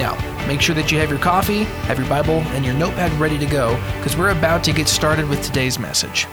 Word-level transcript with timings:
Now, 0.00 0.16
make 0.46 0.62
sure 0.62 0.74
that 0.76 0.90
you 0.90 0.98
have 0.98 1.10
your 1.10 1.18
coffee, 1.18 1.64
have 1.84 1.98
your 1.98 2.08
Bible, 2.08 2.40
and 2.56 2.64
your 2.64 2.72
notepad 2.72 3.12
ready 3.20 3.36
to 3.36 3.44
go 3.44 3.74
because 3.98 4.16
we're 4.16 4.30
about 4.30 4.64
to 4.64 4.72
get 4.72 4.88
started 4.88 5.28
with 5.28 5.42
today's 5.44 5.78
message. 5.78 6.26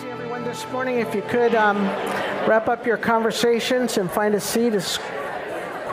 See 0.00 0.08
everyone 0.08 0.44
this 0.44 0.66
morning. 0.72 0.98
If 0.98 1.14
you 1.14 1.20
could 1.20 1.54
um, 1.54 1.84
wrap 2.48 2.70
up 2.70 2.86
your 2.86 2.96
conversations 2.96 3.98
and 3.98 4.10
find 4.10 4.34
a 4.34 4.40
seat 4.40 4.72
as 4.72 4.98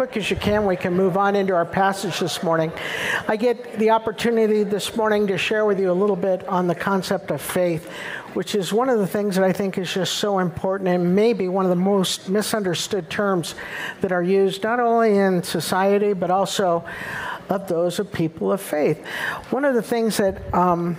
quick 0.01 0.17
as 0.17 0.31
you 0.31 0.35
can, 0.35 0.65
we 0.65 0.75
can 0.75 0.95
move 0.95 1.15
on 1.15 1.35
into 1.35 1.53
our 1.53 1.63
passage 1.63 2.19
this 2.19 2.41
morning. 2.41 2.71
I 3.27 3.35
get 3.35 3.77
the 3.77 3.91
opportunity 3.91 4.63
this 4.63 4.95
morning 4.95 5.27
to 5.27 5.37
share 5.37 5.63
with 5.63 5.79
you 5.79 5.91
a 5.91 5.93
little 5.93 6.15
bit 6.15 6.43
on 6.47 6.65
the 6.65 6.73
concept 6.73 7.29
of 7.29 7.39
faith, 7.39 7.87
which 8.33 8.55
is 8.55 8.73
one 8.73 8.89
of 8.89 8.97
the 8.97 9.05
things 9.05 9.35
that 9.35 9.43
I 9.43 9.53
think 9.53 9.77
is 9.77 9.93
just 9.93 10.13
so 10.15 10.39
important 10.39 10.89
and 10.89 11.15
maybe 11.15 11.47
one 11.47 11.65
of 11.65 11.69
the 11.69 11.75
most 11.75 12.29
misunderstood 12.29 13.11
terms 13.11 13.53
that 14.01 14.11
are 14.11 14.23
used 14.23 14.63
not 14.63 14.79
only 14.79 15.19
in 15.19 15.43
society 15.43 16.13
but 16.13 16.31
also 16.31 16.83
of 17.49 17.67
those 17.67 17.99
of 17.99 18.11
people 18.11 18.51
of 18.51 18.59
faith. 18.59 19.05
One 19.51 19.65
of 19.65 19.75
the 19.75 19.83
things 19.83 20.17
that, 20.17 20.51
um, 20.51 20.97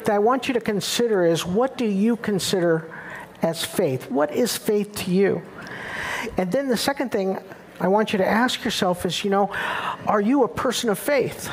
that 0.00 0.10
I 0.10 0.18
want 0.18 0.48
you 0.48 0.52
to 0.52 0.60
consider 0.60 1.24
is 1.24 1.46
what 1.46 1.78
do 1.78 1.86
you 1.86 2.16
consider 2.16 2.94
as 3.40 3.64
faith? 3.64 4.10
What 4.10 4.32
is 4.32 4.54
faith 4.54 4.94
to 4.96 5.10
you? 5.10 5.40
And 6.36 6.52
then 6.52 6.68
the 6.68 6.76
second 6.76 7.10
thing 7.10 7.38
I 7.80 7.88
want 7.88 8.12
you 8.12 8.18
to 8.18 8.26
ask 8.26 8.64
yourself 8.64 9.04
is, 9.04 9.24
you 9.24 9.30
know, 9.30 9.50
are 10.06 10.20
you 10.20 10.44
a 10.44 10.48
person 10.48 10.90
of 10.90 10.98
faith? 10.98 11.50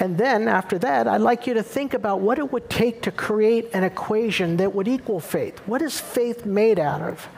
And 0.00 0.16
then 0.16 0.48
after 0.48 0.78
that, 0.78 1.06
I'd 1.06 1.20
like 1.20 1.46
you 1.46 1.54
to 1.54 1.62
think 1.62 1.92
about 1.92 2.20
what 2.20 2.38
it 2.38 2.50
would 2.50 2.70
take 2.70 3.02
to 3.02 3.10
create 3.10 3.68
an 3.74 3.84
equation 3.84 4.56
that 4.56 4.74
would 4.74 4.88
equal 4.88 5.20
faith. 5.20 5.58
What 5.66 5.82
is 5.82 6.00
faith 6.00 6.46
made 6.46 6.78
out 6.78 7.02
of? 7.02 7.28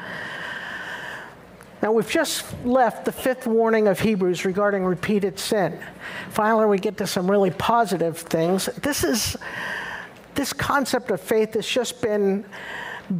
Now, 1.82 1.90
we've 1.90 2.08
just 2.08 2.44
left 2.64 3.04
the 3.04 3.10
fifth 3.10 3.48
warning 3.48 3.88
of 3.88 3.98
Hebrews 3.98 4.44
regarding 4.44 4.84
repeated 4.84 5.40
sin. 5.40 5.76
Finally, 6.30 6.66
we 6.66 6.78
get 6.78 6.96
to 6.98 7.08
some 7.08 7.28
really 7.28 7.50
positive 7.50 8.18
things. 8.18 8.66
This 8.66 9.02
is 9.02 9.36
this 10.34 10.52
concept 10.52 11.10
of 11.10 11.20
faith 11.20 11.54
has 11.54 11.66
just 11.66 12.00
been 12.00 12.44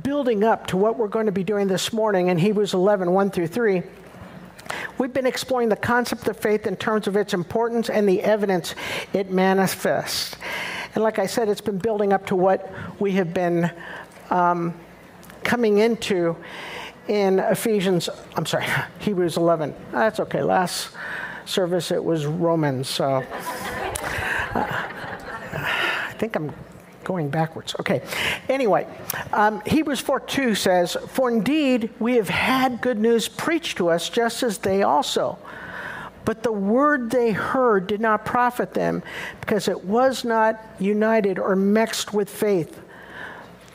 building 0.02 0.44
up 0.44 0.68
to 0.68 0.76
what 0.76 0.96
we're 0.96 1.08
going 1.08 1.26
to 1.26 1.32
be 1.32 1.44
doing 1.44 1.66
this 1.66 1.92
morning 1.92 2.28
in 2.28 2.38
Hebrews 2.38 2.72
11 2.72 3.10
1 3.10 3.30
through 3.30 3.48
3. 3.48 3.82
We've 4.98 5.12
been 5.12 5.26
exploring 5.26 5.68
the 5.68 5.76
concept 5.76 6.28
of 6.28 6.36
faith 6.36 6.66
in 6.66 6.76
terms 6.76 7.06
of 7.06 7.16
its 7.16 7.34
importance 7.34 7.90
and 7.90 8.08
the 8.08 8.22
evidence 8.22 8.74
it 9.12 9.30
manifests. 9.30 10.36
And 10.94 11.02
like 11.02 11.18
I 11.18 11.26
said, 11.26 11.48
it's 11.48 11.60
been 11.60 11.78
building 11.78 12.12
up 12.12 12.26
to 12.26 12.36
what 12.36 12.70
we 13.00 13.12
have 13.12 13.32
been 13.32 13.70
um, 14.30 14.74
coming 15.42 15.78
into 15.78 16.36
in 17.08 17.38
Ephesians, 17.38 18.08
I'm 18.36 18.46
sorry, 18.46 18.66
Hebrews 19.00 19.36
11. 19.36 19.74
That's 19.90 20.20
okay. 20.20 20.42
Last 20.42 20.90
service 21.44 21.90
it 21.90 22.02
was 22.02 22.26
Romans, 22.26 22.88
so 22.88 23.24
uh, 24.54 24.84
I 25.54 26.14
think 26.18 26.36
I'm 26.36 26.52
going 27.04 27.28
backwards. 27.28 27.74
Okay. 27.80 28.02
Anyway, 28.48 28.86
um, 29.32 29.62
Hebrews 29.66 30.00
4 30.00 30.20
2 30.20 30.54
says, 30.54 30.96
For 31.08 31.30
indeed 31.30 31.90
we 31.98 32.16
have 32.16 32.28
had 32.28 32.80
good 32.80 32.98
news 32.98 33.28
preached 33.28 33.78
to 33.78 33.88
us, 33.88 34.08
just 34.08 34.42
as 34.42 34.58
they 34.58 34.82
also. 34.82 35.38
But 36.24 36.42
the 36.42 36.52
word 36.52 37.10
they 37.10 37.32
heard 37.32 37.86
did 37.86 38.00
not 38.00 38.24
profit 38.24 38.74
them, 38.74 39.02
because 39.40 39.68
it 39.68 39.84
was 39.84 40.24
not 40.24 40.64
united 40.78 41.38
or 41.38 41.56
mixed 41.56 42.14
with 42.14 42.30
faith 42.30 42.81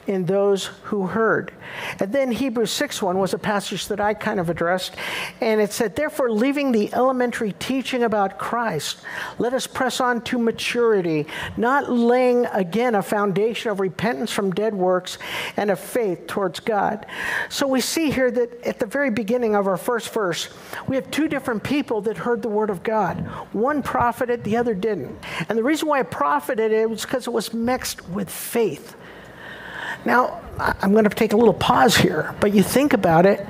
in 0.08 0.26
those 0.26 0.68
who 0.84 1.06
heard. 1.06 1.52
And 2.00 2.12
then 2.12 2.32
Hebrews 2.32 2.72
6 2.72 3.02
1 3.02 3.18
was 3.18 3.34
a 3.34 3.38
passage 3.38 3.88
that 3.88 4.00
I 4.00 4.14
kind 4.14 4.40
of 4.40 4.50
addressed, 4.50 4.96
and 5.42 5.62
it 5.62 5.74
said, 5.74 5.96
Therefore, 5.96 6.32
leaving 6.32 6.72
the 6.72 6.94
elementary 6.94 7.54
teaching 7.60 8.04
about 8.04 8.40
Christ, 8.40 9.02
let 9.38 9.54
us 9.54 9.68
press 9.68 10.00
on 10.00 10.22
to 10.24 10.40
maturity, 10.40 11.28
not 11.58 11.92
laying 11.92 12.46
again 12.48 12.96
a 12.96 13.04
foundation 13.04 13.70
of 13.70 13.80
repentance 13.80 14.32
from 14.32 14.52
dead 14.52 14.74
works 14.74 15.18
and 15.58 15.70
of 15.70 15.80
faith 15.80 16.26
towards 16.28 16.60
God. 16.60 17.06
So 17.50 17.68
we 17.68 17.82
see 17.82 18.10
here 18.10 18.32
that 18.32 18.66
at 18.66 18.80
the 18.80 18.86
very 18.86 19.12
beginning 19.12 19.56
of 19.56 19.68
our 19.68 19.78
first 19.78 20.14
verse, 20.14 20.50
we 20.88 20.96
have 20.96 21.12
two 21.12 21.28
different 21.28 21.64
people 21.64 22.02
that 22.02 22.18
heard 22.18 22.42
the 22.42 22.50
word 22.50 22.70
of 22.70 22.84
God. 22.84 23.20
One 23.54 23.84
profited, 23.84 24.44
the 24.44 24.58
other 24.58 24.74
didn't. 24.74 25.18
And 25.50 25.58
the 25.58 25.64
reason 25.64 25.88
why 25.88 26.00
it 26.00 26.10
profited 26.12 26.72
it 26.72 26.90
was 26.90 27.02
because 27.04 27.28
it 27.28 27.34
was 27.34 27.54
mixed 27.54 28.08
with 28.10 28.30
faith. 28.30 28.96
Now, 30.08 30.40
I'm 30.58 30.94
going 30.94 31.04
to 31.04 31.10
take 31.10 31.34
a 31.34 31.36
little 31.36 31.54
pause 31.54 31.98
here, 31.98 32.34
but 32.40 32.54
you 32.54 32.64
think 32.64 32.94
about 32.94 33.26
it. 33.26 33.46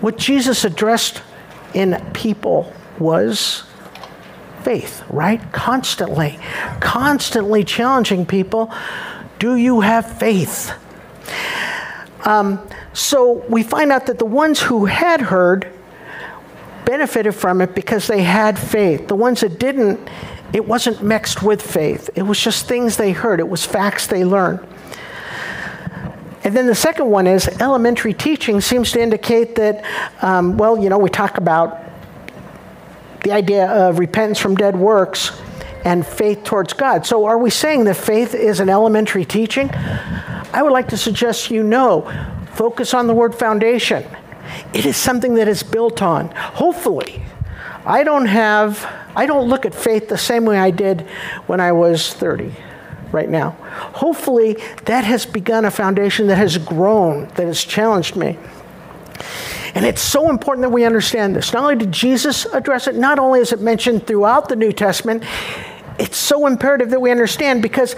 What 0.00 0.16
Jesus 0.16 0.64
addressed 0.64 1.20
in 1.74 2.02
people 2.14 2.72
was 2.98 3.64
faith, 4.62 5.04
right? 5.10 5.42
Constantly, 5.52 6.38
constantly 6.80 7.64
challenging 7.64 8.24
people 8.24 8.72
do 9.38 9.56
you 9.56 9.80
have 9.80 10.18
faith? 10.18 10.72
Um, 12.24 12.66
so 12.94 13.44
we 13.50 13.62
find 13.62 13.92
out 13.92 14.06
that 14.06 14.18
the 14.18 14.24
ones 14.24 14.58
who 14.58 14.86
had 14.86 15.20
heard 15.20 15.70
benefited 16.86 17.34
from 17.34 17.60
it 17.60 17.74
because 17.74 18.06
they 18.06 18.22
had 18.22 18.58
faith. 18.58 19.06
The 19.06 19.16
ones 19.16 19.42
that 19.42 19.58
didn't, 19.58 20.00
it 20.54 20.66
wasn't 20.66 21.02
mixed 21.02 21.42
with 21.42 21.60
faith. 21.60 22.08
It 22.14 22.22
was 22.22 22.40
just 22.40 22.68
things 22.68 22.96
they 22.96 23.12
heard, 23.12 23.38
it 23.38 23.48
was 23.50 23.66
facts 23.66 24.06
they 24.06 24.24
learned. 24.24 24.66
And 26.44 26.56
then 26.56 26.66
the 26.66 26.74
second 26.74 27.06
one 27.06 27.26
is 27.26 27.46
elementary 27.60 28.14
teaching 28.14 28.60
seems 28.60 28.92
to 28.92 29.00
indicate 29.00 29.54
that, 29.56 29.84
um, 30.22 30.56
well, 30.56 30.78
you 30.78 30.88
know, 30.88 30.98
we 30.98 31.08
talk 31.08 31.38
about 31.38 31.78
the 33.22 33.30
idea 33.30 33.66
of 33.66 34.00
repentance 34.00 34.40
from 34.40 34.56
dead 34.56 34.76
works 34.76 35.30
and 35.84 36.04
faith 36.04 36.42
towards 36.42 36.72
God. 36.72 37.06
So 37.06 37.24
are 37.26 37.38
we 37.38 37.50
saying 37.50 37.84
that 37.84 37.96
faith 37.96 38.34
is 38.34 38.58
an 38.58 38.68
elementary 38.68 39.24
teaching? 39.24 39.70
I 39.72 40.62
would 40.62 40.72
like 40.72 40.88
to 40.88 40.96
suggest 40.96 41.50
you 41.50 41.62
know, 41.62 42.10
focus 42.54 42.92
on 42.92 43.06
the 43.06 43.14
word 43.14 43.34
foundation. 43.34 44.04
It 44.74 44.84
is 44.84 44.96
something 44.96 45.34
that 45.34 45.46
is 45.46 45.62
built 45.62 46.02
on. 46.02 46.28
Hopefully, 46.30 47.22
I 47.86 48.02
don't 48.02 48.26
have, 48.26 48.84
I 49.14 49.26
don't 49.26 49.48
look 49.48 49.64
at 49.64 49.74
faith 49.74 50.08
the 50.08 50.18
same 50.18 50.44
way 50.44 50.58
I 50.58 50.70
did 50.70 51.02
when 51.46 51.60
I 51.60 51.70
was 51.70 52.12
30 52.12 52.52
right 53.12 53.28
now. 53.28 53.50
Hopefully, 53.94 54.56
that 54.84 55.04
has 55.04 55.26
begun 55.26 55.64
a 55.64 55.70
foundation 55.70 56.26
that 56.28 56.36
has 56.36 56.58
grown, 56.58 57.28
that 57.34 57.46
has 57.46 57.62
challenged 57.62 58.16
me. 58.16 58.38
And 59.74 59.86
it's 59.86 60.02
so 60.02 60.28
important 60.28 60.62
that 60.62 60.70
we 60.70 60.84
understand 60.84 61.34
this. 61.34 61.52
Not 61.52 61.62
only 61.62 61.76
did 61.76 61.92
Jesus 61.92 62.44
address 62.46 62.86
it, 62.86 62.94
not 62.94 63.18
only 63.18 63.40
is 63.40 63.52
it 63.52 63.60
mentioned 63.60 64.06
throughout 64.06 64.48
the 64.48 64.56
New 64.56 64.72
Testament, 64.72 65.24
it's 65.98 66.16
so 66.16 66.46
imperative 66.46 66.90
that 66.90 67.00
we 67.00 67.10
understand 67.10 67.62
because 67.62 67.94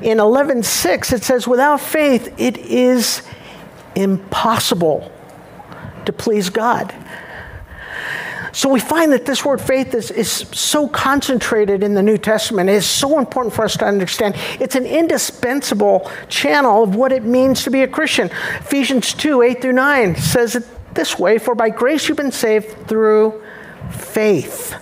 in 0.00 0.18
11:6 0.18 1.12
it 1.12 1.22
says 1.22 1.48
without 1.48 1.80
faith 1.80 2.32
it 2.38 2.56
is 2.58 3.22
impossible 3.94 5.10
to 6.04 6.12
please 6.12 6.50
God. 6.50 6.94
So 8.58 8.68
we 8.68 8.80
find 8.80 9.12
that 9.12 9.24
this 9.24 9.44
word 9.44 9.60
faith 9.60 9.94
is, 9.94 10.10
is 10.10 10.28
so 10.28 10.88
concentrated 10.88 11.84
in 11.84 11.94
the 11.94 12.02
New 12.02 12.18
Testament. 12.18 12.68
It 12.68 12.72
is 12.72 12.86
so 12.86 13.20
important 13.20 13.54
for 13.54 13.64
us 13.64 13.76
to 13.76 13.84
understand. 13.84 14.34
It's 14.58 14.74
an 14.74 14.84
indispensable 14.84 16.10
channel 16.28 16.82
of 16.82 16.96
what 16.96 17.12
it 17.12 17.22
means 17.22 17.62
to 17.62 17.70
be 17.70 17.82
a 17.82 17.86
Christian. 17.86 18.30
Ephesians 18.58 19.14
2 19.14 19.42
8 19.42 19.62
through 19.62 19.74
9 19.74 20.16
says 20.16 20.56
it 20.56 20.64
this 20.92 21.16
way 21.16 21.38
For 21.38 21.54
by 21.54 21.70
grace 21.70 22.08
you've 22.08 22.18
been 22.18 22.32
saved 22.32 22.88
through 22.88 23.40
faith. 23.92 24.74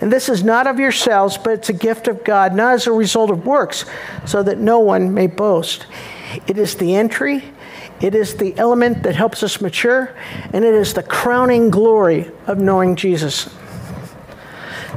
And 0.00 0.12
this 0.12 0.28
is 0.28 0.44
not 0.44 0.68
of 0.68 0.78
yourselves, 0.78 1.36
but 1.36 1.54
it's 1.54 1.68
a 1.68 1.72
gift 1.72 2.06
of 2.06 2.22
God, 2.22 2.54
not 2.54 2.74
as 2.74 2.86
a 2.86 2.92
result 2.92 3.32
of 3.32 3.44
works, 3.44 3.86
so 4.24 4.40
that 4.44 4.58
no 4.58 4.78
one 4.78 5.12
may 5.12 5.26
boast. 5.26 5.84
It 6.46 6.58
is 6.58 6.76
the 6.76 6.94
entry 6.94 7.42
it 8.00 8.14
is 8.14 8.36
the 8.36 8.56
element 8.56 9.02
that 9.02 9.14
helps 9.14 9.42
us 9.42 9.60
mature, 9.60 10.14
and 10.52 10.64
it 10.64 10.74
is 10.74 10.94
the 10.94 11.02
crowning 11.02 11.68
glory 11.70 12.30
of 12.46 12.58
knowing 12.58 12.96
Jesus. 12.96 13.50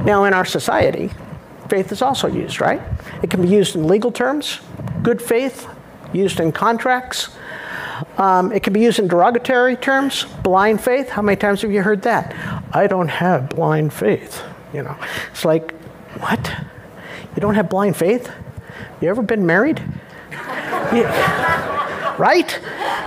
Now, 0.04 0.24
in 0.24 0.32
our 0.32 0.44
society, 0.44 1.10
faith 1.68 1.92
is 1.92 2.00
also 2.00 2.28
used, 2.28 2.60
right? 2.60 2.80
It 3.22 3.30
can 3.30 3.42
be 3.42 3.48
used 3.48 3.76
in 3.76 3.86
legal 3.86 4.10
terms, 4.10 4.60
good 5.02 5.20
faith, 5.20 5.68
used 6.12 6.40
in 6.40 6.50
contracts. 6.52 7.28
Um, 8.16 8.52
it 8.52 8.62
can 8.62 8.72
be 8.72 8.80
used 8.80 8.98
in 8.98 9.06
derogatory 9.06 9.76
terms, 9.76 10.24
blind 10.42 10.80
faith. 10.82 11.10
How 11.10 11.22
many 11.22 11.36
times 11.36 11.62
have 11.62 11.70
you 11.70 11.82
heard 11.82 12.02
that? 12.02 12.34
I 12.72 12.86
don't 12.86 13.08
have 13.08 13.50
blind 13.50 13.92
faith. 13.92 14.42
You 14.72 14.82
know, 14.82 14.96
it's 15.30 15.44
like, 15.44 15.72
what? 16.20 16.52
You 17.36 17.40
don't 17.40 17.54
have 17.54 17.68
blind 17.68 17.96
faith? 17.96 18.30
You 19.00 19.08
ever 19.08 19.22
been 19.22 19.44
married? 19.46 19.82
Yeah. 20.92 21.83
Right? 22.18 22.60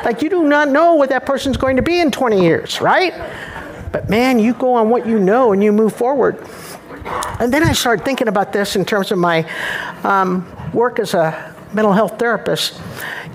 Like 0.04 0.22
you 0.22 0.30
do 0.30 0.44
not 0.44 0.70
know 0.70 0.96
what 0.96 1.10
that 1.10 1.26
person's 1.26 1.58
going 1.58 1.78
to 1.78 1.82
be 1.82 2.00
in 2.00 2.12
20 2.12 2.42
years, 2.42 2.82
right? 2.82 3.14
But 3.92 4.10
man, 4.10 4.40
you 4.40 4.54
go 4.54 4.74
on 4.76 4.90
what 4.90 5.08
you 5.08 5.20
know 5.20 5.54
and 5.54 5.64
you 5.64 5.72
move 5.72 5.94
forward. 5.94 6.44
And 7.40 7.54
then 7.54 7.64
I 7.64 7.74
started 7.74 8.04
thinking 8.04 8.28
about 8.28 8.52
this 8.52 8.76
in 8.76 8.86
terms 8.86 9.12
of 9.12 9.18
my 9.18 9.50
um, 10.04 10.46
work 10.74 11.00
as 11.00 11.14
a 11.14 11.56
mental 11.74 11.94
health 11.94 12.20
therapist. 12.20 12.80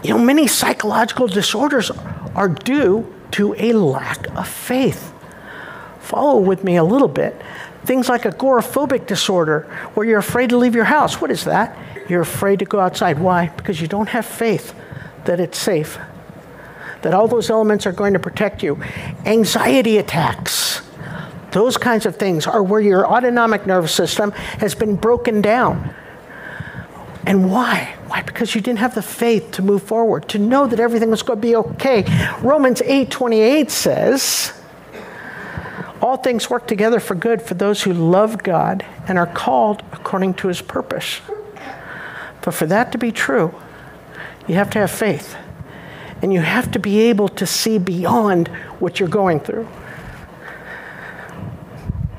You 0.02 0.10
know, 0.10 0.18
many 0.18 0.46
psychological 0.46 1.26
disorders 1.26 1.90
are 2.34 2.48
due 2.48 3.12
to 3.32 3.54
a 3.58 3.72
lack 3.72 4.26
of 4.36 4.46
faith. 4.46 5.12
Follow 6.00 6.40
with 6.40 6.64
me 6.64 6.76
a 6.76 6.84
little 6.84 7.08
bit. 7.08 7.40
Things 7.84 8.08
like 8.08 8.22
agoraphobic 8.22 9.06
disorder, 9.06 9.62
where 9.94 10.06
you're 10.06 10.18
afraid 10.18 10.50
to 10.50 10.56
leave 10.56 10.74
your 10.74 10.84
house. 10.84 11.20
What 11.20 11.30
is 11.30 11.44
that? 11.44 11.76
You're 12.08 12.20
afraid 12.20 12.58
to 12.58 12.64
go 12.64 12.78
outside. 12.78 13.18
Why? 13.18 13.48
Because 13.48 13.80
you 13.80 13.88
don't 13.88 14.08
have 14.08 14.26
faith 14.26 14.74
that 15.24 15.40
it's 15.40 15.58
safe, 15.58 15.98
that 17.02 17.14
all 17.14 17.28
those 17.28 17.50
elements 17.50 17.86
are 17.86 17.92
going 17.92 18.12
to 18.12 18.18
protect 18.18 18.62
you. 18.62 18.82
Anxiety 19.24 19.98
attacks, 19.98 20.82
those 21.52 21.76
kinds 21.76 22.06
of 22.06 22.16
things 22.16 22.46
are 22.46 22.62
where 22.62 22.80
your 22.80 23.06
autonomic 23.06 23.66
nervous 23.66 23.94
system 23.94 24.32
has 24.32 24.74
been 24.74 24.96
broken 24.96 25.40
down. 25.42 25.94
And 27.26 27.50
why? 27.50 27.94
Why? 28.08 28.22
Because 28.22 28.54
you 28.54 28.60
didn't 28.60 28.80
have 28.80 28.94
the 28.94 29.02
faith 29.02 29.52
to 29.52 29.62
move 29.62 29.82
forward, 29.82 30.28
to 30.30 30.38
know 30.38 30.66
that 30.66 30.80
everything 30.80 31.10
was 31.10 31.22
going 31.22 31.40
to 31.40 31.46
be 31.46 31.54
okay. 31.54 32.04
Romans 32.40 32.80
8:28 32.80 33.70
says, 33.70 34.52
all 36.02 36.16
things 36.16 36.50
work 36.50 36.66
together 36.66 36.98
for 36.98 37.14
good 37.14 37.40
for 37.40 37.54
those 37.54 37.82
who 37.82 37.92
love 37.92 38.42
God 38.42 38.84
and 39.06 39.18
are 39.18 39.26
called 39.26 39.84
according 39.92 40.34
to 40.34 40.48
his 40.48 40.60
purpose. 40.60 41.20
But 42.42 42.54
for 42.54 42.66
that 42.66 42.90
to 42.90 42.98
be 42.98 43.12
true, 43.12 43.54
you 44.48 44.54
have 44.54 44.70
to 44.70 44.78
have 44.78 44.90
faith. 44.90 45.36
And 46.20 46.32
you 46.32 46.40
have 46.40 46.70
to 46.72 46.78
be 46.78 47.00
able 47.00 47.28
to 47.28 47.46
see 47.46 47.78
beyond 47.78 48.48
what 48.78 49.00
you're 49.00 49.08
going 49.08 49.40
through. 49.40 49.66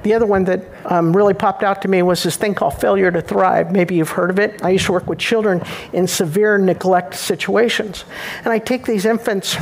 The 0.04 0.14
other 0.14 0.26
one 0.26 0.44
that 0.46 0.66
um, 0.86 1.16
really 1.16 1.34
popped 1.34 1.64
out 1.64 1.82
to 1.84 1.88
me 1.88 2.02
was 2.02 2.22
this 2.24 2.36
thing 2.36 2.54
called 2.54 2.80
failure 2.80 3.10
to 3.10 3.22
thrive. 3.22 3.72
Maybe 3.72 3.96
you've 3.96 4.10
heard 4.10 4.30
of 4.30 4.38
it. 4.38 4.62
I 4.62 4.72
used 4.72 4.86
to 4.88 4.92
work 4.92 5.08
with 5.08 5.20
children 5.20 5.64
in 5.94 6.08
severe 6.08 6.58
neglect 6.58 7.16
situations. 7.16 8.04
And 8.44 8.48
I 8.48 8.60
take 8.60 8.86
these 8.86 9.06
infants, 9.06 9.56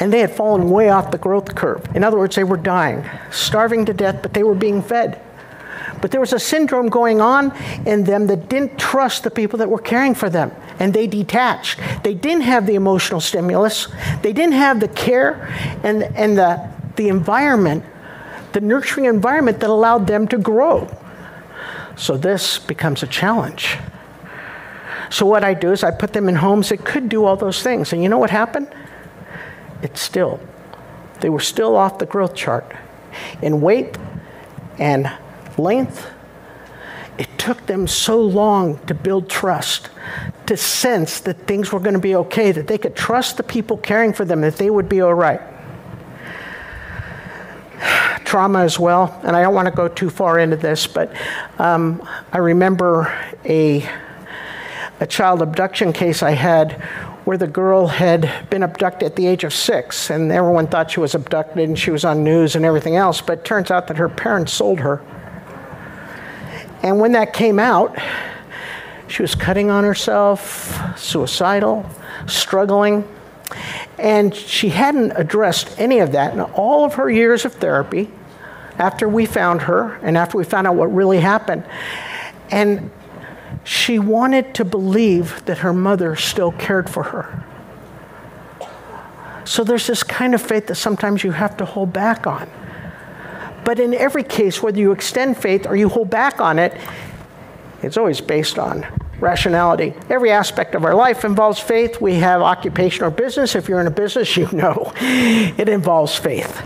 and 0.00 0.12
they 0.12 0.18
had 0.18 0.34
fallen 0.34 0.68
way 0.68 0.88
off 0.88 1.12
the 1.12 1.18
growth 1.18 1.54
curve. 1.54 1.86
In 1.94 2.02
other 2.02 2.18
words, 2.18 2.34
they 2.34 2.42
were 2.42 2.56
dying, 2.56 3.08
starving 3.30 3.86
to 3.86 3.94
death, 3.94 4.20
but 4.20 4.34
they 4.34 4.42
were 4.42 4.56
being 4.56 4.82
fed. 4.82 5.20
But 6.00 6.10
there 6.10 6.20
was 6.20 6.32
a 6.32 6.40
syndrome 6.40 6.88
going 6.88 7.20
on 7.20 7.56
in 7.86 8.02
them 8.02 8.26
that 8.26 8.48
didn't 8.48 8.78
trust 8.78 9.22
the 9.22 9.30
people 9.30 9.60
that 9.60 9.70
were 9.70 9.78
caring 9.78 10.14
for 10.14 10.28
them, 10.28 10.50
and 10.78 10.92
they 10.92 11.06
detached. 11.06 11.78
They 12.02 12.14
didn't 12.14 12.42
have 12.42 12.66
the 12.66 12.74
emotional 12.74 13.20
stimulus, 13.20 13.88
they 14.22 14.32
didn't 14.32 14.54
have 14.54 14.80
the 14.80 14.88
care 14.88 15.46
and, 15.82 16.02
and 16.02 16.36
the, 16.38 16.70
the 16.96 17.08
environment 17.08 17.84
the 18.54 18.60
nurturing 18.60 19.06
environment 19.06 19.60
that 19.60 19.68
allowed 19.68 20.06
them 20.06 20.26
to 20.28 20.38
grow. 20.38 20.88
So 21.96 22.16
this 22.16 22.58
becomes 22.58 23.02
a 23.02 23.06
challenge. 23.06 23.76
So 25.10 25.26
what 25.26 25.44
I 25.44 25.54
do 25.54 25.72
is 25.72 25.84
I 25.84 25.90
put 25.90 26.12
them 26.12 26.28
in 26.28 26.36
homes 26.36 26.70
that 26.70 26.84
could 26.84 27.08
do 27.08 27.24
all 27.24 27.36
those 27.36 27.62
things. 27.62 27.92
And 27.92 28.02
you 28.02 28.08
know 28.08 28.18
what 28.18 28.30
happened? 28.30 28.72
It's 29.82 30.00
still, 30.00 30.40
they 31.20 31.28
were 31.28 31.40
still 31.40 31.76
off 31.76 31.98
the 31.98 32.06
growth 32.06 32.34
chart. 32.34 32.72
In 33.42 33.60
weight 33.60 33.98
and 34.78 35.12
length, 35.58 36.10
it 37.18 37.28
took 37.38 37.66
them 37.66 37.86
so 37.86 38.20
long 38.20 38.78
to 38.86 38.94
build 38.94 39.28
trust, 39.28 39.90
to 40.46 40.56
sense 40.56 41.20
that 41.20 41.46
things 41.46 41.72
were 41.72 41.80
going 41.80 41.94
to 41.94 42.00
be 42.00 42.14
okay, 42.16 42.52
that 42.52 42.66
they 42.66 42.78
could 42.78 42.94
trust 42.94 43.36
the 43.36 43.42
people 43.42 43.76
caring 43.76 44.12
for 44.12 44.24
them, 44.24 44.40
that 44.42 44.56
they 44.56 44.70
would 44.70 44.88
be 44.88 45.00
all 45.00 45.14
right 45.14 45.40
trauma 48.24 48.60
as 48.60 48.78
well, 48.78 49.20
and 49.24 49.36
I 49.36 49.42
don't 49.42 49.54
want 49.54 49.66
to 49.66 49.74
go 49.74 49.88
too 49.88 50.10
far 50.10 50.38
into 50.38 50.56
this, 50.56 50.86
but 50.86 51.14
um, 51.58 52.06
I 52.32 52.38
remember 52.38 53.12
a, 53.44 53.88
a 55.00 55.06
child 55.06 55.42
abduction 55.42 55.92
case 55.92 56.22
I 56.22 56.32
had 56.32 56.72
where 57.24 57.38
the 57.38 57.46
girl 57.46 57.86
had 57.86 58.30
been 58.50 58.62
abducted 58.62 59.06
at 59.06 59.16
the 59.16 59.26
age 59.26 59.44
of 59.44 59.52
six, 59.52 60.10
and 60.10 60.30
everyone 60.30 60.66
thought 60.66 60.90
she 60.90 61.00
was 61.00 61.14
abducted 61.14 61.66
and 61.66 61.78
she 61.78 61.90
was 61.90 62.04
on 62.04 62.22
news 62.22 62.54
and 62.54 62.64
everything 62.64 62.96
else, 62.96 63.20
but 63.20 63.38
it 63.38 63.44
turns 63.44 63.70
out 63.70 63.86
that 63.86 63.96
her 63.96 64.08
parents 64.08 64.52
sold 64.52 64.80
her. 64.80 65.02
And 66.82 67.00
when 67.00 67.12
that 67.12 67.32
came 67.32 67.58
out, 67.58 67.98
she 69.08 69.22
was 69.22 69.34
cutting 69.34 69.70
on 69.70 69.84
herself, 69.84 70.98
suicidal, 70.98 71.86
struggling. 72.26 73.06
And 73.98 74.34
she 74.34 74.70
hadn't 74.70 75.12
addressed 75.12 75.78
any 75.78 76.00
of 76.00 76.12
that 76.12 76.32
in 76.32 76.40
all 76.40 76.84
of 76.84 76.94
her 76.94 77.10
years 77.10 77.44
of 77.44 77.54
therapy 77.54 78.10
after 78.78 79.08
we 79.08 79.26
found 79.26 79.62
her 79.62 79.94
and 80.02 80.16
after 80.16 80.38
we 80.38 80.44
found 80.44 80.66
out 80.66 80.74
what 80.74 80.92
really 80.92 81.20
happened. 81.20 81.64
And 82.50 82.90
she 83.62 83.98
wanted 83.98 84.54
to 84.54 84.64
believe 84.64 85.44
that 85.46 85.58
her 85.58 85.72
mother 85.72 86.16
still 86.16 86.52
cared 86.52 86.90
for 86.90 87.04
her. 87.04 87.44
So 89.44 89.62
there's 89.62 89.86
this 89.86 90.02
kind 90.02 90.34
of 90.34 90.42
faith 90.42 90.66
that 90.68 90.76
sometimes 90.76 91.22
you 91.22 91.32
have 91.32 91.56
to 91.58 91.64
hold 91.64 91.92
back 91.92 92.26
on. 92.26 92.48
But 93.64 93.78
in 93.78 93.94
every 93.94 94.24
case, 94.24 94.62
whether 94.62 94.78
you 94.78 94.92
extend 94.92 95.38
faith 95.38 95.66
or 95.66 95.76
you 95.76 95.88
hold 95.88 96.10
back 96.10 96.40
on 96.40 96.58
it, 96.58 96.78
it's 97.84 97.96
always 97.96 98.20
based 98.20 98.58
on 98.58 98.86
rationality. 99.20 99.94
Every 100.10 100.30
aspect 100.30 100.74
of 100.74 100.84
our 100.84 100.94
life 100.94 101.24
involves 101.24 101.58
faith. 101.58 102.00
We 102.00 102.14
have 102.14 102.42
occupation 102.42 103.04
or 103.04 103.10
business. 103.10 103.54
If 103.54 103.68
you're 103.68 103.80
in 103.80 103.86
a 103.86 103.90
business, 103.90 104.36
you 104.36 104.50
know 104.52 104.92
it 104.96 105.68
involves 105.68 106.16
faith. 106.16 106.62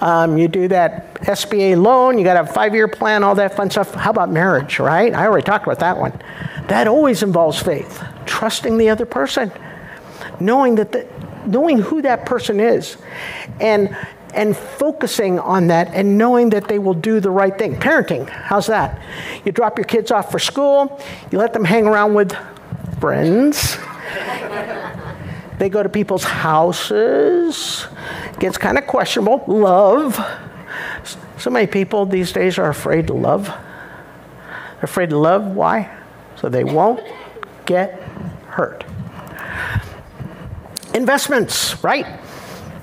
Um, 0.00 0.38
you 0.38 0.46
do 0.46 0.68
that 0.68 1.14
SBA 1.22 1.80
loan, 1.80 2.18
you 2.18 2.24
got 2.24 2.36
a 2.36 2.46
five 2.46 2.74
year 2.74 2.86
plan, 2.88 3.24
all 3.24 3.34
that 3.34 3.56
fun 3.56 3.70
stuff. 3.70 3.94
How 3.94 4.10
about 4.10 4.30
marriage, 4.30 4.78
right? 4.78 5.12
I 5.12 5.26
already 5.26 5.44
talked 5.44 5.64
about 5.64 5.80
that 5.80 5.98
one. 5.98 6.12
That 6.68 6.86
always 6.86 7.22
involves 7.22 7.60
faith, 7.60 8.02
trusting 8.26 8.78
the 8.78 8.90
other 8.90 9.06
person, 9.06 9.50
knowing 10.38 10.76
that 10.76 10.92
the, 10.92 11.08
knowing 11.46 11.78
who 11.78 12.02
that 12.02 12.26
person 12.26 12.60
is, 12.60 12.96
and 13.60 13.96
and 14.38 14.56
focusing 14.56 15.40
on 15.40 15.66
that 15.66 15.88
and 15.88 16.16
knowing 16.16 16.50
that 16.50 16.68
they 16.68 16.78
will 16.78 16.94
do 16.94 17.18
the 17.18 17.28
right 17.30 17.58
thing. 17.58 17.74
Parenting, 17.74 18.28
how's 18.28 18.68
that? 18.68 19.02
You 19.44 19.50
drop 19.50 19.76
your 19.76 19.84
kids 19.84 20.12
off 20.12 20.30
for 20.30 20.38
school, 20.38 21.02
you 21.32 21.38
let 21.38 21.52
them 21.52 21.64
hang 21.64 21.88
around 21.88 22.14
with 22.14 22.32
friends. 23.00 23.76
they 25.58 25.68
go 25.68 25.82
to 25.82 25.88
people's 25.88 26.22
houses. 26.22 27.88
Gets 28.38 28.56
kind 28.58 28.78
of 28.78 28.86
questionable. 28.86 29.42
Love. 29.48 30.24
So 31.38 31.50
many 31.50 31.66
people 31.66 32.06
these 32.06 32.30
days 32.30 32.58
are 32.58 32.68
afraid 32.68 33.08
to 33.08 33.14
love. 33.14 33.46
They're 33.46 34.84
afraid 34.84 35.10
to 35.10 35.18
love. 35.18 35.48
Why? 35.48 35.90
So 36.36 36.48
they 36.48 36.62
won't 36.62 37.04
get 37.66 38.00
hurt. 38.46 38.84
Investments, 40.94 41.82
right? 41.82 42.06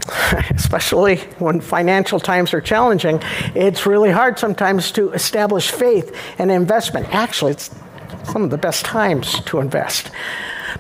especially 0.52 1.18
when 1.40 1.60
financial 1.62 2.20
times 2.20 2.54
are 2.54 2.62
challenging, 2.62 3.20
it's 3.56 3.86
really 3.86 4.12
hard 4.12 4.38
sometimes 4.38 4.92
to 4.92 5.12
establish 5.12 5.72
faith 5.72 6.16
and 6.38 6.52
investment. 6.52 7.08
Actually, 7.14 7.54
it's 7.54 7.74
some 8.26 8.44
of 8.44 8.50
the 8.50 8.58
best 8.58 8.86
times 8.86 9.40
to 9.42 9.60
invest. 9.60 10.12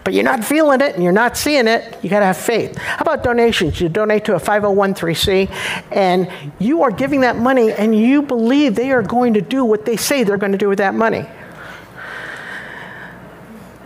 But 0.03 0.13
you're 0.13 0.23
not 0.23 0.43
feeling 0.43 0.81
it 0.81 0.93
and 0.93 1.03
you're 1.03 1.11
not 1.11 1.37
seeing 1.37 1.67
it, 1.67 1.97
you 2.03 2.09
got 2.09 2.19
to 2.19 2.25
have 2.25 2.37
faith. 2.37 2.77
How 2.77 3.01
about 3.01 3.23
donations? 3.23 3.81
You 3.81 3.89
donate 3.89 4.25
to 4.25 4.35
a 4.35 4.39
501c 4.39 5.49
and 5.91 6.29
you 6.59 6.83
are 6.83 6.91
giving 6.91 7.21
that 7.21 7.37
money 7.37 7.71
and 7.71 7.97
you 7.97 8.21
believe 8.21 8.75
they 8.75 8.91
are 8.91 9.01
going 9.01 9.33
to 9.33 9.41
do 9.41 9.65
what 9.65 9.85
they 9.85 9.97
say 9.97 10.23
they're 10.23 10.37
going 10.37 10.51
to 10.51 10.57
do 10.57 10.69
with 10.69 10.77
that 10.77 10.93
money. 10.93 11.25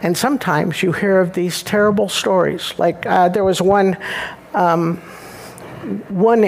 And 0.01 0.17
sometimes 0.17 0.81
you 0.81 0.91
hear 0.91 1.19
of 1.19 1.33
these 1.33 1.61
terrible 1.63 2.09
stories. 2.09 2.73
Like 2.77 3.05
uh, 3.05 3.29
there 3.29 3.43
was 3.43 3.61
one. 3.61 3.97
Um, 4.53 5.01
one 6.09 6.43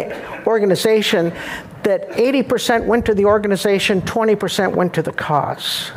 organization 0.46 1.34
that 1.84 2.10
80% 2.12 2.86
went 2.86 3.06
to 3.06 3.16
the 3.16 3.26
organization, 3.26 4.02
20% 4.02 4.76
went 4.76 4.94
to 4.94 5.02
the 5.02 5.12
cause. 5.12 5.92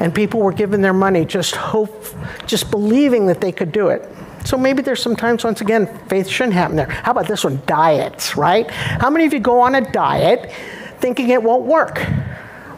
And 0.00 0.14
people 0.14 0.40
were 0.40 0.52
giving 0.52 0.80
their 0.80 0.92
money 0.92 1.24
just 1.24 1.56
hope, 1.56 2.04
just 2.46 2.70
believing 2.70 3.26
that 3.26 3.40
they 3.40 3.52
could 3.52 3.72
do 3.72 3.88
it. 3.88 4.08
So 4.44 4.56
maybe 4.56 4.82
there's 4.82 5.02
sometimes, 5.02 5.44
once 5.44 5.60
again, 5.60 5.86
faith 6.08 6.28
shouldn't 6.28 6.54
happen 6.54 6.76
there. 6.76 6.88
How 6.88 7.10
about 7.10 7.26
this 7.26 7.44
one? 7.44 7.60
Diets, 7.66 8.36
right? 8.36 8.70
How 8.70 9.10
many 9.10 9.26
of 9.26 9.32
you 9.32 9.40
go 9.40 9.60
on 9.60 9.74
a 9.74 9.92
diet 9.92 10.52
thinking 11.00 11.30
it 11.30 11.42
won't 11.42 11.66
work? 11.66 12.04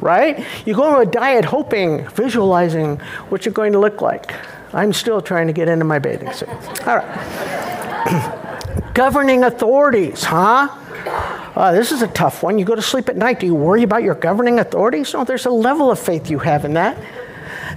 Right? 0.00 0.44
You 0.64 0.74
go 0.74 0.84
on 0.84 1.06
a 1.06 1.10
diet 1.10 1.44
hoping, 1.44 2.08
visualizing 2.08 2.96
what 3.28 3.44
you're 3.44 3.52
going 3.52 3.72
to 3.72 3.78
look 3.78 4.00
like. 4.00 4.34
I'm 4.72 4.92
still 4.92 5.20
trying 5.20 5.46
to 5.46 5.52
get 5.52 5.68
into 5.68 5.84
my 5.84 5.98
bathing 5.98 6.32
suit. 6.32 6.48
All 6.86 6.96
right. 6.96 8.36
governing 8.94 9.44
authorities, 9.44 10.24
huh? 10.24 10.68
Uh, 11.54 11.72
this 11.72 11.92
is 11.92 12.02
a 12.02 12.08
tough 12.08 12.42
one. 12.42 12.58
You 12.58 12.64
go 12.64 12.74
to 12.74 12.82
sleep 12.82 13.08
at 13.08 13.16
night. 13.16 13.40
Do 13.40 13.46
you 13.46 13.54
worry 13.54 13.82
about 13.82 14.02
your 14.02 14.14
governing 14.14 14.58
authorities? 14.58 15.12
No, 15.14 15.24
there's 15.24 15.46
a 15.46 15.50
level 15.50 15.90
of 15.90 15.98
faith 15.98 16.30
you 16.30 16.38
have 16.38 16.64
in 16.64 16.74
that. 16.74 16.96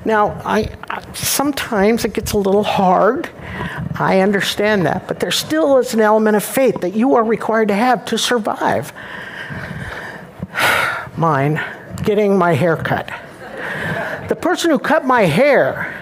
Now, 0.05 0.41
I, 0.43 0.69
I, 0.89 1.03
sometimes 1.13 2.03
it 2.05 2.13
gets 2.13 2.33
a 2.33 2.37
little 2.37 2.63
hard. 2.63 3.29
I 3.95 4.19
understand 4.19 4.85
that, 4.85 5.07
but 5.07 5.19
there 5.19 5.31
still 5.31 5.77
is 5.77 5.93
an 5.93 6.01
element 6.01 6.35
of 6.35 6.43
faith 6.43 6.81
that 6.81 6.93
you 6.93 7.15
are 7.15 7.23
required 7.23 7.69
to 7.69 7.75
have 7.75 8.05
to 8.05 8.17
survive. 8.17 8.91
Mine, 11.17 11.63
getting 12.03 12.37
my 12.37 12.53
hair 12.53 12.75
cut. 12.75 13.07
The 14.29 14.35
person 14.35 14.71
who 14.71 14.79
cut 14.79 15.05
my 15.05 15.21
hair 15.23 16.01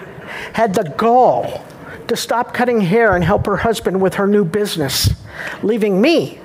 had 0.54 0.74
the 0.74 0.84
gall 0.84 1.64
to 2.08 2.16
stop 2.16 2.54
cutting 2.54 2.80
hair 2.80 3.14
and 3.14 3.24
help 3.24 3.46
her 3.46 3.58
husband 3.58 4.00
with 4.00 4.14
her 4.14 4.26
new 4.26 4.44
business, 4.44 5.10
leaving 5.62 6.00
me 6.00 6.38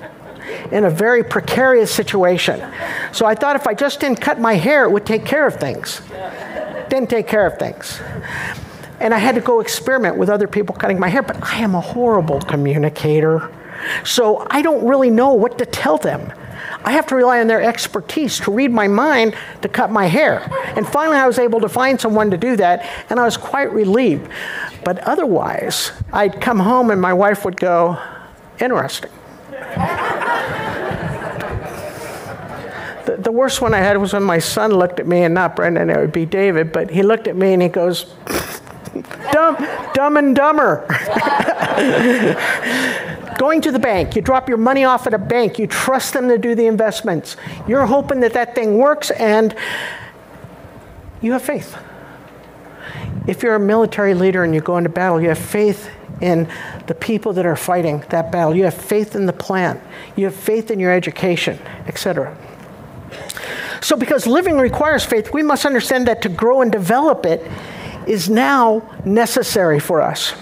in 0.72 0.84
a 0.84 0.90
very 0.90 1.22
precarious 1.22 1.92
situation. 1.92 2.62
So 3.12 3.26
I 3.26 3.34
thought 3.34 3.56
if 3.56 3.66
I 3.66 3.74
just 3.74 4.00
didn't 4.00 4.20
cut 4.20 4.40
my 4.40 4.54
hair, 4.54 4.84
it 4.84 4.90
would 4.90 5.06
take 5.06 5.24
care 5.24 5.46
of 5.46 5.56
things. 5.56 6.00
Didn't 6.88 7.10
take 7.10 7.26
care 7.26 7.46
of 7.46 7.58
things. 7.58 8.00
And 9.00 9.14
I 9.14 9.18
had 9.18 9.34
to 9.36 9.40
go 9.40 9.60
experiment 9.60 10.16
with 10.16 10.28
other 10.28 10.48
people 10.48 10.74
cutting 10.74 10.98
my 10.98 11.08
hair, 11.08 11.22
but 11.22 11.42
I 11.42 11.58
am 11.58 11.74
a 11.74 11.80
horrible 11.80 12.40
communicator. 12.40 13.50
So 14.04 14.46
I 14.50 14.62
don't 14.62 14.86
really 14.86 15.10
know 15.10 15.34
what 15.34 15.58
to 15.58 15.66
tell 15.66 15.98
them. 15.98 16.32
I 16.84 16.92
have 16.92 17.06
to 17.08 17.16
rely 17.16 17.40
on 17.40 17.46
their 17.46 17.62
expertise 17.62 18.38
to 18.40 18.50
read 18.50 18.70
my 18.70 18.88
mind 18.88 19.34
to 19.62 19.68
cut 19.68 19.90
my 19.90 20.06
hair. 20.06 20.48
And 20.76 20.86
finally, 20.86 21.16
I 21.16 21.26
was 21.26 21.38
able 21.38 21.60
to 21.60 21.68
find 21.68 22.00
someone 22.00 22.30
to 22.30 22.36
do 22.36 22.56
that, 22.56 22.88
and 23.10 23.18
I 23.18 23.24
was 23.24 23.36
quite 23.36 23.72
relieved. 23.72 24.30
But 24.84 24.98
otherwise, 25.00 25.92
I'd 26.12 26.40
come 26.40 26.58
home 26.58 26.90
and 26.90 27.00
my 27.00 27.12
wife 27.12 27.44
would 27.44 27.56
go, 27.56 27.98
Interesting. 28.60 29.10
the, 33.06 33.30
worst 33.30 33.60
one 33.60 33.72
I 33.72 33.78
had 33.78 33.96
was 33.98 34.12
when 34.12 34.24
my 34.24 34.40
son 34.40 34.72
looked 34.72 34.98
at 34.98 35.06
me, 35.06 35.22
and 35.22 35.34
not 35.34 35.54
Brendan, 35.54 35.90
it 35.90 35.96
would 35.96 36.12
be 36.12 36.26
David, 36.26 36.72
but 36.72 36.90
he 36.90 37.02
looked 37.02 37.28
at 37.28 37.36
me 37.36 37.52
and 37.52 37.62
he 37.62 37.68
goes, 37.68 38.14
Dumb, 39.32 39.56
dumb 39.94 40.16
and 40.16 40.34
dumber. 40.34 40.84
Going 43.38 43.60
to 43.62 43.70
the 43.70 43.78
bank, 43.78 44.16
you 44.16 44.20
drop 44.20 44.48
your 44.48 44.58
money 44.58 44.82
off 44.82 45.06
at 45.06 45.14
a 45.14 45.18
bank, 45.18 45.60
you 45.60 45.68
trust 45.68 46.12
them 46.12 46.28
to 46.28 46.36
do 46.38 46.56
the 46.56 46.66
investments. 46.66 47.36
You're 47.68 47.86
hoping 47.86 48.20
that 48.20 48.32
that 48.32 48.56
thing 48.56 48.76
works 48.76 49.12
and 49.12 49.54
you 51.22 51.32
have 51.32 51.42
faith. 51.42 51.78
If 53.28 53.44
you're 53.44 53.54
a 53.54 53.60
military 53.60 54.14
leader 54.14 54.42
and 54.42 54.54
you 54.54 54.60
go 54.60 54.76
into 54.76 54.90
battle, 54.90 55.20
you 55.20 55.28
have 55.28 55.38
faith 55.38 55.88
in 56.20 56.48
the 56.88 56.94
people 56.94 57.32
that 57.34 57.46
are 57.46 57.54
fighting 57.54 58.02
that 58.08 58.32
battle. 58.32 58.56
You 58.56 58.64
have 58.64 58.74
faith 58.74 59.14
in 59.14 59.26
the 59.26 59.32
plan. 59.32 59.80
You 60.16 60.24
have 60.24 60.34
faith 60.34 60.72
in 60.72 60.80
your 60.80 60.90
education, 60.90 61.60
etc. 61.86 62.36
So, 63.80 63.96
because 63.96 64.26
living 64.26 64.58
requires 64.58 65.04
faith, 65.04 65.32
we 65.32 65.44
must 65.44 65.64
understand 65.64 66.08
that 66.08 66.22
to 66.22 66.28
grow 66.28 66.60
and 66.60 66.72
develop 66.72 67.24
it 67.24 67.48
is 68.08 68.28
now 68.28 68.82
necessary 69.04 69.78
for 69.78 70.02
us. 70.02 70.34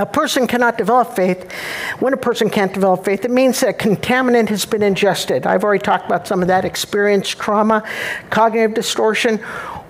A 0.00 0.06
person 0.06 0.46
cannot 0.46 0.78
develop 0.78 1.14
faith. 1.14 1.52
When 1.98 2.14
a 2.14 2.16
person 2.16 2.48
can't 2.48 2.72
develop 2.72 3.04
faith, 3.04 3.26
it 3.26 3.30
means 3.30 3.60
that 3.60 3.68
a 3.68 3.72
contaminant 3.74 4.48
has 4.48 4.64
been 4.64 4.82
ingested. 4.82 5.46
I've 5.46 5.62
already 5.62 5.82
talked 5.84 6.06
about 6.06 6.26
some 6.26 6.40
of 6.40 6.48
that 6.48 6.64
experience, 6.64 7.28
trauma, 7.28 7.86
cognitive 8.30 8.72
distortion, 8.72 9.44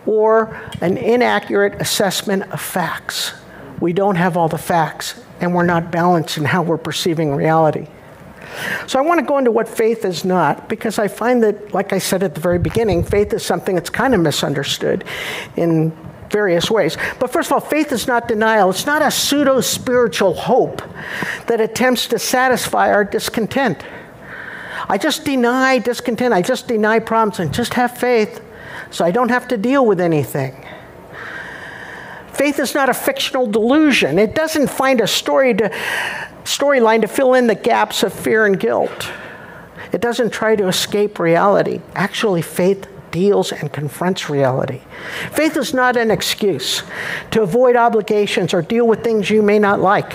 or 0.06 0.60
an 0.80 0.98
inaccurate 0.98 1.80
assessment 1.80 2.42
of 2.50 2.60
facts. 2.60 3.34
We 3.80 3.92
don't 3.92 4.16
have 4.16 4.36
all 4.36 4.48
the 4.48 4.58
facts, 4.58 5.22
and 5.40 5.54
we're 5.54 5.62
not 5.62 5.92
balanced 5.92 6.38
in 6.38 6.44
how 6.44 6.62
we're 6.62 6.76
perceiving 6.76 7.32
reality. 7.32 7.86
So 8.88 8.98
I 8.98 9.02
want 9.02 9.20
to 9.20 9.24
go 9.24 9.38
into 9.38 9.52
what 9.52 9.68
faith 9.68 10.04
is 10.04 10.24
not, 10.24 10.68
because 10.68 10.98
I 10.98 11.06
find 11.06 11.40
that, 11.44 11.72
like 11.72 11.92
I 11.92 11.98
said 11.98 12.24
at 12.24 12.34
the 12.34 12.40
very 12.40 12.58
beginning, 12.58 13.04
faith 13.04 13.32
is 13.32 13.44
something 13.46 13.76
that's 13.76 13.90
kind 13.90 14.12
of 14.12 14.20
misunderstood 14.20 15.04
in 15.56 15.96
various 16.30 16.70
ways. 16.70 16.96
But 17.18 17.32
first 17.32 17.48
of 17.48 17.54
all, 17.54 17.60
faith 17.60 17.92
is 17.92 18.06
not 18.06 18.28
denial. 18.28 18.70
It's 18.70 18.86
not 18.86 19.02
a 19.02 19.10
pseudo 19.10 19.60
spiritual 19.60 20.34
hope 20.34 20.82
that 21.46 21.60
attempts 21.60 22.06
to 22.08 22.18
satisfy 22.18 22.92
our 22.92 23.04
discontent. 23.04 23.84
I 24.88 24.96
just 24.98 25.24
deny 25.24 25.78
discontent. 25.78 26.32
I 26.32 26.42
just 26.42 26.66
deny 26.68 26.98
problems 26.98 27.40
and 27.40 27.52
just 27.52 27.74
have 27.74 27.96
faith 27.96 28.42
so 28.90 29.04
I 29.04 29.10
don't 29.10 29.28
have 29.28 29.48
to 29.48 29.56
deal 29.56 29.84
with 29.86 30.00
anything. 30.00 30.66
Faith 32.32 32.58
is 32.58 32.74
not 32.74 32.88
a 32.88 32.94
fictional 32.94 33.46
delusion. 33.46 34.18
It 34.18 34.34
doesn't 34.34 34.68
find 34.68 35.00
a 35.00 35.06
story 35.06 35.54
to, 35.54 35.68
storyline 36.44 37.02
to 37.02 37.08
fill 37.08 37.34
in 37.34 37.46
the 37.46 37.54
gaps 37.54 38.02
of 38.02 38.12
fear 38.12 38.46
and 38.46 38.58
guilt. 38.58 39.10
It 39.92 40.00
doesn't 40.00 40.30
try 40.30 40.56
to 40.56 40.68
escape 40.68 41.18
reality. 41.18 41.80
Actually, 41.94 42.42
faith 42.42 42.88
deals 43.10 43.52
and 43.52 43.72
confronts 43.72 44.30
reality. 44.30 44.80
Faith 45.32 45.56
is 45.56 45.74
not 45.74 45.96
an 45.96 46.10
excuse 46.10 46.82
to 47.30 47.42
avoid 47.42 47.76
obligations 47.76 48.54
or 48.54 48.62
deal 48.62 48.86
with 48.86 49.02
things 49.02 49.30
you 49.30 49.42
may 49.42 49.58
not 49.58 49.80
like. 49.80 50.14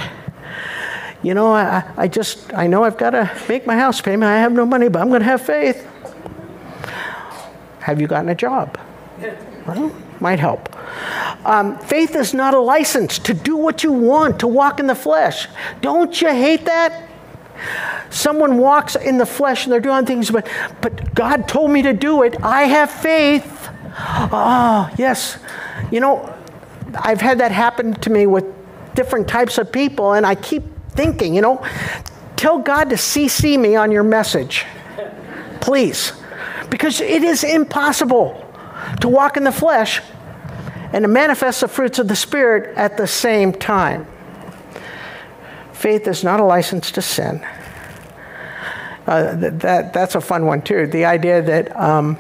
You 1.24 1.34
know, 1.34 1.54
I, 1.54 1.84
I 1.98 2.08
just, 2.08 2.54
I 2.54 2.68
know 2.68 2.84
I've 2.84 2.98
got 2.98 3.12
to 3.12 3.32
make 3.50 3.66
my 3.66 3.76
house 3.76 4.02
payment. 4.02 4.26
I 4.26 4.38
have 4.38 4.52
no 4.52 4.66
money, 4.66 4.90
but 4.90 5.02
I'm 5.02 5.10
going 5.10 5.22
to 5.22 5.26
have 5.26 5.42
faith. 5.42 5.88
Have 7.80 8.00
you 8.00 8.08
gotten 8.08 8.30
a 8.30 8.36
job? 8.36 8.78
Well, 9.66 9.96
might 10.20 10.40
help. 10.40 10.70
Um, 11.46 11.78
faith 11.80 12.16
is 12.16 12.34
not 12.34 12.54
a 12.54 12.60
license 12.60 13.20
to 13.20 13.34
do 13.34 13.58
what 13.58 13.84
you 13.84 13.92
want, 13.92 14.40
to 14.40 14.48
walk 14.48 14.80
in 14.80 14.88
the 14.88 14.96
flesh. 14.96 15.48
Don't 15.82 16.22
you 16.22 16.30
hate 16.30 16.66
that? 16.66 17.10
Someone 18.10 18.58
walks 18.58 18.96
in 18.96 19.18
the 19.18 19.26
flesh 19.26 19.66
and 19.66 19.74
they're 19.74 19.80
doing 19.80 20.06
things, 20.06 20.32
but, 20.32 20.48
but 20.82 21.14
God 21.14 21.48
told 21.48 21.72
me 21.72 21.82
to 21.82 21.94
do 21.94 22.24
it. 22.24 22.36
I 22.42 22.64
have 22.64 22.92
faith. 22.92 23.70
Oh, 23.98 24.94
yes. 24.98 25.38
You 25.92 26.00
know, 26.00 26.34
I've 27.00 27.22
had 27.22 27.40
that 27.40 27.52
happen 27.52 27.94
to 27.96 28.10
me 28.10 28.26
with 28.26 28.46
different 28.96 29.28
types 29.28 29.58
of 29.58 29.72
people, 29.72 30.14
and 30.14 30.26
I 30.26 30.36
keep 30.36 30.64
thinking, 30.92 31.36
you 31.36 31.42
know, 31.42 31.66
tell 32.36 32.60
God 32.60 32.90
to 32.90 32.96
CC 32.96 33.60
me 33.60 33.76
on 33.76 33.92
your 33.92 34.04
message, 34.04 34.66
please. 35.62 36.14
Because 36.70 37.02
it 37.02 37.24
is 37.24 37.44
impossible 37.44 38.42
to 39.02 39.08
walk 39.08 39.38
in 39.38 39.44
the 39.44 39.52
flesh 39.52 40.02
and 40.94 41.04
to 41.04 41.08
manifest 41.08 41.62
the 41.62 41.68
fruits 41.68 42.00
of 42.00 42.08
the 42.08 42.16
Spirit 42.16 42.76
at 42.78 42.98
the 42.98 43.08
same 43.08 43.52
time. 43.52 44.08
Faith 45.76 46.08
is 46.08 46.24
not 46.24 46.40
a 46.40 46.44
license 46.44 46.90
to 46.92 47.02
sin. 47.02 47.46
Uh, 49.06 49.36
that, 49.36 49.60
that, 49.60 49.94
that's 49.94 50.16
a 50.16 50.22
fun 50.22 50.46
one, 50.46 50.62
too. 50.62 50.88
The 50.88 51.04
idea 51.04 51.42
that 51.42 51.76
um, 51.76 52.16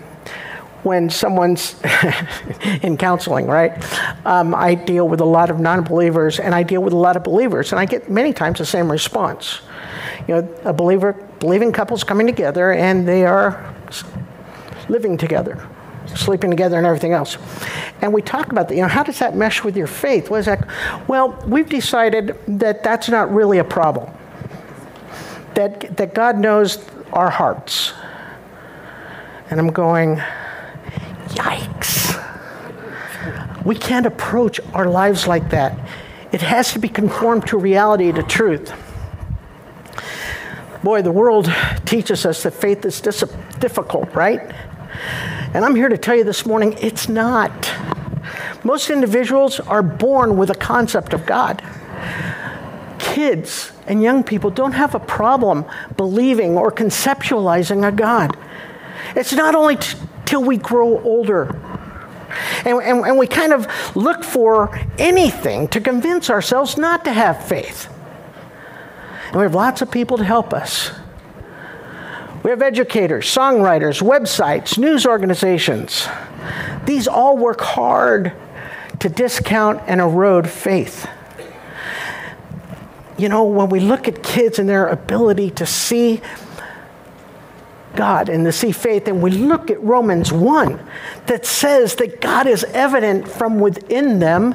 when 0.84 1.10
someone's 1.10 1.82
in 2.84 2.98
counseling, 2.98 3.48
right? 3.48 3.74
Um, 4.26 4.54
I 4.54 4.76
deal 4.76 5.08
with 5.08 5.22
a 5.22 5.26
lot 5.26 5.50
of 5.50 5.60
non 5.60 5.84
believers 5.84 6.40
and 6.40 6.54
I 6.54 6.64
deal 6.64 6.84
with 6.84 6.94
a 6.94 6.98
lot 6.98 7.16
of 7.16 7.24
believers, 7.24 7.72
and 7.72 7.80
I 7.80 7.86
get 7.86 8.10
many 8.10 8.34
times 8.34 8.60
the 8.60 8.66
same 8.66 8.92
response. 8.92 9.62
You 10.28 10.36
know, 10.36 10.56
a 10.66 10.74
believer, 10.74 11.14
believing 11.40 11.72
couples 11.72 12.04
coming 12.04 12.28
together 12.28 12.74
and 12.74 13.08
they 13.08 13.26
are 13.26 13.74
living 14.90 15.18
together 15.18 15.68
sleeping 16.16 16.50
together 16.50 16.78
and 16.78 16.86
everything 16.86 17.14
else. 17.14 17.38
And 18.02 18.14
we 18.14 18.22
talk 18.22 18.52
about 18.52 18.70
that. 18.70 18.76
You 18.76 18.82
know, 18.82 18.88
how 18.88 19.04
does 19.04 19.20
that 19.20 19.36
mesh 19.36 19.64
with 19.64 19.78
your 19.78 19.88
faith? 19.88 20.30
What 20.30 20.40
is 20.40 20.46
that? 20.46 20.68
Well, 21.08 21.42
we've 21.46 21.70
decided 21.70 22.38
that 22.48 22.84
that's 22.84 23.10
not 23.10 23.34
really 23.34 23.60
a 23.60 23.64
problem. 23.64 24.12
That, 25.56 25.98
that 25.98 26.14
God 26.14 26.38
knows 26.38 26.84
our 27.14 27.30
hearts. 27.30 27.94
And 29.50 29.60
I'm 29.60 29.72
going, 29.72 30.18
yikes. 31.30 32.22
We 33.66 33.76
can't 33.76 34.06
approach 34.06 34.60
our 34.74 34.88
lives 34.88 35.28
like 35.28 35.50
that. 35.52 35.78
It 36.32 36.42
has 36.42 36.74
to 36.74 36.80
be 36.80 36.90
conformed 36.90 37.48
to 37.48 37.58
reality, 37.58 38.12
to 38.12 38.24
truth. 38.24 38.74
Boy, 40.84 41.02
the 41.02 41.12
world 41.12 41.52
teaches 41.86 42.26
us 42.26 42.44
that 42.44 42.52
faith 42.52 42.86
is 42.86 43.02
difficult, 43.02 44.14
right? 44.14 44.54
And 45.54 45.64
I'm 45.64 45.76
here 45.76 45.90
to 45.90 45.98
tell 45.98 46.16
you 46.16 46.24
this 46.24 46.46
morning 46.46 46.74
it's 46.80 47.08
not. 47.08 47.72
Most 48.64 48.90
individuals 48.90 49.60
are 49.60 49.84
born 49.84 50.38
with 50.38 50.50
a 50.50 50.56
concept 50.56 51.14
of 51.14 51.26
God. 51.26 51.64
Kids 53.00 53.72
and 53.88 54.02
young 54.02 54.24
people 54.24 54.50
don't 54.50 54.74
have 54.74 54.96
a 54.96 55.00
problem 55.00 55.66
believing 55.96 56.58
or 56.58 56.72
conceptualizing 56.72 57.88
a 57.88 57.92
God. 57.92 58.36
It's 59.16 59.34
not 59.34 59.56
only 59.56 59.78
t- 59.78 59.98
till 60.26 60.44
we 60.44 60.58
grow 60.58 61.00
older 61.02 61.56
and, 62.66 62.82
and, 62.82 63.06
and 63.06 63.18
we 63.18 63.28
kind 63.28 63.54
of 63.54 63.68
look 63.96 64.24
for 64.24 64.78
anything 64.98 65.68
to 65.70 65.82
convince 65.82 66.30
ourselves 66.30 66.78
not 66.78 67.06
to 67.06 67.14
have 67.14 67.46
faith. 67.46 67.90
And 69.28 69.36
we 69.36 69.44
have 69.44 69.56
lots 69.56 69.82
of 69.82 69.92
people 69.92 70.18
to 70.18 70.24
help 70.24 70.54
us. 70.54 70.92
We 72.46 72.52
have 72.52 72.62
educators, 72.62 73.26
songwriters, 73.26 74.04
websites, 74.04 74.78
news 74.78 75.08
organizations. 75.08 76.08
These 76.86 77.08
all 77.08 77.38
work 77.38 77.60
hard 77.60 78.34
to 79.00 79.10
discount 79.10 79.82
and 79.88 80.00
erode 80.00 80.48
faith. 80.48 81.10
You 83.18 83.30
know, 83.30 83.46
when 83.46 83.70
we 83.70 83.80
look 83.80 84.08
at 84.08 84.22
kids 84.22 84.60
and 84.60 84.70
their 84.70 84.86
ability 84.86 85.50
to 85.50 85.66
see 85.66 86.22
God 87.96 88.30
and 88.30 88.46
to 88.46 88.52
see 88.52 88.72
faith, 88.72 89.08
and 89.08 89.24
we 89.24 89.32
look 89.32 89.72
at 89.72 89.82
Romans 89.82 90.32
1 90.32 90.80
that 91.26 91.48
says 91.48 91.96
that 91.96 92.22
God 92.22 92.46
is 92.46 92.64
evident 92.66 93.28
from 93.28 93.60
within 93.60 94.20
them, 94.20 94.54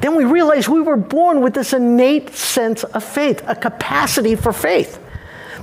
then 0.00 0.16
we 0.16 0.24
realize 0.24 0.70
we 0.70 0.80
were 0.80 0.96
born 0.96 1.42
with 1.42 1.52
this 1.52 1.74
innate 1.74 2.30
sense 2.30 2.82
of 2.82 3.04
faith, 3.04 3.42
a 3.46 3.54
capacity 3.54 4.34
for 4.34 4.54
faith. 4.54 5.01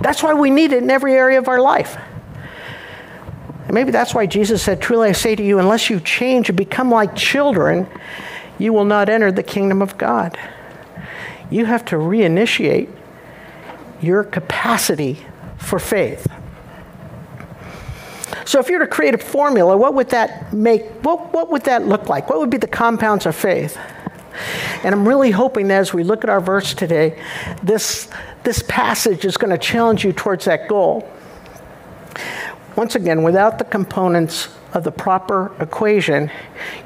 That's 0.02 0.24
why 0.24 0.34
we 0.34 0.50
need 0.50 0.72
it 0.72 0.84
in 0.84 0.90
every 0.90 1.14
area 1.14 1.40
of 1.40 1.48
our 1.48 1.60
life. 1.60 1.98
And 3.66 3.74
maybe 3.74 3.92
that's 3.92 4.16
why 4.16 4.26
Jesus 4.26 4.64
said, 4.64 4.82
Truly 4.82 5.10
I 5.10 5.12
say 5.12 5.36
to 5.36 5.44
you, 5.44 5.60
unless 5.60 5.90
you 5.90 6.00
change 6.00 6.50
and 6.50 6.58
become 6.58 6.90
like 6.90 7.16
children, 7.16 7.88
you 8.58 8.74
will 8.74 8.86
not 8.86 9.10
enter 9.10 9.32
the 9.32 9.44
kingdom 9.44 9.82
of 9.82 9.98
God. 9.98 10.38
You 11.52 11.66
have 11.66 11.86
to 11.86 11.96
reinitiate 11.96 12.90
your 14.02 14.24
capacity 14.24 15.20
for 15.58 15.80
faith. 15.80 16.28
So 18.46 18.60
if 18.60 18.70
you 18.70 18.80
were 18.80 18.86
to 18.86 18.92
create 18.92 19.14
a 19.14 19.20
formula, 19.20 19.78
what 19.78 19.94
would 19.94 20.10
that 20.10 20.52
make 20.54 20.84
what, 21.04 21.34
what 21.34 21.52
would 21.52 21.64
that 21.64 21.86
look 21.86 22.10
like? 22.10 22.30
What 22.30 22.40
would 22.40 22.50
be 22.50 22.58
the 22.58 22.68
compounds 22.68 23.26
of 23.26 23.36
faith? 23.36 23.78
And 24.84 24.94
I'm 24.94 25.08
really 25.08 25.32
hoping 25.32 25.68
that 25.70 25.80
as 25.80 25.94
we 25.94 26.04
look 26.04 26.24
at 26.24 26.30
our 26.30 26.42
verse 26.42 26.74
today, 26.74 27.22
this, 27.64 28.10
this 28.44 28.64
passage 28.68 29.26
is 29.26 29.38
going 29.38 29.52
to 29.52 29.58
challenge 29.58 30.04
you 30.04 30.14
towards 30.14 30.46
that 30.46 30.68
goal. 30.68 31.10
Once 32.76 32.96
again, 32.96 33.24
without 33.24 33.58
the 33.58 33.66
components 33.66 34.50
of 34.74 34.84
the 34.84 34.92
proper 34.92 35.52
equation, 35.60 36.32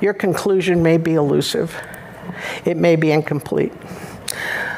your 0.01 0.13
conclusion 0.13 0.81
may 0.81 0.97
be 0.97 1.13
elusive. 1.13 1.75
It 2.65 2.77
may 2.77 2.95
be 2.95 3.11
incomplete. 3.11 3.73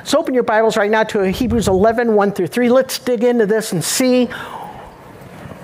So 0.04 0.20
open 0.20 0.34
your 0.34 0.44
Bibles 0.44 0.78
right 0.78 0.92
now 0.92 1.04
to 1.04 1.32
Hebrews 1.32 1.68
11, 1.68 2.14
1 2.14 2.32
through 2.34 2.48
3. 2.48 2.70
Let's 2.70 3.00
dig 3.00 3.24
into 3.24 3.46
this 3.46 3.72
and 3.72 3.84
see 3.84 4.30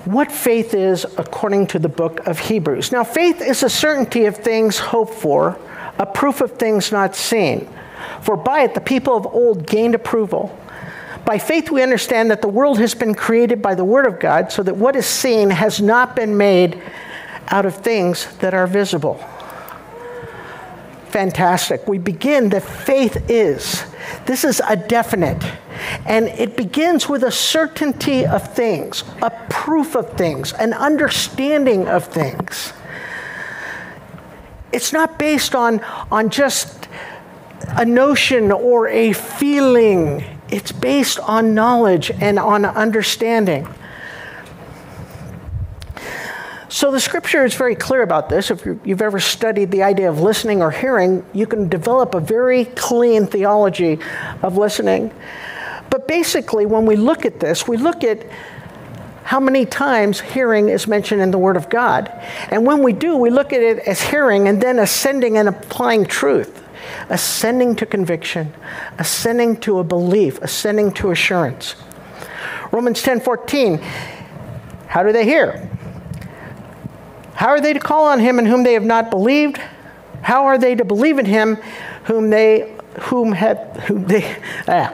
what 0.05 0.31
faith 0.31 0.73
is 0.73 1.05
according 1.17 1.67
to 1.67 1.79
the 1.79 1.89
book 1.89 2.25
of 2.25 2.39
Hebrews. 2.39 2.91
Now, 2.91 3.03
faith 3.03 3.41
is 3.41 3.61
a 3.61 3.69
certainty 3.69 4.25
of 4.25 4.37
things 4.37 4.79
hoped 4.79 5.13
for, 5.13 5.59
a 5.97 6.05
proof 6.05 6.41
of 6.41 6.53
things 6.53 6.91
not 6.91 7.15
seen. 7.15 7.67
For 8.21 8.35
by 8.35 8.61
it 8.61 8.73
the 8.73 8.81
people 8.81 9.15
of 9.15 9.25
old 9.27 9.67
gained 9.67 9.95
approval. 9.95 10.57
By 11.25 11.37
faith, 11.37 11.69
we 11.69 11.83
understand 11.83 12.31
that 12.31 12.41
the 12.41 12.47
world 12.47 12.79
has 12.79 12.95
been 12.95 13.13
created 13.13 13.61
by 13.61 13.75
the 13.75 13.85
Word 13.85 14.07
of 14.07 14.19
God, 14.19 14.51
so 14.51 14.63
that 14.63 14.75
what 14.75 14.95
is 14.95 15.05
seen 15.05 15.51
has 15.51 15.79
not 15.79 16.15
been 16.15 16.35
made 16.35 16.81
out 17.49 17.65
of 17.65 17.75
things 17.75 18.35
that 18.37 18.53
are 18.53 18.65
visible 18.65 19.23
fantastic. 21.11 21.87
We 21.87 21.99
begin 21.99 22.49
that 22.49 22.63
faith 22.63 23.29
is. 23.29 23.85
This 24.25 24.43
is 24.43 24.61
a 24.67 24.75
definite. 24.75 25.43
And 26.07 26.27
it 26.27 26.55
begins 26.55 27.09
with 27.09 27.23
a 27.23 27.31
certainty 27.31 28.25
of 28.25 28.53
things, 28.53 29.03
a 29.21 29.29
proof 29.49 29.95
of 29.95 30.11
things, 30.13 30.53
an 30.53 30.73
understanding 30.73 31.87
of 31.87 32.05
things. 32.05 32.73
It's 34.71 34.93
not 34.93 35.19
based 35.19 35.55
on, 35.55 35.81
on 36.11 36.29
just 36.29 36.87
a 37.67 37.85
notion 37.85 38.51
or 38.51 38.87
a 38.87 39.13
feeling, 39.13 40.23
it's 40.49 40.71
based 40.71 41.19
on 41.19 41.53
knowledge 41.53 42.11
and 42.11 42.37
on 42.39 42.65
understanding. 42.65 43.67
So 46.71 46.89
the 46.89 47.01
scripture 47.01 47.43
is 47.43 47.53
very 47.53 47.75
clear 47.75 48.01
about 48.01 48.29
this. 48.29 48.49
If 48.49 48.65
you've 48.65 49.01
ever 49.01 49.19
studied 49.19 49.71
the 49.71 49.83
idea 49.83 50.09
of 50.09 50.21
listening 50.21 50.61
or 50.61 50.71
hearing, 50.71 51.25
you 51.33 51.45
can 51.45 51.67
develop 51.67 52.15
a 52.15 52.21
very 52.21 52.63
clean 52.63 53.27
theology 53.27 53.99
of 54.41 54.57
listening. 54.57 55.13
But 55.89 56.07
basically, 56.07 56.65
when 56.65 56.85
we 56.85 56.95
look 56.95 57.25
at 57.25 57.41
this, 57.41 57.67
we 57.67 57.75
look 57.75 58.05
at 58.05 58.25
how 59.31 59.39
many 59.39 59.65
times 59.65 60.19
hearing 60.19 60.67
is 60.67 60.87
mentioned 60.87 61.21
in 61.21 61.31
the 61.31 61.37
Word 61.37 61.55
of 61.55 61.69
God. 61.69 62.11
And 62.49 62.65
when 62.65 62.83
we 62.83 62.91
do, 62.91 63.15
we 63.15 63.29
look 63.29 63.53
at 63.53 63.61
it 63.61 63.79
as 63.87 64.01
hearing 64.01 64.49
and 64.49 64.61
then 64.61 64.77
ascending 64.77 65.37
and 65.37 65.47
applying 65.47 66.05
truth, 66.05 66.61
ascending 67.07 67.77
to 67.77 67.85
conviction, 67.85 68.53
ascending 68.99 69.61
to 69.61 69.79
a 69.79 69.85
belief, 69.85 70.41
ascending 70.41 70.91
to 70.95 71.11
assurance. 71.11 71.75
Romans 72.73 73.01
10 73.03 73.21
14, 73.21 73.77
how 74.87 75.01
do 75.01 75.13
they 75.13 75.23
hear? 75.23 75.69
How 77.35 77.47
are 77.47 77.61
they 77.61 77.71
to 77.71 77.79
call 77.79 78.07
on 78.07 78.19
him 78.19 78.37
in 78.37 78.45
whom 78.45 78.63
they 78.63 78.73
have 78.73 78.83
not 78.83 79.09
believed? 79.09 79.61
How 80.23 80.43
are 80.43 80.57
they 80.57 80.75
to 80.75 80.83
believe 80.83 81.19
in 81.19 81.25
him 81.25 81.55
whom 82.03 82.31
they 82.31 82.77
whom 83.03 83.31
have 83.31 83.57
whom 83.87 84.07
they 84.07 84.43
ah, 84.67 84.91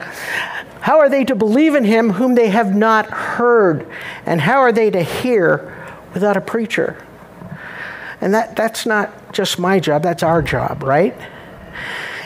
how 0.80 0.98
are 0.98 1.08
they 1.08 1.24
to 1.24 1.34
believe 1.34 1.74
in 1.74 1.84
him 1.84 2.10
whom 2.10 2.34
they 2.34 2.48
have 2.48 2.74
not 2.74 3.06
heard? 3.06 3.86
And 4.26 4.40
how 4.40 4.58
are 4.58 4.72
they 4.72 4.90
to 4.90 5.02
hear 5.02 5.74
without 6.14 6.36
a 6.36 6.40
preacher? 6.40 6.96
And 8.20 8.34
that, 8.34 8.56
that's 8.56 8.86
not 8.86 9.32
just 9.32 9.58
my 9.58 9.80
job, 9.80 10.02
that's 10.02 10.22
our 10.22 10.42
job, 10.42 10.82
right? 10.82 11.16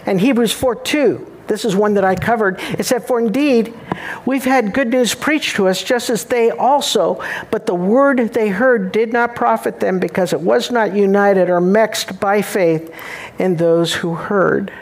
And 0.06 0.20
Hebrews 0.20 0.52
4 0.52 0.76
2 0.76 1.32
this 1.52 1.64
is 1.64 1.74
one 1.74 1.94
that 1.94 2.04
I 2.04 2.14
covered. 2.14 2.60
It 2.78 2.86
said, 2.86 3.06
For 3.06 3.20
indeed, 3.20 3.78
we've 4.24 4.44
had 4.44 4.72
good 4.72 4.88
news 4.88 5.14
preached 5.14 5.56
to 5.56 5.68
us, 5.68 5.82
just 5.82 6.08
as 6.08 6.24
they 6.24 6.50
also, 6.50 7.22
but 7.50 7.66
the 7.66 7.74
word 7.74 8.18
they 8.32 8.48
heard 8.48 8.92
did 8.92 9.12
not 9.12 9.34
profit 9.34 9.80
them 9.80 9.98
because 9.98 10.32
it 10.32 10.40
was 10.40 10.70
not 10.70 10.94
united 10.94 11.50
or 11.50 11.60
mixed 11.60 12.18
by 12.20 12.42
faith 12.42 12.94
in 13.38 13.56
those 13.56 13.92
who 13.92 14.14
heard. 14.14 14.72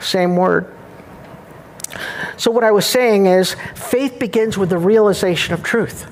Same 0.00 0.36
word. 0.36 0.66
So, 2.36 2.50
what 2.50 2.64
I 2.64 2.70
was 2.70 2.86
saying 2.86 3.26
is, 3.26 3.56
faith 3.74 4.18
begins 4.18 4.56
with 4.56 4.70
the 4.70 4.78
realization 4.78 5.54
of 5.54 5.62
truth. 5.62 6.10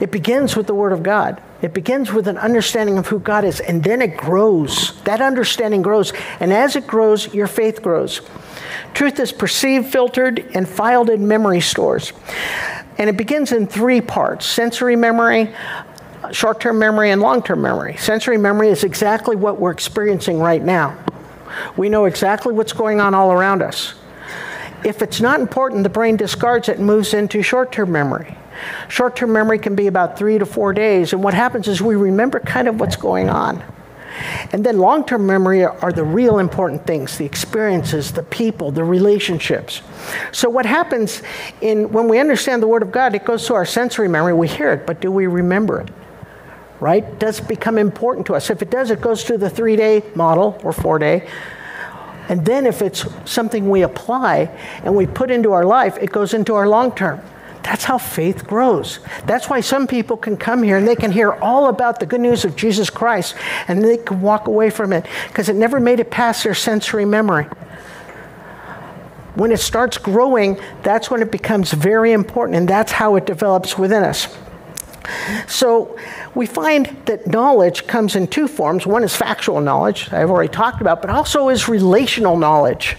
It 0.00 0.10
begins 0.10 0.56
with 0.56 0.66
the 0.66 0.74
Word 0.74 0.92
of 0.92 1.02
God. 1.02 1.42
It 1.62 1.72
begins 1.72 2.12
with 2.12 2.28
an 2.28 2.36
understanding 2.36 2.98
of 2.98 3.06
who 3.06 3.18
God 3.18 3.44
is, 3.44 3.60
and 3.60 3.82
then 3.82 4.02
it 4.02 4.16
grows. 4.16 5.00
That 5.04 5.20
understanding 5.20 5.82
grows. 5.82 6.12
And 6.40 6.52
as 6.52 6.76
it 6.76 6.86
grows, 6.86 7.32
your 7.32 7.46
faith 7.46 7.82
grows. 7.82 8.20
Truth 8.92 9.18
is 9.20 9.32
perceived, 9.32 9.86
filtered, 9.86 10.38
and 10.54 10.68
filed 10.68 11.10
in 11.10 11.26
memory 11.26 11.60
stores. 11.60 12.12
And 12.98 13.10
it 13.10 13.16
begins 13.16 13.52
in 13.52 13.66
three 13.66 14.00
parts 14.00 14.46
sensory 14.46 14.96
memory, 14.96 15.54
short 16.32 16.60
term 16.60 16.78
memory, 16.78 17.10
and 17.10 17.20
long 17.20 17.42
term 17.42 17.62
memory. 17.62 17.96
Sensory 17.96 18.38
memory 18.38 18.68
is 18.68 18.84
exactly 18.84 19.36
what 19.36 19.58
we're 19.58 19.72
experiencing 19.72 20.38
right 20.38 20.62
now. 20.62 20.96
We 21.76 21.88
know 21.88 22.04
exactly 22.04 22.52
what's 22.52 22.72
going 22.72 23.00
on 23.00 23.14
all 23.14 23.32
around 23.32 23.62
us. 23.62 23.94
If 24.84 25.02
it's 25.02 25.20
not 25.20 25.40
important, 25.40 25.82
the 25.82 25.88
brain 25.88 26.16
discards 26.16 26.68
it 26.68 26.78
and 26.78 26.86
moves 26.86 27.14
into 27.14 27.42
short 27.42 27.72
term 27.72 27.90
memory. 27.90 28.36
Short 28.88 29.16
term 29.16 29.32
memory 29.32 29.58
can 29.58 29.74
be 29.74 29.86
about 29.86 30.18
three 30.18 30.38
to 30.38 30.46
four 30.46 30.72
days, 30.72 31.12
and 31.12 31.22
what 31.22 31.34
happens 31.34 31.68
is 31.68 31.80
we 31.80 31.96
remember 31.96 32.40
kind 32.40 32.68
of 32.68 32.78
what's 32.78 32.96
going 32.96 33.28
on. 33.28 33.62
And 34.52 34.64
then 34.64 34.78
long 34.78 35.04
term 35.04 35.26
memory 35.26 35.64
are, 35.64 35.92
the 35.92 36.04
real 36.04 36.38
important 36.38 36.86
things 36.86 37.18
the 37.18 37.24
experiences, 37.24 38.12
the 38.12 38.22
people, 38.22 38.70
the 38.70 38.84
relationships. 38.84 39.82
So, 40.32 40.48
what 40.48 40.66
happens 40.66 41.22
in, 41.60 41.90
when 41.90 42.08
we 42.08 42.18
understand 42.18 42.62
the 42.62 42.68
Word 42.68 42.82
of 42.82 42.92
God, 42.92 43.14
it 43.14 43.24
goes 43.24 43.46
to 43.46 43.54
our 43.54 43.64
sensory 43.64 44.08
memory. 44.08 44.32
We 44.32 44.48
hear 44.48 44.72
it, 44.72 44.86
but 44.86 45.00
do 45.00 45.10
we 45.10 45.26
remember 45.26 45.80
it? 45.80 45.90
Right? 46.80 47.18
Does 47.18 47.40
it 47.40 47.48
become 47.48 47.78
important 47.78 48.26
to 48.26 48.34
us? 48.34 48.50
If 48.50 48.62
it 48.62 48.70
does, 48.70 48.90
it 48.90 49.00
goes 49.00 49.24
to 49.24 49.38
the 49.38 49.50
three 49.50 49.76
day 49.76 50.02
model 50.14 50.60
or 50.62 50.72
four 50.72 50.98
day. 50.98 51.28
And 52.28 52.44
then, 52.44 52.66
if 52.66 52.80
it's 52.80 53.04
something 53.30 53.68
we 53.68 53.82
apply 53.82 54.50
and 54.82 54.96
we 54.96 55.06
put 55.06 55.30
into 55.30 55.52
our 55.52 55.64
life, 55.64 55.98
it 56.00 56.10
goes 56.10 56.32
into 56.32 56.54
our 56.54 56.68
long 56.68 56.94
term. 56.94 57.20
That's 57.64 57.84
how 57.84 57.96
faith 57.96 58.46
grows. 58.46 59.00
That's 59.24 59.48
why 59.48 59.60
some 59.60 59.86
people 59.86 60.18
can 60.18 60.36
come 60.36 60.62
here 60.62 60.76
and 60.76 60.86
they 60.86 60.96
can 60.96 61.10
hear 61.10 61.32
all 61.32 61.68
about 61.68 61.98
the 61.98 62.04
good 62.06 62.20
news 62.20 62.44
of 62.44 62.56
Jesus 62.56 62.90
Christ 62.90 63.34
and 63.68 63.82
they 63.82 63.96
can 63.96 64.20
walk 64.20 64.46
away 64.46 64.68
from 64.68 64.92
it 64.92 65.06
because 65.28 65.48
it 65.48 65.56
never 65.56 65.80
made 65.80 65.98
it 65.98 66.10
past 66.10 66.44
their 66.44 66.54
sensory 66.54 67.06
memory. 67.06 67.44
When 69.34 69.50
it 69.50 69.60
starts 69.60 69.96
growing, 69.96 70.60
that's 70.82 71.10
when 71.10 71.22
it 71.22 71.32
becomes 71.32 71.72
very 71.72 72.12
important 72.12 72.58
and 72.58 72.68
that's 72.68 72.92
how 72.92 73.16
it 73.16 73.24
develops 73.24 73.78
within 73.78 74.04
us. 74.04 74.28
So 75.46 75.98
we 76.34 76.46
find 76.46 76.86
that 77.06 77.26
knowledge 77.26 77.86
comes 77.86 78.16
in 78.16 78.26
two 78.26 78.48
forms. 78.48 78.86
One 78.86 79.04
is 79.04 79.14
factual 79.14 79.60
knowledge, 79.60 80.12
I've 80.12 80.30
already 80.30 80.52
talked 80.52 80.80
about, 80.80 81.00
but 81.00 81.10
also 81.10 81.48
is 81.48 81.68
relational 81.68 82.36
knowledge. 82.36 82.96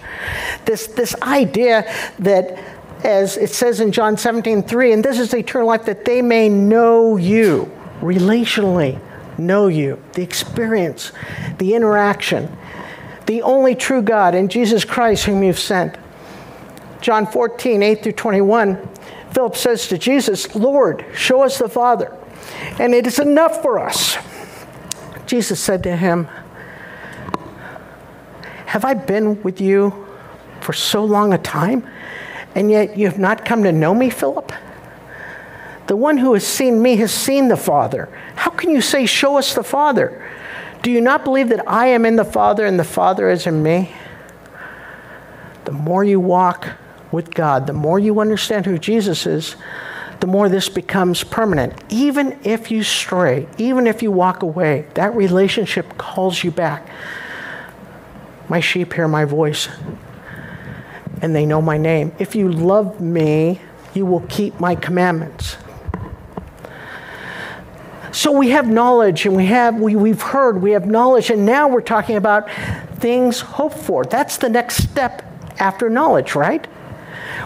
This, 0.66 0.88
this 0.88 1.16
idea 1.22 1.92
that 2.20 2.60
as 3.04 3.38
it 3.38 3.52
says 3.52 3.82
in 3.82 3.92
John 3.92 4.18
17, 4.18 4.64
3, 4.64 4.94
and 4.94 5.06
this 5.06 5.20
is 5.20 5.34
eternal 5.34 5.68
life 5.68 5.86
that 5.86 6.06
they 6.06 6.22
may 6.22 6.50
know 6.50 7.18
you, 7.18 7.72
relationally 8.02 9.00
know 9.38 9.68
you, 9.68 10.02
the 10.14 10.24
experience, 10.24 11.12
the 11.58 11.76
interaction, 11.76 12.56
the 13.26 13.42
only 13.42 13.76
true 13.76 14.02
God 14.02 14.36
and 14.36 14.50
Jesus 14.50 14.86
Christ 14.86 15.26
whom 15.26 15.44
you've 15.44 15.60
sent. 15.60 15.98
John 17.02 17.28
14, 17.28 17.84
8 17.84 18.04
through 18.04 18.12
21, 18.14 18.90
Philip 19.36 19.58
says 19.58 19.88
to 19.90 19.98
Jesus, 19.98 20.56
Lord, 20.56 21.06
show 21.14 21.44
us 21.44 21.58
the 21.58 21.68
Father, 21.68 22.18
and 22.80 22.96
it 22.96 23.06
is 23.06 23.20
enough 23.20 23.62
for 23.62 23.78
us. 23.80 24.18
Jesus 25.26 25.60
said 25.60 25.84
to 25.84 25.96
him, 25.96 26.30
Have 28.66 28.86
I 28.86 28.94
been 28.94 29.44
with 29.44 29.60
you 29.60 30.08
for 30.62 30.72
so 30.74 31.04
long 31.04 31.34
a 31.34 31.38
time? 31.38 31.86
and 32.56 32.72
yet 32.72 32.98
you 32.98 33.06
have 33.06 33.20
not 33.20 33.46
come 33.46 33.64
to 33.64 33.72
know 33.72 33.94
me, 33.94 34.10
Philip? 34.10 34.52
The 35.88 35.96
one 35.98 36.18
who 36.18 36.34
has 36.34 36.48
seen 36.48 36.82
me 36.82 36.96
has 36.96 37.14
seen 37.14 37.50
the 37.50 37.58
Father. 37.58 38.08
How 38.36 38.50
can 38.50 38.72
you 38.72 38.82
say, 38.82 39.06
Show 39.06 39.38
us 39.38 39.54
the 39.54 39.64
Father? 39.64 40.24
Do 40.82 40.90
you 40.90 41.02
not 41.02 41.26
believe 41.26 41.50
that 41.50 41.70
I 41.70 41.88
am 41.88 42.06
in 42.06 42.16
the 42.16 42.24
Father 42.24 42.66
and 42.66 42.80
the 42.80 42.86
Father 42.86 43.30
is 43.30 43.46
in 43.46 43.62
me? 43.62 43.94
The 45.66 45.74
more 45.74 46.04
you 46.04 46.20
walk 46.20 46.70
with 47.12 47.34
God, 47.34 47.68
the 47.68 47.74
more 47.74 48.00
you 48.00 48.20
understand 48.20 48.66
who 48.66 48.78
Jesus 48.78 49.26
is, 49.26 49.56
the 50.20 50.28
more 50.28 50.50
this 50.50 50.70
becomes 50.70 51.24
permanent. 51.24 51.74
Even 51.90 52.40
if 52.44 52.72
you 52.72 52.84
stray, 52.84 53.48
even 53.58 53.88
if 53.88 54.02
you 54.02 54.12
walk 54.12 54.44
away, 54.44 54.88
that 54.94 55.14
relationship 55.16 55.98
calls 55.98 56.44
you 56.44 56.52
back. 56.52 56.90
My 58.48 58.60
sheep 58.60 58.94
hear 58.94 59.08
my 59.08 59.26
voice, 59.26 59.68
and 61.22 61.36
they 61.36 61.46
know 61.46 61.62
my 61.62 61.78
name. 61.78 62.14
If 62.20 62.36
you 62.36 62.52
love 62.52 63.02
me, 63.02 63.60
you 63.94 64.06
will 64.06 64.22
keep 64.22 64.60
my 64.60 64.76
commandments. 64.76 65.58
So 68.12 68.32
we 68.32 68.52
have 68.52 68.68
knowledge 68.68 69.26
and 69.26 69.36
we 69.36 69.48
have 69.48 69.76
we, 69.76 69.96
we've 69.96 70.22
heard, 70.22 70.62
we 70.62 70.72
have 70.72 70.86
knowledge, 70.86 71.30
and 71.30 71.46
now 71.46 71.68
we're 71.68 71.82
talking 71.82 72.16
about 72.16 72.50
things 72.96 73.42
hoped 73.42 73.78
for. 73.78 74.06
That's 74.06 74.38
the 74.38 74.48
next 74.48 74.84
step 74.84 75.22
after 75.60 75.90
knowledge, 75.90 76.34
right? 76.34 76.66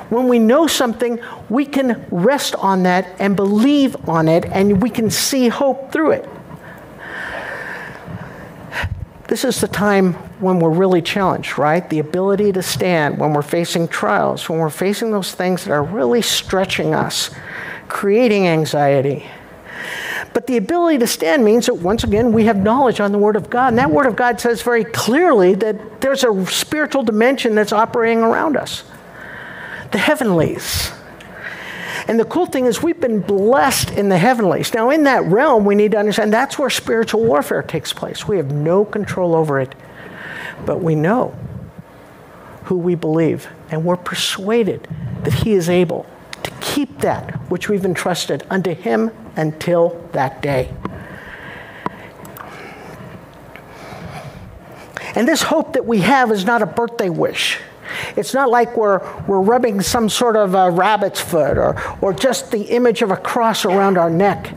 When 0.09 0.27
we 0.27 0.39
know 0.39 0.65
something, 0.65 1.19
we 1.49 1.65
can 1.65 2.05
rest 2.09 2.55
on 2.55 2.83
that 2.83 3.15
and 3.19 3.35
believe 3.35 3.95
on 4.09 4.27
it, 4.27 4.45
and 4.45 4.81
we 4.81 4.89
can 4.89 5.11
see 5.11 5.49
hope 5.49 5.91
through 5.91 6.11
it. 6.11 6.29
This 9.27 9.45
is 9.45 9.61
the 9.61 9.67
time 9.67 10.13
when 10.39 10.59
we're 10.59 10.71
really 10.71 11.03
challenged, 11.03 11.59
right? 11.59 11.87
The 11.87 11.99
ability 11.99 12.51
to 12.53 12.63
stand 12.63 13.19
when 13.19 13.33
we're 13.33 13.43
facing 13.43 13.87
trials, 13.87 14.49
when 14.49 14.57
we're 14.57 14.71
facing 14.71 15.11
those 15.11 15.35
things 15.35 15.65
that 15.65 15.71
are 15.71 15.83
really 15.83 16.23
stretching 16.23 16.95
us, 16.95 17.29
creating 17.87 18.47
anxiety. 18.47 19.27
But 20.33 20.47
the 20.47 20.57
ability 20.57 20.97
to 20.99 21.07
stand 21.07 21.45
means 21.45 21.67
that 21.67 21.75
once 21.75 22.03
again 22.03 22.33
we 22.33 22.45
have 22.45 22.57
knowledge 22.57 22.99
on 22.99 23.11
the 23.11 23.19
Word 23.19 23.35
of 23.35 23.51
God. 23.51 23.67
And 23.67 23.77
that 23.77 23.91
Word 23.91 24.07
of 24.07 24.15
God 24.15 24.41
says 24.41 24.63
very 24.63 24.83
clearly 24.83 25.53
that 25.55 26.01
there's 26.01 26.23
a 26.23 26.45
spiritual 26.47 27.03
dimension 27.03 27.53
that's 27.53 27.71
operating 27.71 28.23
around 28.23 28.57
us 28.57 28.83
the 29.91 29.97
heavenlies. 29.97 30.91
And 32.07 32.19
the 32.19 32.25
cool 32.25 32.45
thing 32.45 32.65
is, 32.65 32.81
we've 32.81 32.99
been 32.99 33.21
blessed 33.21 33.91
in 33.91 34.09
the 34.09 34.17
heavenlies. 34.17 34.73
Now, 34.73 34.89
in 34.89 35.03
that 35.03 35.23
realm, 35.25 35.65
we 35.65 35.75
need 35.75 35.91
to 35.91 35.97
understand 35.97 36.33
that's 36.33 36.57
where 36.57 36.69
spiritual 36.69 37.23
warfare 37.23 37.61
takes 37.61 37.93
place. 37.93 38.27
We 38.27 38.37
have 38.37 38.51
no 38.51 38.83
control 38.85 39.35
over 39.35 39.59
it, 39.59 39.75
but 40.65 40.81
we 40.81 40.95
know 40.95 41.37
who 42.63 42.77
we 42.77 42.95
believe, 42.95 43.47
and 43.69 43.85
we're 43.85 43.97
persuaded 43.97 44.87
that 45.23 45.33
He 45.33 45.53
is 45.53 45.69
able 45.69 46.05
to 46.43 46.51
keep 46.61 46.99
that 46.99 47.35
which 47.49 47.69
we've 47.69 47.85
entrusted 47.85 48.43
unto 48.49 48.73
Him 48.73 49.11
until 49.35 50.07
that 50.13 50.41
day. 50.41 50.73
And 55.15 55.27
this 55.27 55.41
hope 55.41 55.73
that 55.73 55.85
we 55.85 55.99
have 55.99 56.31
is 56.31 56.45
not 56.45 56.61
a 56.61 56.65
birthday 56.65 57.09
wish. 57.09 57.59
It's 58.15 58.33
not 58.33 58.49
like 58.49 58.75
we're, 58.77 58.99
we're 59.25 59.41
rubbing 59.41 59.81
some 59.81 60.09
sort 60.09 60.35
of 60.35 60.55
a 60.55 60.69
rabbit's 60.69 61.19
foot 61.19 61.57
or, 61.57 61.81
or 62.01 62.13
just 62.13 62.51
the 62.51 62.63
image 62.63 63.01
of 63.01 63.11
a 63.11 63.17
cross 63.17 63.65
around 63.65 63.97
our 63.97 64.09
neck. 64.09 64.53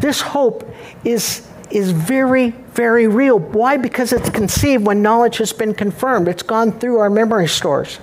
This 0.00 0.20
hope 0.20 0.68
is, 1.04 1.46
is 1.70 1.90
very, 1.90 2.50
very 2.50 3.08
real. 3.08 3.38
Why? 3.38 3.76
Because 3.76 4.12
it's 4.12 4.30
conceived 4.30 4.86
when 4.86 5.02
knowledge 5.02 5.38
has 5.38 5.52
been 5.52 5.74
confirmed, 5.74 6.28
it's 6.28 6.42
gone 6.42 6.72
through 6.72 6.98
our 6.98 7.10
memory 7.10 7.48
stores. 7.48 7.98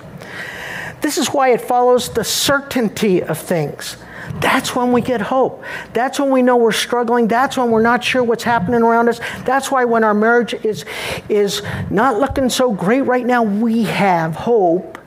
This 1.00 1.18
is 1.18 1.28
why 1.28 1.50
it 1.50 1.60
follows 1.60 2.08
the 2.08 2.24
certainty 2.24 3.22
of 3.22 3.38
things. 3.38 3.98
That's 4.40 4.74
when 4.74 4.92
we 4.92 5.00
get 5.00 5.20
hope. 5.20 5.62
That's 5.92 6.18
when 6.18 6.30
we 6.30 6.42
know 6.42 6.56
we're 6.56 6.72
struggling. 6.72 7.28
That's 7.28 7.56
when 7.56 7.70
we're 7.70 7.82
not 7.82 8.02
sure 8.02 8.22
what's 8.22 8.44
happening 8.44 8.82
around 8.82 9.08
us. 9.08 9.20
That's 9.44 9.70
why 9.70 9.84
when 9.84 10.04
our 10.04 10.14
marriage 10.14 10.54
is, 10.54 10.84
is 11.28 11.62
not 11.90 12.18
looking 12.18 12.48
so 12.48 12.72
great 12.72 13.02
right 13.02 13.24
now, 13.24 13.42
we 13.42 13.84
have 13.84 14.34
hope 14.34 14.98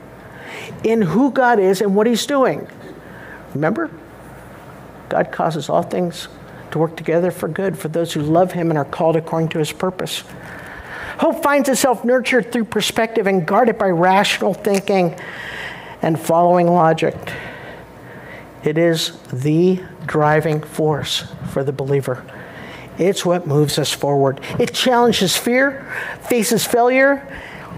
in 0.84 1.02
who 1.02 1.32
God 1.32 1.60
is 1.60 1.82
and 1.82 1.96
what 1.96 2.08
He's 2.08 2.26
doing. 2.26 2.68
Remember? 3.54 3.90
God 5.10 5.32
causes 5.32 5.70
all 5.70 5.84
things 5.84 6.28
to 6.72 6.80
work 6.80 6.96
together 6.98 7.32
for 7.32 7.48
good 7.48 7.78
for 7.78 7.88
those 7.88 8.14
who 8.14 8.22
love 8.22 8.52
Him 8.52 8.70
and 8.70 8.78
are 8.78 8.86
called 8.86 9.16
according 9.16 9.50
to 9.50 9.60
His 9.60 9.72
purpose. 9.72 10.24
Hope 11.20 11.42
finds 11.42 11.68
itself 11.70 12.06
nurtured 12.06 12.52
through 12.52 12.66
perspective 12.66 13.26
and 13.26 13.46
guarded 13.46 13.80
by 13.80 13.88
rational 13.88 14.54
thinking 14.54 15.20
and 16.02 16.20
following 16.20 16.68
logic. 16.68 17.16
It 18.68 18.78
is 18.78 19.18
the 19.32 19.82
driving 20.06 20.62
force 20.62 21.24
for 21.52 21.64
the 21.64 21.72
believer. 21.72 22.22
It's 22.98 23.26
what 23.26 23.48
moves 23.48 23.80
us 23.80 23.94
forward. 23.94 24.42
It 24.60 24.74
challenges 24.74 25.38
fear, 25.38 25.90
faces 26.28 26.66
failure 26.66 27.26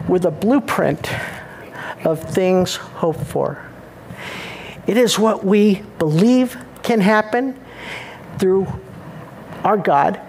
with 0.08 0.26
a 0.26 0.32
blueprint 0.32 1.08
of 2.04 2.24
things 2.34 2.76
hoped 2.76 3.24
for. 3.24 3.64
It 4.88 4.98
is 4.98 5.20
what 5.20 5.46
we 5.46 5.84
believe 6.00 6.58
can 6.82 7.02
happen 7.02 7.64
through 8.40 8.66
our 9.64 9.78
God 9.78 10.20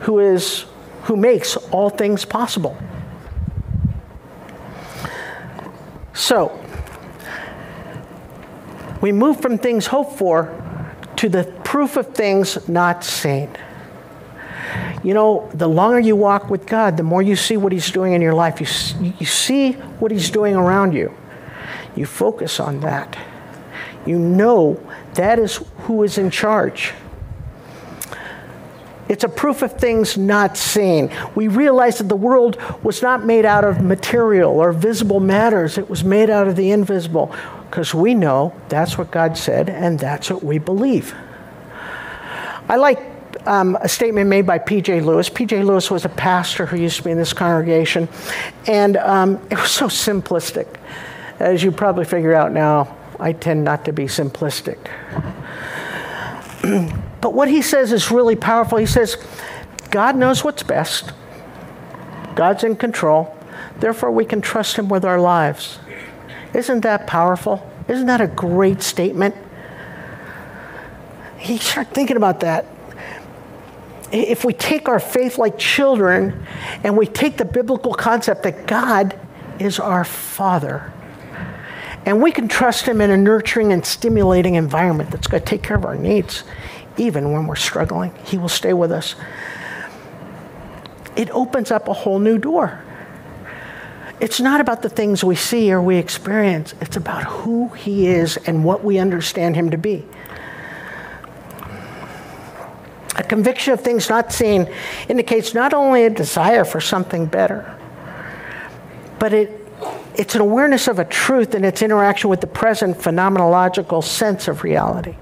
who 0.00 0.18
is 0.18 0.66
who 1.04 1.16
makes 1.16 1.56
all 1.56 1.88
things 1.88 2.26
possible. 2.26 2.76
So, 6.12 6.63
we 9.04 9.12
move 9.12 9.38
from 9.38 9.58
things 9.58 9.84
hoped 9.84 10.16
for 10.16 10.50
to 11.16 11.28
the 11.28 11.44
proof 11.62 11.98
of 11.98 12.14
things 12.14 12.66
not 12.70 13.04
seen. 13.04 13.50
You 15.02 15.12
know, 15.12 15.50
the 15.52 15.68
longer 15.68 16.00
you 16.00 16.16
walk 16.16 16.48
with 16.48 16.64
God, 16.64 16.96
the 16.96 17.02
more 17.02 17.20
you 17.20 17.36
see 17.36 17.58
what 17.58 17.70
He's 17.70 17.90
doing 17.90 18.14
in 18.14 18.22
your 18.22 18.32
life. 18.32 18.62
You, 18.62 19.12
you 19.18 19.26
see 19.26 19.72
what 20.00 20.10
He's 20.10 20.30
doing 20.30 20.56
around 20.56 20.94
you. 20.94 21.14
You 21.94 22.06
focus 22.06 22.58
on 22.58 22.80
that. 22.80 23.14
You 24.06 24.18
know 24.18 24.80
that 25.16 25.38
is 25.38 25.56
who 25.80 26.02
is 26.02 26.16
in 26.16 26.30
charge. 26.30 26.94
It's 29.10 29.22
a 29.22 29.28
proof 29.28 29.60
of 29.60 29.78
things 29.78 30.16
not 30.16 30.56
seen. 30.56 31.12
We 31.34 31.48
realize 31.48 31.98
that 31.98 32.08
the 32.08 32.16
world 32.16 32.56
was 32.82 33.02
not 33.02 33.26
made 33.26 33.44
out 33.44 33.64
of 33.64 33.82
material 33.82 34.52
or 34.52 34.72
visible 34.72 35.20
matters, 35.20 35.76
it 35.76 35.90
was 35.90 36.02
made 36.02 36.30
out 36.30 36.48
of 36.48 36.56
the 36.56 36.70
invisible 36.70 37.34
because 37.74 37.92
we 37.92 38.14
know 38.14 38.54
that's 38.68 38.96
what 38.96 39.10
God 39.10 39.36
said 39.36 39.68
and 39.68 39.98
that's 39.98 40.30
what 40.30 40.44
we 40.44 40.58
believe. 40.58 41.12
I 42.68 42.76
like 42.76 43.00
um, 43.48 43.76
a 43.80 43.88
statement 43.88 44.28
made 44.30 44.46
by 44.46 44.58
P.J. 44.58 45.00
Lewis. 45.00 45.28
P.J. 45.28 45.64
Lewis 45.64 45.90
was 45.90 46.04
a 46.04 46.08
pastor 46.08 46.66
who 46.66 46.76
used 46.76 46.98
to 46.98 47.02
be 47.02 47.10
in 47.10 47.18
this 47.18 47.32
congregation, 47.32 48.08
and 48.68 48.96
um, 48.98 49.44
it 49.50 49.58
was 49.58 49.72
so 49.72 49.86
simplistic. 49.86 50.68
As 51.40 51.64
you 51.64 51.72
probably 51.72 52.04
figure 52.04 52.32
out 52.32 52.52
now, 52.52 52.96
I 53.18 53.32
tend 53.32 53.64
not 53.64 53.84
to 53.86 53.92
be 53.92 54.04
simplistic. 54.04 54.78
but 57.20 57.34
what 57.34 57.48
he 57.48 57.60
says 57.60 57.90
is 57.90 58.08
really 58.08 58.36
powerful. 58.36 58.78
He 58.78 58.86
says, 58.86 59.16
God 59.90 60.14
knows 60.14 60.44
what's 60.44 60.62
best, 60.62 61.12
God's 62.36 62.62
in 62.62 62.76
control, 62.76 63.36
therefore, 63.80 64.12
we 64.12 64.24
can 64.24 64.40
trust 64.40 64.76
Him 64.76 64.88
with 64.88 65.04
our 65.04 65.20
lives. 65.20 65.80
Isn't 66.54 66.80
that 66.82 67.06
powerful? 67.06 67.68
Isn't 67.88 68.06
that 68.06 68.20
a 68.20 68.26
great 68.26 68.82
statement? 68.82 69.34
You 71.42 71.58
start 71.58 71.88
thinking 71.88 72.16
about 72.16 72.40
that. 72.40 72.66
If 74.12 74.44
we 74.44 74.52
take 74.52 74.88
our 74.88 75.00
faith 75.00 75.38
like 75.38 75.58
children 75.58 76.46
and 76.84 76.96
we 76.96 77.06
take 77.06 77.36
the 77.36 77.44
biblical 77.44 77.92
concept 77.92 78.44
that 78.44 78.66
God 78.66 79.18
is 79.58 79.80
our 79.80 80.04
Father, 80.04 80.92
and 82.06 82.22
we 82.22 82.30
can 82.30 82.48
trust 82.48 82.86
Him 82.86 83.00
in 83.00 83.10
a 83.10 83.16
nurturing 83.16 83.72
and 83.72 83.84
stimulating 83.84 84.54
environment 84.54 85.10
that's 85.10 85.26
going 85.26 85.42
to 85.42 85.48
take 85.48 85.62
care 85.62 85.76
of 85.76 85.84
our 85.84 85.96
needs, 85.96 86.44
even 86.96 87.32
when 87.32 87.46
we're 87.46 87.56
struggling, 87.56 88.14
He 88.24 88.38
will 88.38 88.48
stay 88.48 88.72
with 88.72 88.92
us. 88.92 89.16
It 91.16 91.30
opens 91.30 91.70
up 91.70 91.88
a 91.88 91.92
whole 91.92 92.18
new 92.18 92.38
door. 92.38 92.83
It's 94.20 94.40
not 94.40 94.60
about 94.60 94.82
the 94.82 94.88
things 94.88 95.24
we 95.24 95.34
see 95.34 95.72
or 95.72 95.82
we 95.82 95.96
experience, 95.96 96.74
it's 96.80 96.96
about 96.96 97.24
who 97.24 97.68
He 97.70 98.06
is 98.06 98.36
and 98.36 98.64
what 98.64 98.84
we 98.84 98.98
understand 98.98 99.56
Him 99.56 99.70
to 99.70 99.78
be. 99.78 100.04
A 103.16 103.22
conviction 103.22 103.72
of 103.72 103.80
things 103.80 104.08
not 104.08 104.32
seen 104.32 104.68
indicates 105.08 105.54
not 105.54 105.72
only 105.72 106.04
a 106.04 106.10
desire 106.10 106.64
for 106.64 106.80
something 106.80 107.26
better, 107.26 107.78
but 109.18 109.32
it, 109.32 109.68
it's 110.16 110.34
an 110.34 110.40
awareness 110.40 110.88
of 110.88 110.98
a 110.98 111.04
truth 111.04 111.54
and 111.54 111.64
its 111.64 111.82
interaction 111.82 112.30
with 112.30 112.40
the 112.40 112.46
present 112.46 112.96
phenomenological 112.96 114.02
sense 114.02 114.48
of 114.48 114.62
reality. 114.62 115.16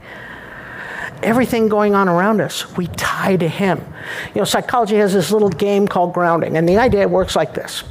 Everything 1.23 1.69
going 1.69 1.95
on 1.95 2.09
around 2.09 2.41
us, 2.41 2.77
we 2.77 2.89
tie 2.89 3.37
to 3.37 3.49
Him. 3.49 3.79
You 4.35 4.41
know, 4.41 4.45
psychology 4.45 4.97
has 4.97 5.13
this 5.13 5.31
little 5.31 5.51
game 5.51 5.87
called 5.87 6.13
grounding, 6.13 6.57
and 6.57 6.69
the 6.69 6.79
idea 6.79 7.07
works 7.09 7.37
like 7.37 7.55
this 7.55 7.85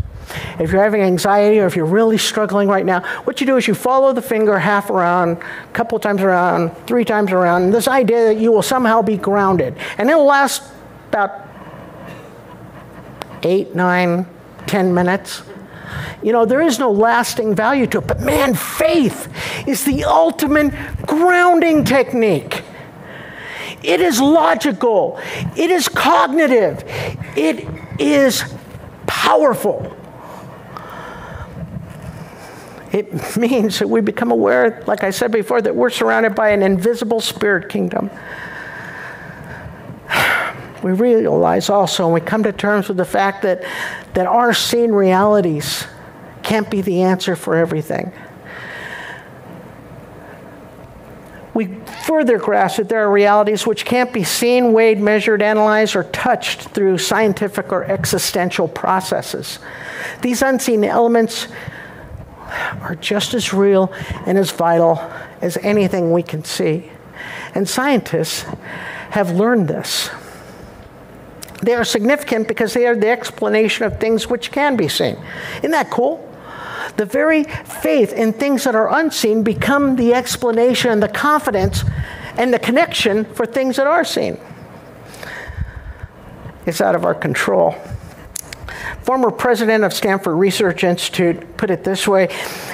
If 0.60 0.72
you're 0.72 0.84
having 0.84 1.02
anxiety 1.02 1.60
or 1.60 1.66
if 1.66 1.76
you're 1.76 1.86
really 1.86 2.18
struggling 2.18 2.68
right 2.68 2.86
now, 2.86 3.02
what 3.24 3.40
you 3.42 3.48
do 3.48 3.58
is 3.58 3.68
you 3.68 3.74
follow 3.74 4.14
the 4.14 4.22
finger 4.22 4.58
half 4.60 4.90
around, 4.90 5.38
a 5.38 5.74
couple 5.74 5.98
times 6.00 6.22
around, 6.22 6.76
three 6.88 7.06
times 7.06 7.32
around, 7.32 7.72
this 7.72 7.88
idea 7.88 8.26
that 8.26 8.38
you 8.38 8.52
will 8.52 8.62
somehow 8.62 9.02
be 9.02 9.18
grounded. 9.18 9.76
And 9.98 10.10
it'll 10.10 10.26
last 10.26 10.64
about 11.10 11.48
eight, 13.44 13.76
nine, 13.76 14.26
ten 14.68 14.94
minutes. 14.94 15.44
You 16.24 16.32
know, 16.32 16.46
there 16.46 16.62
is 16.62 16.80
no 16.80 16.92
lasting 16.92 17.56
value 17.56 17.88
to 17.88 17.98
it. 18.00 18.08
But 18.08 18.22
man, 18.22 18.54
faith 18.54 19.28
is 19.68 19.84
the 19.84 20.04
ultimate 20.04 20.74
grounding 21.06 21.84
technique. 21.84 22.64
It 23.84 24.00
is 24.00 24.22
logical, 24.22 25.20
it 25.58 25.72
is 25.72 25.90
cognitive, 25.90 26.84
it 27.36 27.68
is 28.00 28.44
powerful. 29.08 29.98
It 32.92 33.38
means 33.38 33.80
that 33.80 33.90
we 33.90 34.02
become 34.02 34.32
aware, 34.32 34.84
like 34.88 35.04
I 35.04 35.12
said 35.12 35.32
before, 35.32 35.62
that 35.62 35.76
we're 35.76 35.90
surrounded 35.90 36.36
by 36.36 36.50
an 36.50 36.62
invisible 36.62 37.22
spirit 37.22 37.70
kingdom. 37.70 38.10
We 40.84 40.94
realize 40.94 41.70
also, 41.70 42.06
and 42.06 42.14
we 42.16 42.22
come 42.22 42.42
to 42.42 42.52
terms 42.52 42.88
with 42.88 42.98
the 42.98 43.06
fact 43.06 43.44
that, 43.44 43.64
that 44.16 44.26
our 44.26 44.52
seen 44.52 44.92
realities 44.92 45.86
can't 46.42 46.72
be 46.72 46.82
the 46.82 47.04
answer 47.04 47.36
for 47.36 47.56
everything. 47.56 48.12
We 51.54 51.76
further 52.08 52.40
grasp 52.40 52.78
that 52.78 52.90
there 52.90 53.04
are 53.04 53.12
realities 53.12 53.68
which 53.68 53.86
can't 53.86 54.12
be 54.12 54.24
seen, 54.24 54.74
weighed, 54.74 55.00
measured, 55.00 55.44
analyzed, 55.44 55.96
or 55.96 56.06
touched 56.06 56.62
through 56.70 56.98
scientific 56.98 57.72
or 57.72 57.84
existential 57.84 58.68
processes. 58.68 59.60
These 60.22 60.42
unseen 60.42 60.84
elements 60.84 61.48
are 62.82 62.96
just 62.96 63.34
as 63.34 63.54
real 63.54 63.92
and 64.26 64.38
as 64.38 64.52
vital 64.52 64.98
as 65.42 65.58
anything 65.58 66.12
we 66.12 66.24
can 66.24 66.44
see. 66.44 66.90
And 67.54 67.68
scientists 67.68 68.46
have 69.12 69.32
learned 69.32 69.68
this. 69.68 70.10
They 71.62 71.76
are 71.76 71.84
significant 71.84 72.48
because 72.48 72.74
they 72.74 72.88
are 72.88 72.96
the 72.96 73.10
explanation 73.10 73.86
of 73.86 74.00
things 74.00 74.28
which 74.28 74.52
can 74.52 74.76
be 74.76 74.88
seen. 74.88 75.18
Isn't 75.58 75.72
that 75.72 75.92
cool? 75.92 76.28
The 76.98 77.06
very 77.06 77.44
faith 77.44 78.14
in 78.14 78.34
things 78.34 78.64
that 78.64 78.76
are 78.76 78.92
unseen 79.00 79.44
become 79.44 79.96
the 79.96 80.14
explanation 80.14 80.92
and 80.92 81.04
the 81.04 81.08
confidence 81.08 81.84
and 82.38 82.54
the 82.54 82.60
connection 82.60 83.26
for 83.26 83.46
things 83.46 83.76
that 83.76 83.88
are 83.88 84.04
seen. 84.04 84.40
It's 86.66 86.82
out 86.82 86.96
of 86.96 87.06
our 87.06 87.16
control. 87.16 87.76
Former 89.04 89.32
president 89.32 89.84
of 89.84 89.94
Stanford 89.94 90.38
Research 90.38 90.84
Institute 90.84 91.58
put 91.58 91.72
it 91.72 91.84
this 91.84 92.08
way 92.08 92.30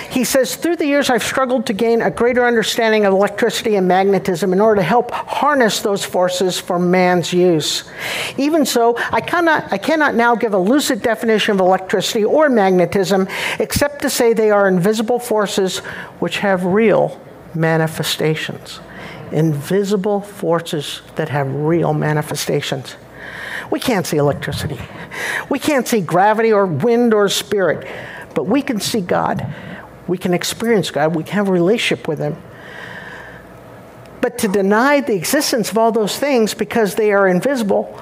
he 0.10 0.24
says, 0.24 0.56
Through 0.56 0.78
the 0.78 0.86
years, 0.86 1.10
I've 1.10 1.24
struggled 1.24 1.66
to 1.68 1.74
gain 1.74 2.02
a 2.02 2.10
greater 2.10 2.46
understanding 2.46 3.06
of 3.06 3.14
electricity 3.14 3.76
and 3.76 3.88
magnetism 3.88 4.54
in 4.54 4.60
order 4.60 4.82
to 4.82 4.84
help 4.84 5.12
harness 5.12 5.82
those 5.82 6.04
forces 6.04 6.60
for 6.60 6.80
man's 6.80 7.34
use. 7.34 7.90
Even 8.38 8.66
so, 8.66 8.98
I 9.12 9.22
cannot, 9.22 9.72
I 9.72 9.78
cannot 9.78 10.16
now 10.16 10.36
give 10.36 10.54
a 10.54 10.58
lucid 10.58 11.02
definition 11.02 11.54
of 11.54 11.60
electricity 11.60 12.24
or 12.24 12.50
magnetism 12.50 13.28
except 13.60 14.02
to 14.02 14.10
say 14.10 14.34
they 14.34 14.52
are 14.52 14.68
invisible 14.68 15.20
forces 15.20 15.80
which 16.20 16.40
have 16.40 16.66
real 16.66 17.20
manifestations. 17.54 18.80
Invisible 19.32 20.22
forces 20.22 21.02
that 21.16 21.30
have 21.30 21.54
real 21.54 21.94
manifestations. 21.94 22.96
We 23.72 23.80
can't 23.80 24.06
see 24.06 24.18
electricity. 24.18 24.80
We 25.50 25.60
can't 25.60 25.88
see 25.88 26.02
gravity 26.02 26.54
or 26.54 26.66
wind 26.66 27.14
or 27.14 27.30
spirit, 27.30 27.88
but 28.34 28.46
we 28.46 28.62
can 28.62 28.80
see 28.80 29.02
God. 29.02 29.54
We 30.08 30.18
can 30.18 30.34
experience 30.34 30.90
God, 30.90 31.16
we 31.16 31.24
can 31.24 31.34
have 31.34 31.50
a 31.50 31.52
relationship 31.52 32.08
with 32.08 32.20
Him. 32.20 32.38
But 34.22 34.38
to 34.40 34.48
deny 34.48 35.02
the 35.02 35.16
existence 35.16 35.70
of 35.70 35.78
all 35.78 35.92
those 35.92 36.18
things 36.18 36.54
because 36.54 36.96
they 36.96 37.12
are 37.12 37.28
invisible 37.28 38.00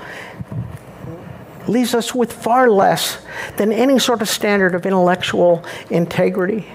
leaves 1.67 1.95
us 1.95 2.13
with 2.13 2.31
far 2.31 2.69
less 2.69 3.23
than 3.57 3.71
any 3.71 3.99
sort 3.99 4.21
of 4.21 4.29
standard 4.29 4.75
of 4.75 4.85
intellectual 4.85 5.65
integrity. 5.89 6.67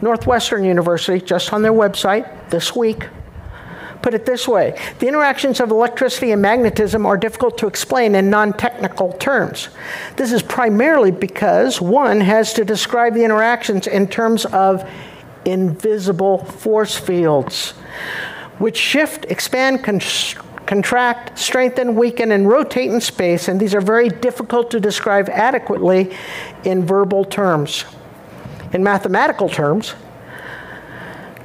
Northwestern 0.00 0.64
University, 0.64 1.24
just 1.24 1.52
on 1.52 1.62
their 1.62 1.72
website 1.72 2.50
this 2.50 2.74
week, 2.74 3.08
put 4.02 4.14
it 4.14 4.26
this 4.26 4.48
way 4.48 4.78
the 4.98 5.08
interactions 5.08 5.60
of 5.60 5.70
electricity 5.70 6.32
and 6.32 6.42
magnetism 6.42 7.06
are 7.06 7.16
difficult 7.16 7.56
to 7.58 7.66
explain 7.66 8.14
in 8.14 8.30
non 8.30 8.52
technical 8.52 9.12
terms. 9.14 9.68
This 10.16 10.32
is 10.32 10.42
primarily 10.42 11.10
because 11.10 11.80
one 11.80 12.20
has 12.20 12.52
to 12.54 12.64
describe 12.64 13.14
the 13.14 13.24
interactions 13.24 13.86
in 13.86 14.08
terms 14.08 14.44
of 14.46 14.88
invisible 15.44 16.38
force 16.38 16.96
fields, 16.96 17.70
which 18.58 18.76
shift, 18.76 19.24
expand, 19.26 19.82
contract, 20.66 21.38
strengthen, 21.38 21.94
weaken, 21.94 22.32
and 22.32 22.48
rotate 22.48 22.90
in 22.90 23.00
space, 23.00 23.48
and 23.48 23.60
these 23.60 23.74
are 23.74 23.80
very 23.80 24.08
difficult 24.08 24.70
to 24.70 24.80
describe 24.80 25.28
adequately 25.28 26.14
in 26.64 26.84
verbal 26.84 27.24
terms. 27.24 27.84
In 28.72 28.82
mathematical 28.82 29.48
terms, 29.48 29.94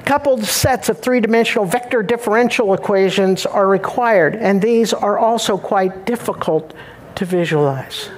coupled 0.08 0.42
sets 0.42 0.88
of 0.88 0.98
three 0.98 1.20
dimensional 1.20 1.66
vector 1.66 2.02
differential 2.02 2.72
equations 2.72 3.44
are 3.44 3.68
required, 3.68 4.34
and 4.34 4.62
these 4.62 4.94
are 4.94 5.18
also 5.18 5.58
quite 5.58 6.06
difficult 6.06 6.72
to 7.14 7.26
visualize. 7.26 8.08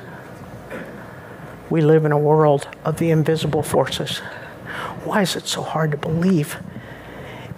We 1.69 1.81
live 1.81 2.05
in 2.05 2.13
a 2.13 2.19
world 2.19 2.69
of 2.85 2.99
the 2.99 3.11
invisible 3.11 3.65
forces. 3.65 4.19
Why 5.03 5.23
is 5.23 5.35
it 5.35 5.49
so 5.49 5.63
hard 5.63 5.91
to 5.91 5.97
believe 5.97 6.59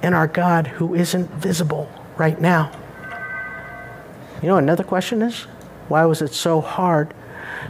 in 0.03 0.15
our 0.15 0.29
God 0.29 0.67
who 0.67 0.95
isn't 0.95 1.29
visible 1.33 1.93
right 2.17 2.41
now? 2.41 2.73
You 4.41 4.49
know, 4.49 4.57
another 4.57 4.83
question 4.83 5.21
is 5.21 5.43
why 5.89 6.07
was 6.07 6.23
it 6.23 6.33
so 6.33 6.63
hard 6.63 7.13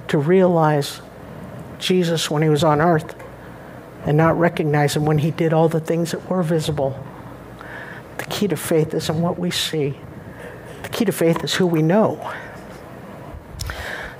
to 0.07 0.16
realize 0.16 1.03
Jesus 1.81 2.31
when 2.31 2.40
he 2.40 2.48
was 2.48 2.62
on 2.62 2.81
earth? 2.81 3.16
And 4.06 4.16
not 4.16 4.38
recognize 4.38 4.96
Him 4.96 5.04
when 5.04 5.18
He 5.18 5.30
did 5.30 5.52
all 5.52 5.68
the 5.68 5.80
things 5.80 6.12
that 6.12 6.28
were 6.28 6.42
visible. 6.42 6.98
The 8.18 8.24
key 8.24 8.48
to 8.48 8.56
faith 8.56 8.94
isn't 8.94 9.20
what 9.20 9.38
we 9.38 9.50
see, 9.50 9.98
the 10.82 10.88
key 10.88 11.04
to 11.04 11.12
faith 11.12 11.42
is 11.44 11.54
who 11.54 11.66
we 11.66 11.82
know. 11.82 12.32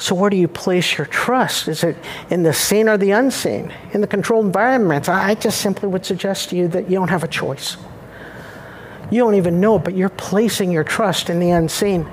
So, 0.03 0.17
where 0.17 0.31
do 0.31 0.37
you 0.37 0.49
place 0.49 0.99
your 0.99 1.07
trust? 1.07 1.69
Is 1.69 1.85
it 1.85 1.97
in 2.29 2.43
the 2.43 2.53
seen 2.53 2.89
or 2.89 2.99
the 2.99 3.13
unseen? 3.13 3.73
In 3.93 4.01
the 4.01 4.09
controlled 4.09 4.47
environments? 4.47 5.09
I 5.09 5.37
just 5.37 5.61
simply 5.61 5.89
would 5.89 6.05
suggest 6.05 6.51
to 6.51 6.57
you 6.57 6.67
that 6.69 6.91
you 6.91 6.97
don't 6.97 7.07
have 7.07 7.23
a 7.23 7.29
choice. 7.29 7.77
You 9.13 9.21
don't 9.21 9.37
even 9.37 9.61
know 9.61 9.77
it, 9.77 9.85
but 9.85 9.95
you're 9.95 10.09
placing 10.09 10.73
your 10.73 10.83
trust 10.83 11.31
in 11.31 11.39
the 11.39 11.51
unseen. 11.51 12.09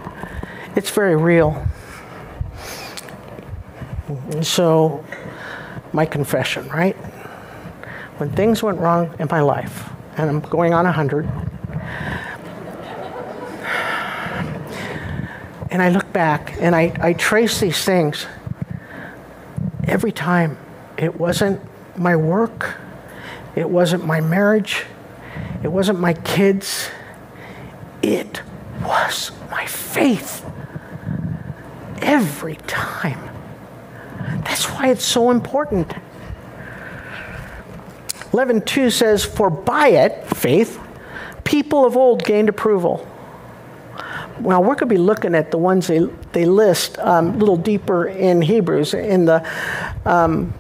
It's 0.75 0.91
very 0.91 1.15
real. 1.15 1.65
So, 4.41 5.03
my 5.91 6.05
confession, 6.05 6.67
right? 6.69 6.95
When 8.19 8.29
things 8.31 8.61
went 8.61 8.77
wrong 8.79 9.15
in 9.17 9.29
my 9.31 9.39
life, 9.39 9.89
and 10.17 10.29
I'm 10.29 10.41
going 10.41 10.73
on 10.73 10.83
100, 10.83 11.25
and 15.71 15.81
I 15.81 15.89
look 15.89 16.11
back 16.11 16.53
and 16.59 16.75
I, 16.75 16.93
I 16.99 17.13
trace 17.13 17.61
these 17.61 17.81
things, 17.85 18.27
every 19.87 20.11
time 20.11 20.57
it 20.97 21.17
wasn't 21.17 21.61
my 21.97 22.17
work, 22.17 22.75
it 23.55 23.69
wasn't 23.69 24.05
my 24.05 24.19
marriage, 24.19 24.83
it 25.63 25.69
wasn't 25.69 26.01
my 26.01 26.13
kids, 26.13 26.89
it 28.01 28.41
was 28.83 29.31
my 29.49 29.65
faith. 29.65 30.45
Every 32.01 32.55
time. 32.67 33.29
That's 34.43 34.65
why 34.65 34.87
it's 34.87 35.05
so 35.05 35.31
important. 35.31 35.93
11.2 38.31 38.91
says, 38.91 39.25
For 39.25 39.49
by 39.49 39.89
it, 39.89 40.25
faith, 40.27 40.79
people 41.43 41.85
of 41.85 41.97
old 41.97 42.23
gained 42.23 42.49
approval. 42.49 43.07
Well, 44.39 44.61
we're 44.61 44.75
going 44.75 44.77
to 44.77 44.85
be 44.85 44.97
looking 44.97 45.35
at 45.35 45.51
the 45.51 45.57
ones 45.57 45.87
they, 45.87 45.99
they 46.31 46.45
list 46.45 46.97
um, 46.99 47.29
a 47.29 47.37
little 47.37 47.57
deeper 47.57 48.07
in 48.07 48.41
Hebrews, 48.41 48.93
in 48.93 49.25
the 49.25 49.45
um, 50.05 50.53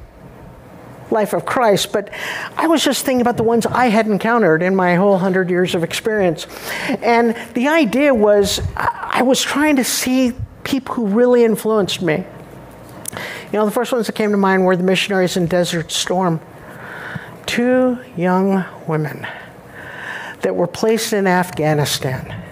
life 1.11 1.33
of 1.33 1.45
Christ, 1.45 1.93
but 1.93 2.09
I 2.57 2.67
was 2.67 2.83
just 2.83 3.05
thinking 3.05 3.21
about 3.21 3.37
the 3.37 3.43
ones 3.43 3.65
I 3.65 3.87
had 3.87 4.07
encountered 4.07 4.61
in 4.61 4.75
my 4.75 4.95
whole 4.95 5.17
hundred 5.17 5.49
years 5.49 5.75
of 5.75 5.83
experience. 5.83 6.45
And 6.87 7.35
the 7.53 7.67
idea 7.67 8.13
was 8.13 8.61
I 8.75 9.21
was 9.23 9.41
trying 9.41 9.77
to 9.77 9.83
see 9.83 10.33
people 10.63 10.95
who 10.95 11.07
really 11.07 11.43
influenced 11.43 12.01
me. 12.01 12.25
You 13.51 13.53
know, 13.53 13.65
the 13.65 13.71
first 13.71 13.91
ones 13.91 14.05
that 14.07 14.13
came 14.13 14.31
to 14.31 14.37
mind 14.37 14.65
were 14.65 14.75
the 14.75 14.83
missionaries 14.83 15.37
in 15.37 15.47
Desert 15.47 15.91
Storm 15.91 16.39
two 17.49 17.97
young 18.15 18.63
women 18.87 19.25
that 20.41 20.55
were 20.55 20.67
placed 20.67 21.13
in 21.13 21.25
Afghanistan. 21.25 22.43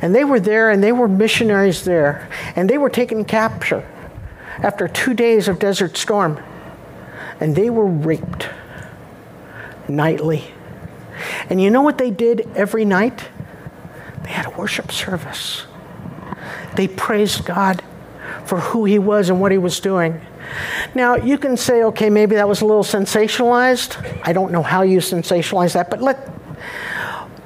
And 0.00 0.14
they 0.14 0.24
were 0.24 0.40
there 0.40 0.70
and 0.70 0.82
they 0.82 0.90
were 0.90 1.06
missionaries 1.06 1.84
there. 1.84 2.30
And 2.56 2.68
they 2.68 2.78
were 2.78 2.88
taken 2.88 3.26
capture 3.26 3.86
after 4.62 4.88
two 4.88 5.12
days 5.12 5.48
of 5.48 5.58
Desert 5.58 5.98
Storm. 5.98 6.42
and 7.40 7.56
they 7.56 7.68
were 7.68 7.86
raped 7.86 8.48
nightly. 9.88 10.44
And 11.50 11.60
you 11.60 11.70
know 11.70 11.82
what 11.82 11.98
they 11.98 12.10
did 12.10 12.48
every 12.54 12.84
night? 12.84 13.28
They 14.22 14.30
had 14.30 14.46
a 14.46 14.50
worship 14.50 14.92
service. 14.92 15.66
They 16.76 16.88
praised 16.88 17.44
God 17.44 17.82
for 18.46 18.60
who 18.60 18.84
He 18.84 18.98
was 18.98 19.28
and 19.28 19.40
what 19.40 19.50
He 19.52 19.58
was 19.58 19.80
doing. 19.80 20.20
Now, 20.94 21.16
you 21.16 21.38
can 21.38 21.56
say, 21.56 21.82
okay, 21.84 22.10
maybe 22.10 22.34
that 22.36 22.48
was 22.48 22.60
a 22.60 22.66
little 22.66 22.84
sensationalized. 22.84 23.96
I 24.24 24.32
don't 24.32 24.52
know 24.52 24.62
how 24.62 24.82
you 24.82 24.98
sensationalize 24.98 25.74
that, 25.74 25.90
but 25.90 26.02
let. 26.02 26.30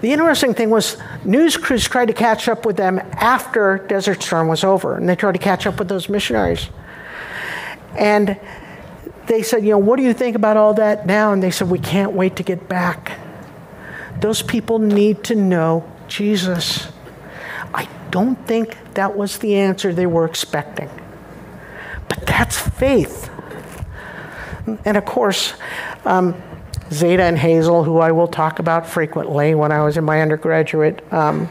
The 0.02 0.12
interesting 0.12 0.52
thing 0.52 0.68
was, 0.68 0.98
news 1.24 1.56
crews 1.56 1.88
tried 1.88 2.06
to 2.06 2.12
catch 2.12 2.48
up 2.48 2.66
with 2.66 2.76
them 2.76 2.98
after 3.14 3.78
Desert 3.88 4.22
Storm 4.22 4.46
was 4.46 4.62
over, 4.62 4.96
and 4.96 5.08
they 5.08 5.16
tried 5.16 5.32
to 5.32 5.38
catch 5.38 5.66
up 5.66 5.78
with 5.78 5.88
those 5.88 6.08
missionaries. 6.08 6.68
And 7.96 8.38
they 9.26 9.42
said, 9.42 9.64
you 9.64 9.70
know, 9.70 9.78
what 9.78 9.96
do 9.96 10.02
you 10.02 10.12
think 10.12 10.36
about 10.36 10.56
all 10.58 10.74
that 10.74 11.06
now? 11.06 11.32
And 11.32 11.42
they 11.42 11.50
said, 11.50 11.70
we 11.70 11.78
can't 11.78 12.12
wait 12.12 12.36
to 12.36 12.42
get 12.42 12.68
back. 12.68 13.18
Those 14.20 14.42
people 14.42 14.78
need 14.78 15.24
to 15.24 15.34
know 15.34 15.90
Jesus. 16.08 16.88
I 17.74 17.88
don't 18.10 18.36
think 18.46 18.76
that 18.94 19.16
was 19.16 19.38
the 19.38 19.56
answer 19.56 19.92
they 19.92 20.06
were 20.06 20.26
expecting. 20.26 20.90
That's 22.36 22.58
faith. 22.58 23.30
And 24.84 24.98
of 24.98 25.06
course, 25.06 25.54
um, 26.04 26.34
Zeta 26.92 27.22
and 27.22 27.38
Hazel, 27.38 27.82
who 27.82 27.98
I 28.00 28.12
will 28.12 28.28
talk 28.28 28.58
about 28.58 28.86
frequently 28.86 29.54
when 29.54 29.72
I 29.72 29.82
was 29.82 29.96
in 29.96 30.04
my 30.04 30.20
undergraduate 30.20 31.02
um, 31.14 31.48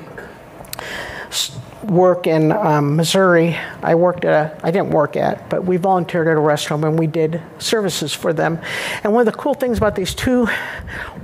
work 1.85 2.27
in 2.27 2.51
um, 2.51 2.97
Missouri, 2.97 3.57
I 3.81 3.95
worked 3.95 4.25
at 4.25 4.31
a, 4.31 4.63
I 4.63 4.69
didn't 4.69 4.91
work 4.91 5.15
at, 5.15 5.49
but 5.49 5.65
we 5.65 5.77
volunteered 5.77 6.27
at 6.27 6.37
a 6.37 6.39
rest 6.39 6.67
home 6.67 6.83
and 6.83 6.99
we 6.99 7.07
did 7.07 7.41
services 7.57 8.13
for 8.13 8.31
them. 8.31 8.59
And 9.03 9.11
one 9.11 9.27
of 9.27 9.33
the 9.33 9.39
cool 9.39 9.55
things 9.55 9.79
about 9.79 9.95
these 9.95 10.13
two 10.13 10.47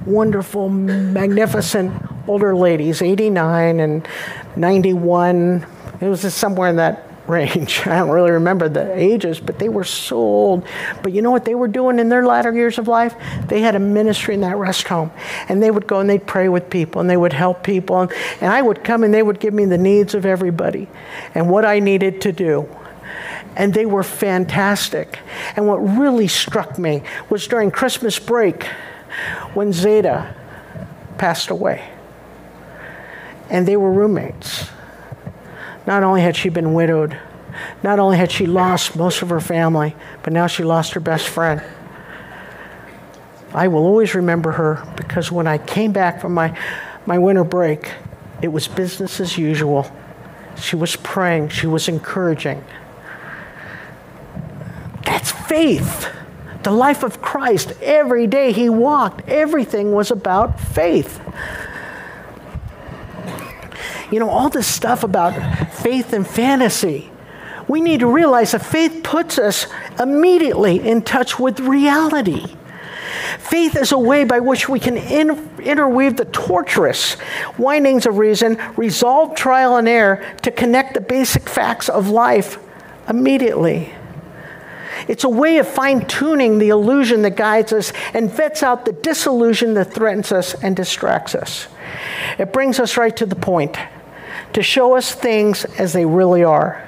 wonderful, 0.07 0.69
magnificent 0.69 1.93
older 2.27 2.55
ladies, 2.55 3.03
89 3.03 3.79
and 3.79 4.07
91, 4.55 5.67
it 6.01 6.09
was 6.09 6.23
just 6.23 6.39
somewhere 6.39 6.67
in 6.67 6.77
that 6.77 7.10
range. 7.27 7.81
I 7.85 7.99
don't 7.99 8.09
really 8.09 8.31
remember 8.31 8.69
the 8.69 8.93
ages, 8.97 9.39
but 9.39 9.59
they 9.59 9.69
were 9.69 9.83
so 9.83 10.17
old. 10.17 10.65
But 11.03 11.13
you 11.13 11.21
know 11.21 11.31
what 11.31 11.45
they 11.45 11.55
were 11.55 11.67
doing 11.67 11.99
in 11.99 12.09
their 12.09 12.25
latter 12.25 12.53
years 12.53 12.77
of 12.77 12.87
life? 12.87 13.15
They 13.47 13.61
had 13.61 13.75
a 13.75 13.79
ministry 13.79 14.33
in 14.33 14.41
that 14.41 14.57
rest 14.57 14.87
home. 14.87 15.11
And 15.47 15.61
they 15.61 15.71
would 15.71 15.87
go 15.87 15.99
and 15.99 16.09
they'd 16.09 16.25
pray 16.25 16.49
with 16.49 16.69
people 16.69 17.01
and 17.01 17.09
they 17.09 17.17
would 17.17 17.33
help 17.33 17.63
people. 17.63 18.01
And, 18.01 18.11
and 18.41 18.51
I 18.51 18.61
would 18.61 18.83
come 18.83 19.03
and 19.03 19.13
they 19.13 19.23
would 19.23 19.39
give 19.39 19.53
me 19.53 19.65
the 19.65 19.77
needs 19.77 20.13
of 20.13 20.25
everybody 20.25 20.87
and 21.35 21.49
what 21.49 21.65
I 21.65 21.79
needed 21.79 22.21
to 22.21 22.31
do. 22.31 22.69
And 23.55 23.73
they 23.73 23.85
were 23.85 24.03
fantastic. 24.03 25.19
And 25.55 25.67
what 25.67 25.77
really 25.77 26.27
struck 26.27 26.79
me 26.79 27.03
was 27.29 27.47
during 27.47 27.69
Christmas 27.69 28.17
break 28.17 28.63
when 29.53 29.73
Zeta 29.73 30.33
passed 31.17 31.49
away. 31.49 31.89
And 33.49 33.67
they 33.67 33.75
were 33.75 33.91
roommates 33.91 34.69
not 35.91 36.03
only 36.03 36.21
had 36.21 36.37
she 36.37 36.47
been 36.47 36.73
widowed, 36.73 37.17
not 37.83 37.99
only 37.99 38.15
had 38.15 38.31
she 38.31 38.45
lost 38.45 38.95
most 38.95 39.21
of 39.21 39.29
her 39.29 39.41
family, 39.41 39.93
but 40.23 40.31
now 40.31 40.47
she 40.47 40.63
lost 40.63 40.93
her 40.93 41.01
best 41.01 41.27
friend. 41.27 41.61
I 43.53 43.67
will 43.67 43.83
always 43.83 44.15
remember 44.15 44.51
her 44.51 44.81
because 44.95 45.33
when 45.33 45.47
I 45.47 45.57
came 45.57 45.91
back 45.91 46.21
from 46.21 46.33
my, 46.33 46.57
my 47.05 47.17
winter 47.17 47.43
break, 47.43 47.91
it 48.41 48.47
was 48.47 48.69
business 48.69 49.19
as 49.19 49.37
usual. 49.37 49.91
She 50.55 50.77
was 50.77 50.95
praying, 50.95 51.49
she 51.49 51.67
was 51.67 51.89
encouraging. 51.89 52.63
That's 55.03 55.31
faith. 55.31 56.09
The 56.63 56.71
life 56.71 57.03
of 57.03 57.21
Christ. 57.21 57.73
Every 57.81 58.27
day 58.27 58.53
he 58.53 58.69
walked, 58.69 59.27
everything 59.27 59.91
was 59.91 60.09
about 60.09 60.57
faith. 60.57 61.19
You 64.11 64.19
know, 64.19 64.29
all 64.29 64.49
this 64.49 64.67
stuff 64.67 65.03
about 65.03 65.31
faith 65.73 66.11
and 66.11 66.27
fantasy. 66.27 67.09
We 67.67 67.79
need 67.79 68.01
to 68.01 68.07
realize 68.07 68.51
that 68.51 68.65
faith 68.65 69.03
puts 69.03 69.39
us 69.39 69.67
immediately 69.97 70.85
in 70.85 71.01
touch 71.01 71.39
with 71.39 71.61
reality. 71.61 72.57
Faith 73.39 73.77
is 73.77 73.93
a 73.93 73.97
way 73.97 74.25
by 74.25 74.39
which 74.39 74.67
we 74.67 74.79
can 74.79 74.97
in, 74.97 75.49
interweave 75.59 76.17
the 76.17 76.25
torturous 76.25 77.15
windings 77.57 78.05
of 78.05 78.17
reason, 78.17 78.57
resolve 78.75 79.35
trial 79.35 79.77
and 79.77 79.87
error 79.87 80.23
to 80.41 80.51
connect 80.51 80.93
the 80.93 81.01
basic 81.01 81.47
facts 81.47 81.87
of 81.87 82.09
life 82.09 82.57
immediately. 83.07 83.93
It's 85.07 85.23
a 85.23 85.29
way 85.29 85.57
of 85.57 85.67
fine 85.67 86.05
tuning 86.05 86.57
the 86.57 86.69
illusion 86.69 87.21
that 87.21 87.35
guides 87.35 87.71
us 87.73 87.93
and 88.13 88.29
vets 88.29 88.63
out 88.63 88.85
the 88.85 88.91
disillusion 88.91 89.73
that 89.75 89.93
threatens 89.93 90.31
us 90.31 90.53
and 90.61 90.75
distracts 90.75 91.33
us. 91.33 91.67
It 92.37 92.53
brings 92.53 92.79
us 92.79 92.97
right 92.97 93.15
to 93.17 93.25
the 93.25 93.35
point 93.35 93.77
to 94.53 94.61
show 94.61 94.95
us 94.95 95.13
things 95.13 95.65
as 95.65 95.93
they 95.93 96.05
really 96.05 96.43
are. 96.43 96.85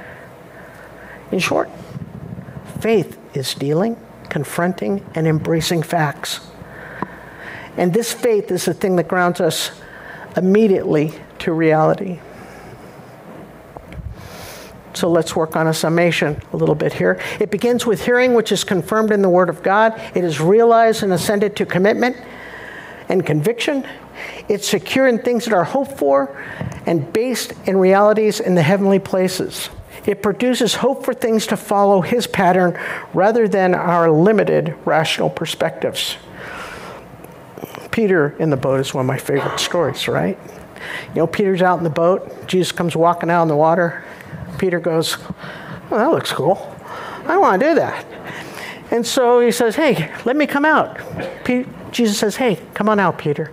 In 1.32 1.40
short, 1.40 1.70
faith 2.80 3.18
is 3.34 3.54
dealing, 3.56 3.98
confronting, 4.30 5.06
and 5.16 5.28
embracing 5.28 5.84
facts. 5.84 6.42
And 7.78 7.94
this 7.94 8.14
faith 8.14 8.52
is 8.52 8.66
the 8.66 8.74
thing 8.74 8.98
that 8.98 9.08
grounds 9.08 9.42
us 9.42 9.72
immediately 10.36 11.14
to 11.40 11.54
reality. 11.54 12.20
So 14.94 15.10
let's 15.10 15.36
work 15.36 15.56
on 15.56 15.68
a 15.68 15.74
summation 15.74 16.40
a 16.54 16.58
little 16.58 16.76
bit 16.76 16.94
here. 16.94 17.20
It 17.40 17.50
begins 17.50 17.86
with 17.86 18.06
hearing, 18.06 18.36
which 18.36 18.52
is 18.52 18.64
confirmed 18.64 19.12
in 19.12 19.24
the 19.24 19.30
Word 19.30 19.50
of 19.50 19.64
God. 19.64 20.00
It 20.14 20.24
is 20.24 20.40
realized 20.40 21.02
and 21.02 21.12
ascended 21.12 21.56
to 21.56 21.66
commitment 21.66 22.16
and 23.10 23.26
conviction. 23.26 23.88
It's 24.48 24.68
secure 24.68 25.08
in 25.08 25.20
things 25.20 25.46
that 25.46 25.54
are 25.54 25.64
hoped 25.64 25.98
for 25.98 26.42
and 26.86 27.12
based 27.14 27.54
in 27.66 27.78
realities 27.78 28.40
in 28.40 28.56
the 28.56 28.62
heavenly 28.62 29.00
places. 29.00 29.70
It 30.06 30.22
produces 30.22 30.76
hope 30.76 31.06
for 31.06 31.14
things 31.14 31.48
to 31.48 31.58
follow 31.58 32.02
His 32.02 32.28
pattern 32.28 32.78
rather 33.14 33.48
than 33.48 33.74
our 33.74 34.12
limited 34.12 34.76
rational 34.86 35.30
perspectives. 35.30 36.18
Peter 37.92 38.36
in 38.40 38.50
the 38.50 38.58
boat 38.58 38.80
is 38.80 38.94
one 38.94 39.06
of 39.06 39.08
my 39.08 39.18
favorite 39.18 39.60
stories, 39.60 40.08
right? 40.08 40.38
You 41.10 41.16
know, 41.22 41.28
Peter's 41.28 41.62
out 41.62 41.78
in 41.78 41.84
the 41.84 41.90
boat. 41.90 42.48
Jesus 42.48 42.72
comes 42.72 42.96
walking 42.96 43.30
out 43.30 43.44
in 43.44 43.48
the 43.48 43.56
water. 43.56 44.04
Peter 44.58 44.80
goes, 44.80 45.18
well, 45.90 46.00
that 46.00 46.12
looks 46.12 46.32
cool. 46.32 46.76
I 47.26 47.38
want 47.38 47.62
to 47.62 47.70
do 47.70 47.76
that. 47.76 48.06
And 48.92 49.06
so 49.06 49.40
he 49.40 49.52
says, 49.52 49.76
Hey, 49.76 50.14
let 50.26 50.36
me 50.36 50.46
come 50.46 50.66
out. 50.66 51.00
Jesus 51.92 52.18
says, 52.18 52.36
Hey, 52.36 52.60
come 52.74 52.90
on 52.90 53.00
out, 53.00 53.18
Peter. 53.18 53.52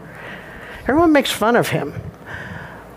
Everyone 0.82 1.12
makes 1.12 1.30
fun 1.30 1.56
of 1.56 1.68
him, 1.68 1.94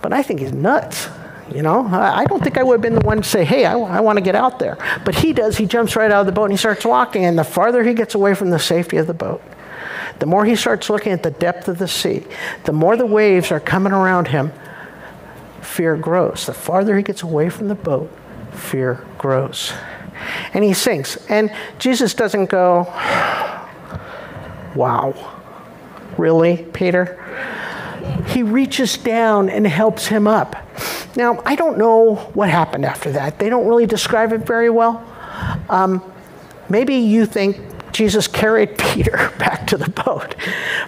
but 0.01 0.13
I 0.13 0.23
think 0.23 0.39
he's 0.39 0.53
nuts. 0.53 1.07
You 1.53 1.61
know, 1.61 1.85
I 1.85 2.25
don't 2.25 2.41
think 2.41 2.57
I 2.57 2.63
would 2.63 2.75
have 2.75 2.81
been 2.81 2.95
the 2.95 3.05
one 3.05 3.17
to 3.17 3.23
say, 3.23 3.43
hey, 3.43 3.65
I, 3.65 3.77
I 3.77 3.99
want 3.99 4.17
to 4.17 4.23
get 4.23 4.33
out 4.33 4.59
there. 4.59 4.77
But 5.05 5.15
he 5.15 5.33
does. 5.33 5.57
He 5.57 5.65
jumps 5.65 5.95
right 5.95 6.09
out 6.09 6.21
of 6.21 6.25
the 6.25 6.31
boat 6.31 6.45
and 6.45 6.53
he 6.53 6.57
starts 6.57 6.85
walking. 6.85 7.25
And 7.25 7.37
the 7.37 7.43
farther 7.43 7.83
he 7.83 7.93
gets 7.93 8.15
away 8.15 8.33
from 8.33 8.49
the 8.49 8.57
safety 8.57 8.97
of 8.97 9.07
the 9.07 9.13
boat, 9.13 9.41
the 10.19 10.25
more 10.25 10.45
he 10.45 10.55
starts 10.55 10.89
looking 10.89 11.11
at 11.11 11.21
the 11.21 11.31
depth 11.31 11.67
of 11.67 11.77
the 11.77 11.87
sea, 11.87 12.25
the 12.63 12.71
more 12.71 12.95
the 12.95 13.05
waves 13.05 13.51
are 13.51 13.59
coming 13.59 13.93
around 13.93 14.29
him, 14.29 14.51
fear 15.61 15.97
grows. 15.97 16.45
The 16.45 16.53
farther 16.53 16.95
he 16.97 17.03
gets 17.03 17.21
away 17.21 17.49
from 17.49 17.67
the 17.67 17.75
boat, 17.75 18.09
fear 18.53 19.05
grows. 19.17 19.73
And 20.53 20.63
he 20.63 20.73
sinks. 20.73 21.17
And 21.29 21.53
Jesus 21.77 22.13
doesn't 22.13 22.45
go, 22.45 22.83
wow, 24.75 25.13
really, 26.17 26.65
Peter? 26.73 27.19
He 28.27 28.43
reaches 28.43 28.97
down 28.97 29.49
and 29.49 29.67
helps 29.67 30.07
him 30.07 30.27
up. 30.27 30.55
Now, 31.15 31.41
I 31.45 31.55
don't 31.55 31.77
know 31.77 32.15
what 32.33 32.49
happened 32.49 32.85
after 32.85 33.11
that. 33.11 33.39
They 33.39 33.49
don't 33.49 33.67
really 33.67 33.85
describe 33.85 34.33
it 34.33 34.45
very 34.45 34.69
well. 34.69 35.03
Um, 35.69 36.03
maybe 36.69 36.95
you 36.95 37.25
think 37.25 37.57
Jesus 37.91 38.27
carried 38.27 38.77
Peter 38.77 39.31
back 39.37 39.67
to 39.67 39.77
the 39.77 39.89
boat, 39.89 40.35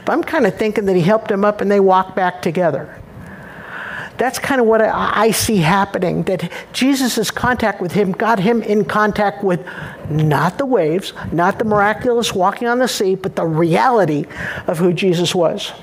but 0.05 0.13
I'm 0.13 0.23
kind 0.23 0.45
of 0.45 0.55
thinking 0.57 0.85
that 0.85 0.95
he 0.95 1.01
helped 1.01 1.29
him 1.29 1.45
up 1.45 1.61
and 1.61 1.69
they 1.69 1.79
walked 1.79 2.15
back 2.15 2.41
together. 2.41 3.01
That's 4.17 4.39
kind 4.39 4.61
of 4.61 4.67
what 4.67 4.81
I, 4.81 5.23
I 5.23 5.31
see 5.31 5.57
happening. 5.57 6.23
That 6.23 6.49
Jesus' 6.71 7.29
contact 7.31 7.81
with 7.81 7.91
him 7.91 8.13
got 8.13 8.39
him 8.39 8.61
in 8.63 8.85
contact 8.85 9.43
with 9.43 9.65
not 10.09 10.57
the 10.57 10.65
waves, 10.65 11.13
not 11.31 11.59
the 11.59 11.65
miraculous 11.65 12.33
walking 12.33 12.67
on 12.67 12.79
the 12.79 12.87
sea, 12.87 13.15
but 13.15 13.35
the 13.35 13.45
reality 13.45 14.25
of 14.67 14.77
who 14.77 14.93
Jesus 14.93 15.35
was. 15.35 15.73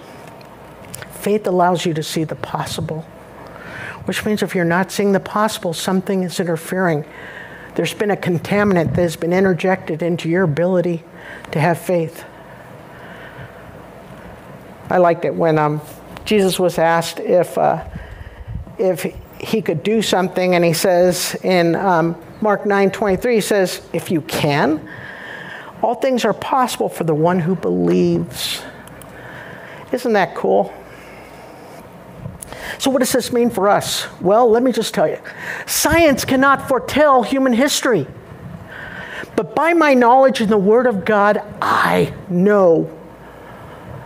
Faith 1.23 1.47
allows 1.47 1.87
you 1.87 1.95
to 1.95 2.03
see 2.03 2.25
the 2.25 2.35
possible, 2.35 3.03
which 4.07 4.25
means 4.27 4.43
if 4.43 4.57
you're 4.57 4.65
not 4.65 4.91
seeing 4.91 5.13
the 5.13 5.21
possible, 5.21 5.73
something 5.73 6.25
is 6.25 6.41
interfering. 6.41 7.05
There's 7.77 7.95
been 7.95 8.11
a 8.11 8.17
contaminant 8.17 8.97
that 8.97 9.03
has 9.03 9.15
been 9.15 9.33
interjected 9.33 10.03
into 10.03 10.29
your 10.29 10.43
ability 10.43 11.05
to 11.53 11.61
have 11.61 11.79
faith. 11.79 12.25
I 14.91 14.99
liked 14.99 15.25
it 15.25 15.33
when 15.33 15.59
um, 15.59 15.81
Jesus 16.25 16.59
was 16.59 16.77
asked 16.77 17.21
if, 17.21 17.57
uh, 17.57 17.89
if 18.79 19.07
he 19.39 19.63
could 19.63 19.85
do 19.85 20.03
something, 20.03 20.57
and 20.57 20.65
he 20.65 20.73
says 20.73 21.37
in 21.45 21.77
um, 21.77 22.21
Mark 22.41 22.67
9 22.67 22.91
23, 22.91 23.37
he 23.37 23.41
says, 23.41 23.81
If 23.93 24.11
you 24.11 24.23
can, 24.23 24.89
All 25.83 25.97
things 25.97 26.25
are 26.25 26.33
possible 26.33 26.89
for 26.89 27.05
the 27.05 27.15
one 27.15 27.41
who 27.41 27.57
believes. 27.57 28.63
Isn't 29.93 30.13
that 30.13 30.35
cool? 30.35 30.73
So, 32.79 32.91
what 32.91 33.01
does 33.01 33.13
this 33.13 33.33
mean 33.33 33.51
for 33.51 33.69
us? 33.69 34.07
Well, 34.21 34.51
let 34.51 34.63
me 34.63 34.73
just 34.73 34.95
tell 34.95 35.09
you 35.09 35.19
science 35.67 36.25
cannot 36.25 36.69
foretell 36.69 37.23
human 37.23 37.53
history. 37.53 38.07
But 39.35 39.55
by 39.55 39.73
my 39.73 39.95
knowledge 39.95 40.41
in 40.41 40.49
the 40.49 40.59
Word 40.59 40.87
of 40.87 41.05
God, 41.05 41.43
I 41.61 42.15
know. 42.29 42.99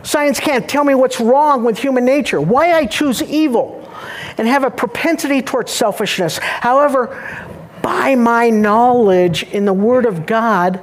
Science 0.02 0.38
can't 0.38 0.68
tell 0.68 0.84
me 0.84 0.94
what's 0.94 1.20
wrong 1.20 1.64
with 1.64 1.78
human 1.78 2.04
nature, 2.04 2.40
why 2.40 2.72
I 2.72 2.86
choose 2.86 3.22
evil, 3.22 3.90
and 4.38 4.46
have 4.46 4.62
a 4.62 4.70
propensity 4.70 5.42
towards 5.42 5.72
selfishness. 5.72 6.38
However, 6.38 7.42
by 7.82 8.14
my 8.14 8.50
knowledge 8.50 9.42
in 9.42 9.64
the 9.64 9.72
Word 9.72 10.06
of 10.06 10.26
God, 10.26 10.80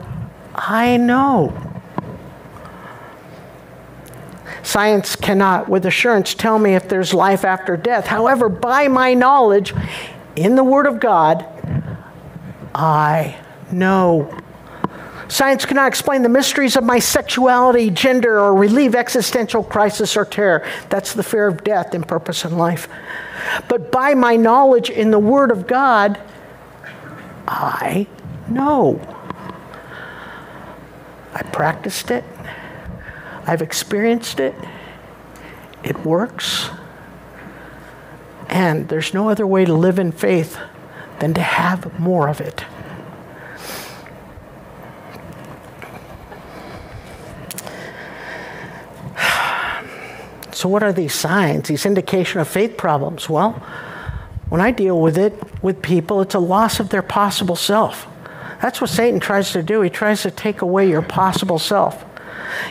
I 0.53 0.97
know. 0.97 1.62
Science 4.73 5.15
cannot, 5.15 5.69
with 5.69 5.85
assurance, 5.85 6.33
tell 6.33 6.57
me 6.57 6.73
if 6.73 6.89
there's 6.89 7.13
life 7.13 7.45
after 7.45 7.77
death. 7.77 8.07
However, 8.07 8.49
by 8.49 8.87
my 8.87 9.13
knowledge 9.13 9.71
in 10.35 10.55
the 10.55 10.63
Word 10.63 10.87
of 10.87 10.99
God, 10.99 11.45
I 12.73 13.39
know. 13.71 14.35
Science 15.27 15.63
cannot 15.63 15.89
explain 15.89 16.23
the 16.23 16.29
mysteries 16.29 16.75
of 16.75 16.83
my 16.83 16.97
sexuality, 16.97 17.91
gender, 17.91 18.39
or 18.39 18.55
relieve 18.55 18.95
existential 18.95 19.63
crisis 19.63 20.17
or 20.17 20.25
terror. 20.25 20.67
That's 20.89 21.13
the 21.13 21.21
fear 21.21 21.45
of 21.45 21.63
death 21.63 21.93
and 21.93 22.07
purpose 22.07 22.43
in 22.43 22.57
life. 22.57 22.89
But 23.69 23.91
by 23.91 24.15
my 24.15 24.37
knowledge 24.37 24.89
in 24.89 25.11
the 25.11 25.19
Word 25.19 25.51
of 25.51 25.67
God, 25.67 26.19
I 27.47 28.07
know. 28.47 28.99
I 31.31 31.43
practiced 31.43 32.09
it. 32.09 32.23
I've 33.45 33.61
experienced 33.61 34.39
it. 34.39 34.55
It 35.83 36.05
works. 36.05 36.69
And 38.47 38.87
there's 38.87 39.13
no 39.13 39.29
other 39.29 39.45
way 39.45 39.65
to 39.65 39.73
live 39.73 39.99
in 39.99 40.11
faith 40.11 40.57
than 41.19 41.33
to 41.33 41.41
have 41.41 41.99
more 41.99 42.27
of 42.27 42.41
it. 42.41 42.63
So, 50.53 50.69
what 50.69 50.83
are 50.83 50.93
these 50.93 51.13
signs, 51.13 51.67
these 51.67 51.85
indication 51.85 52.39
of 52.39 52.47
faith 52.47 52.77
problems? 52.77 53.27
Well, 53.27 53.53
when 54.49 54.61
I 54.61 54.69
deal 54.69 55.01
with 55.01 55.17
it 55.17 55.33
with 55.63 55.81
people, 55.81 56.21
it's 56.21 56.35
a 56.35 56.39
loss 56.39 56.79
of 56.79 56.89
their 56.89 57.01
possible 57.01 57.55
self. 57.55 58.05
That's 58.61 58.79
what 58.79 58.91
Satan 58.91 59.19
tries 59.19 59.51
to 59.53 59.63
do. 59.63 59.81
He 59.81 59.89
tries 59.89 60.21
to 60.21 60.31
take 60.31 60.61
away 60.61 60.87
your 60.87 61.01
possible 61.01 61.57
self. 61.57 62.05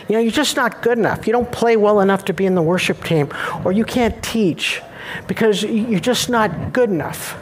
You 0.07 0.13
know, 0.13 0.19
you're 0.19 0.31
just 0.31 0.55
not 0.55 0.81
good 0.81 0.97
enough. 0.97 1.27
You 1.27 1.33
don't 1.33 1.51
play 1.51 1.77
well 1.77 1.99
enough 1.99 2.25
to 2.25 2.33
be 2.33 2.45
in 2.45 2.55
the 2.55 2.61
worship 2.61 3.03
team, 3.03 3.29
or 3.63 3.71
you 3.71 3.85
can't 3.85 4.21
teach 4.23 4.81
because 5.27 5.63
you're 5.63 5.99
just 5.99 6.29
not 6.29 6.73
good 6.73 6.89
enough. 6.89 7.35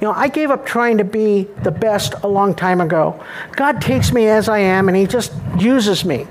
You 0.00 0.06
know, 0.06 0.12
I 0.12 0.28
gave 0.28 0.50
up 0.50 0.66
trying 0.66 0.98
to 0.98 1.04
be 1.04 1.44
the 1.62 1.70
best 1.70 2.14
a 2.22 2.28
long 2.28 2.54
time 2.54 2.80
ago. 2.80 3.22
God 3.56 3.80
takes 3.80 4.12
me 4.12 4.28
as 4.28 4.48
I 4.48 4.58
am 4.58 4.88
and 4.88 4.96
He 4.96 5.06
just 5.06 5.32
uses 5.58 6.04
me, 6.04 6.26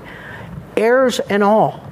errors 0.76 1.20
and 1.20 1.42
all. 1.42 1.90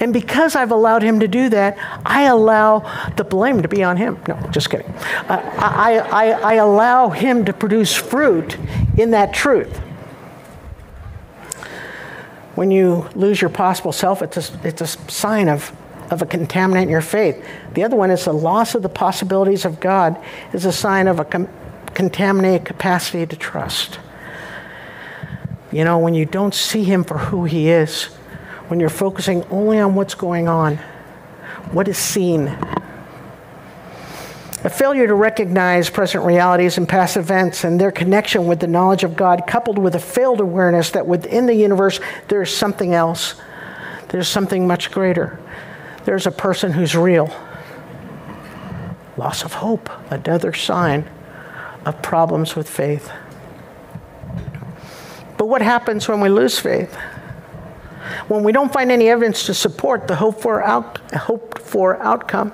And 0.00 0.12
because 0.12 0.56
I've 0.56 0.70
allowed 0.70 1.02
him 1.02 1.20
to 1.20 1.28
do 1.28 1.48
that, 1.50 1.76
I 2.06 2.24
allow 2.24 2.90
the 3.16 3.24
blame 3.24 3.62
to 3.62 3.68
be 3.68 3.82
on 3.82 3.96
him. 3.96 4.22
No, 4.28 4.36
just 4.50 4.70
kidding. 4.70 4.86
Uh, 5.28 5.40
I, 5.58 5.98
I, 5.98 6.30
I 6.30 6.54
allow 6.54 7.08
him 7.08 7.44
to 7.46 7.52
produce 7.52 7.94
fruit 7.94 8.56
in 8.96 9.10
that 9.10 9.34
truth. 9.34 9.80
When 12.54 12.70
you 12.70 13.08
lose 13.14 13.40
your 13.40 13.50
possible 13.50 13.92
self, 13.92 14.22
it's 14.22 14.50
a, 14.50 14.60
it's 14.66 14.80
a 14.80 14.86
sign 14.86 15.48
of, 15.48 15.72
of 16.10 16.22
a 16.22 16.26
contaminant 16.26 16.84
in 16.84 16.88
your 16.88 17.00
faith. 17.00 17.44
The 17.74 17.82
other 17.82 17.96
one 17.96 18.10
is 18.10 18.24
the 18.24 18.32
loss 18.32 18.74
of 18.74 18.82
the 18.82 18.88
possibilities 18.88 19.64
of 19.64 19.80
God 19.80 20.22
is 20.52 20.64
a 20.64 20.72
sign 20.72 21.08
of 21.08 21.18
a 21.18 21.24
com- 21.24 21.48
contaminated 21.94 22.64
capacity 22.64 23.26
to 23.26 23.36
trust. 23.36 23.98
You 25.72 25.84
know, 25.84 25.98
when 25.98 26.14
you 26.14 26.24
don't 26.24 26.54
see 26.54 26.84
him 26.84 27.02
for 27.02 27.18
who 27.18 27.44
he 27.44 27.68
is, 27.68 28.04
when 28.68 28.78
you're 28.78 28.88
focusing 28.88 29.42
only 29.50 29.80
on 29.80 29.94
what's 29.94 30.14
going 30.14 30.46
on, 30.46 30.76
what 31.72 31.88
is 31.88 31.98
seen. 31.98 32.56
A 34.64 34.70
failure 34.70 35.06
to 35.06 35.14
recognize 35.14 35.90
present 35.90 36.24
realities 36.24 36.78
and 36.78 36.88
past 36.88 37.18
events 37.18 37.64
and 37.64 37.78
their 37.78 37.92
connection 37.92 38.46
with 38.46 38.60
the 38.60 38.66
knowledge 38.66 39.04
of 39.04 39.14
God, 39.14 39.46
coupled 39.46 39.78
with 39.78 39.94
a 39.94 40.00
failed 40.00 40.40
awareness 40.40 40.90
that 40.92 41.06
within 41.06 41.44
the 41.44 41.54
universe 41.54 42.00
there 42.28 42.40
is 42.40 42.54
something 42.54 42.94
else, 42.94 43.34
there's 44.08 44.26
something 44.26 44.66
much 44.66 44.90
greater. 44.90 45.38
There's 46.06 46.26
a 46.26 46.30
person 46.30 46.72
who's 46.72 46.96
real. 46.96 47.30
Loss 49.18 49.44
of 49.44 49.52
hope, 49.52 49.90
another 50.10 50.54
sign 50.54 51.08
of 51.84 52.00
problems 52.00 52.56
with 52.56 52.68
faith. 52.68 53.10
But 55.36 55.46
what 55.46 55.60
happens 55.60 56.08
when 56.08 56.20
we 56.20 56.28
lose 56.30 56.58
faith? 56.58 56.96
when 58.28 58.44
we 58.44 58.52
don't 58.52 58.72
find 58.72 58.90
any 58.90 59.08
evidence 59.08 59.46
to 59.46 59.54
support 59.54 60.06
the 60.08 60.16
hoped 60.16 60.40
for, 60.40 60.62
out, 60.62 60.98
for 61.60 62.00
outcome? 62.02 62.52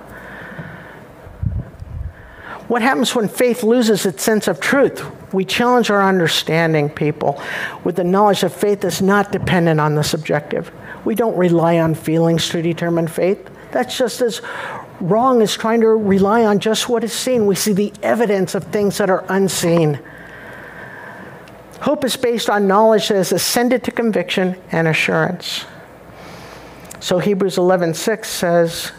What 2.70 2.82
happens 2.82 3.16
when 3.16 3.26
faith 3.26 3.64
loses 3.64 4.06
its 4.06 4.22
sense 4.22 4.46
of 4.46 4.60
truth? 4.60 5.04
We 5.34 5.44
challenge 5.44 5.90
our 5.90 6.08
understanding, 6.08 6.88
people, 6.88 7.42
with 7.82 7.96
the 7.96 8.04
knowledge 8.04 8.42
that 8.42 8.50
faith 8.50 8.84
is 8.84 9.02
not 9.02 9.32
dependent 9.32 9.80
on 9.80 9.96
the 9.96 10.04
subjective. 10.04 10.70
We 11.04 11.16
don't 11.16 11.36
rely 11.36 11.80
on 11.80 11.96
feelings 11.96 12.48
to 12.50 12.62
determine 12.62 13.08
faith. 13.08 13.50
That's 13.72 13.98
just 13.98 14.20
as 14.20 14.40
wrong 15.00 15.42
as 15.42 15.56
trying 15.56 15.80
to 15.80 15.88
rely 15.88 16.44
on 16.44 16.60
just 16.60 16.88
what 16.88 17.02
is 17.02 17.12
seen. 17.12 17.44
We 17.46 17.56
see 17.56 17.72
the 17.72 17.92
evidence 18.04 18.54
of 18.54 18.62
things 18.66 18.98
that 18.98 19.10
are 19.10 19.24
unseen. 19.28 19.98
Hope 21.80 22.04
is 22.04 22.16
based 22.16 22.48
on 22.48 22.68
knowledge 22.68 23.08
that 23.08 23.16
has 23.16 23.32
ascended 23.32 23.82
to 23.82 23.90
conviction 23.90 24.56
and 24.70 24.86
assurance. 24.86 25.64
So 27.00 27.18
Hebrews 27.18 27.56
11:6 27.56 28.26
says, 28.26 28.92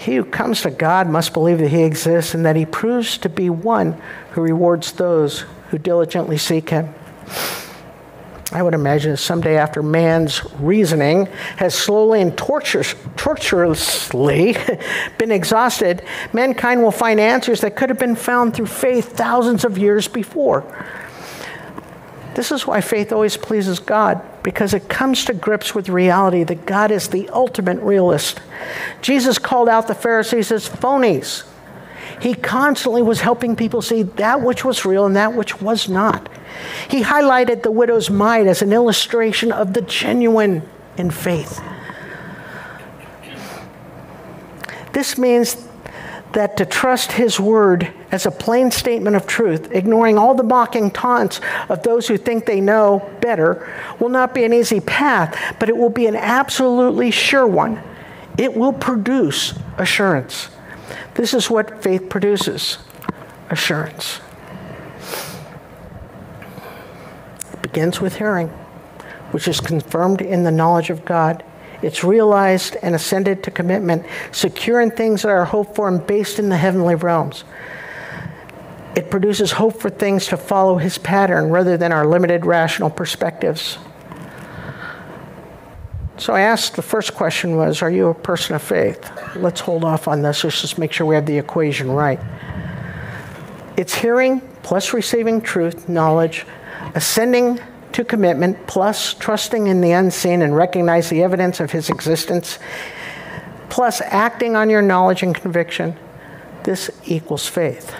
"He 0.00 0.16
who 0.16 0.24
comes 0.24 0.62
to 0.62 0.70
God 0.70 1.10
must 1.10 1.34
believe 1.34 1.58
that 1.58 1.68
he 1.68 1.82
exists 1.82 2.32
and 2.32 2.46
that 2.46 2.56
he 2.56 2.64
proves 2.64 3.18
to 3.18 3.28
be 3.28 3.50
one 3.50 4.00
who 4.30 4.40
rewards 4.40 4.92
those 4.92 5.44
who 5.68 5.76
diligently 5.76 6.38
seek 6.38 6.70
him." 6.70 6.94
I 8.50 8.62
would 8.62 8.72
imagine 8.72 9.18
someday 9.18 9.58
after 9.58 9.82
man's 9.82 10.40
reasoning 10.58 11.28
has 11.56 11.74
slowly 11.74 12.22
and 12.22 12.34
torturously 12.36 14.56
been 15.18 15.30
exhausted, 15.30 16.02
mankind 16.32 16.82
will 16.82 16.90
find 16.90 17.20
answers 17.20 17.60
that 17.60 17.76
could 17.76 17.90
have 17.90 17.98
been 17.98 18.16
found 18.16 18.54
through 18.54 18.66
faith 18.66 19.16
thousands 19.16 19.66
of 19.66 19.76
years 19.76 20.08
before. 20.08 20.64
This 22.40 22.52
is 22.52 22.66
why 22.66 22.80
faith 22.80 23.12
always 23.12 23.36
pleases 23.36 23.80
God, 23.80 24.22
because 24.42 24.72
it 24.72 24.88
comes 24.88 25.26
to 25.26 25.34
grips 25.34 25.74
with 25.74 25.90
reality 25.90 26.42
that 26.44 26.64
God 26.64 26.90
is 26.90 27.08
the 27.08 27.28
ultimate 27.28 27.78
realist. 27.80 28.40
Jesus 29.02 29.38
called 29.38 29.68
out 29.68 29.88
the 29.88 29.94
Pharisees 29.94 30.50
as 30.50 30.66
phonies. 30.66 31.44
He 32.18 32.32
constantly 32.32 33.02
was 33.02 33.20
helping 33.20 33.56
people 33.56 33.82
see 33.82 34.04
that 34.04 34.40
which 34.40 34.64
was 34.64 34.86
real 34.86 35.04
and 35.04 35.16
that 35.16 35.34
which 35.34 35.60
was 35.60 35.90
not. 35.90 36.30
He 36.88 37.02
highlighted 37.02 37.62
the 37.62 37.70
widow's 37.70 38.08
mite 38.08 38.46
as 38.46 38.62
an 38.62 38.72
illustration 38.72 39.52
of 39.52 39.74
the 39.74 39.82
genuine 39.82 40.66
in 40.96 41.10
faith. 41.10 41.60
This 44.94 45.18
means 45.18 45.68
that 46.32 46.56
to 46.56 46.64
trust 46.64 47.12
his 47.12 47.40
word 47.40 47.92
as 48.12 48.26
a 48.26 48.30
plain 48.30 48.70
statement 48.70 49.16
of 49.16 49.26
truth, 49.26 49.70
ignoring 49.72 50.16
all 50.16 50.34
the 50.34 50.42
mocking 50.42 50.90
taunts 50.90 51.40
of 51.68 51.82
those 51.82 52.06
who 52.06 52.16
think 52.16 52.46
they 52.46 52.60
know 52.60 53.10
better, 53.20 53.68
will 53.98 54.08
not 54.08 54.32
be 54.34 54.44
an 54.44 54.52
easy 54.52 54.80
path, 54.80 55.36
but 55.58 55.68
it 55.68 55.76
will 55.76 55.90
be 55.90 56.06
an 56.06 56.16
absolutely 56.16 57.10
sure 57.10 57.46
one. 57.46 57.82
It 58.38 58.54
will 58.54 58.72
produce 58.72 59.54
assurance. 59.76 60.48
This 61.14 61.34
is 61.34 61.50
what 61.50 61.82
faith 61.82 62.08
produces 62.08 62.78
assurance. 63.50 64.20
It 67.52 67.62
begins 67.62 68.00
with 68.00 68.16
hearing, 68.16 68.48
which 69.32 69.48
is 69.48 69.60
confirmed 69.60 70.22
in 70.22 70.44
the 70.44 70.52
knowledge 70.52 70.90
of 70.90 71.04
God. 71.04 71.44
It's 71.82 72.04
realized 72.04 72.76
and 72.82 72.94
ascended 72.94 73.42
to 73.44 73.50
commitment, 73.50 74.04
secure 74.32 74.80
in 74.80 74.90
things 74.90 75.22
that 75.22 75.28
are 75.28 75.44
hoped 75.44 75.74
for 75.74 75.88
and 75.88 76.06
based 76.06 76.38
in 76.38 76.48
the 76.48 76.56
heavenly 76.56 76.94
realms. 76.94 77.44
It 78.94 79.10
produces 79.10 79.52
hope 79.52 79.80
for 79.80 79.88
things 79.88 80.26
to 80.26 80.36
follow 80.36 80.76
his 80.76 80.98
pattern 80.98 81.50
rather 81.50 81.76
than 81.76 81.92
our 81.92 82.06
limited 82.06 82.44
rational 82.44 82.90
perspectives. 82.90 83.78
So 86.18 86.34
I 86.34 86.42
asked 86.42 86.76
the 86.76 86.82
first 86.82 87.14
question 87.14 87.56
was, 87.56 87.80
Are 87.80 87.90
you 87.90 88.08
a 88.08 88.14
person 88.14 88.54
of 88.54 88.62
faith? 88.62 89.10
Let's 89.36 89.60
hold 89.60 89.84
off 89.84 90.06
on 90.06 90.20
this. 90.20 90.44
Let's 90.44 90.60
just 90.60 90.76
make 90.76 90.92
sure 90.92 91.06
we 91.06 91.14
have 91.14 91.24
the 91.24 91.38
equation 91.38 91.90
right. 91.90 92.20
It's 93.78 93.94
hearing 93.94 94.40
plus 94.62 94.92
receiving 94.92 95.40
truth, 95.40 95.88
knowledge, 95.88 96.44
ascending 96.94 97.58
to 97.92 98.04
commitment, 98.04 98.66
plus 98.66 99.14
trusting 99.14 99.66
in 99.66 99.80
the 99.80 99.92
unseen 99.92 100.42
and 100.42 100.56
recognize 100.56 101.10
the 101.10 101.22
evidence 101.22 101.60
of 101.60 101.72
his 101.72 101.90
existence, 101.90 102.58
plus 103.68 104.00
acting 104.02 104.56
on 104.56 104.70
your 104.70 104.82
knowledge 104.82 105.22
and 105.22 105.34
conviction, 105.34 105.96
this 106.64 106.90
equals 107.04 107.46
faith. 107.46 107.94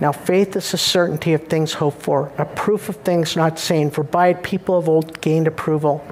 Now, 0.00 0.12
faith 0.12 0.56
is 0.56 0.74
a 0.74 0.76
certainty 0.76 1.34
of 1.34 1.44
things 1.44 1.74
hoped 1.74 2.02
for, 2.02 2.32
a 2.36 2.44
proof 2.44 2.88
of 2.88 2.96
things 2.96 3.36
not 3.36 3.58
seen, 3.58 3.90
for 3.90 4.02
by 4.02 4.28
it 4.28 4.42
people 4.42 4.76
of 4.76 4.88
old 4.88 5.20
gained 5.20 5.46
approval. 5.46 6.04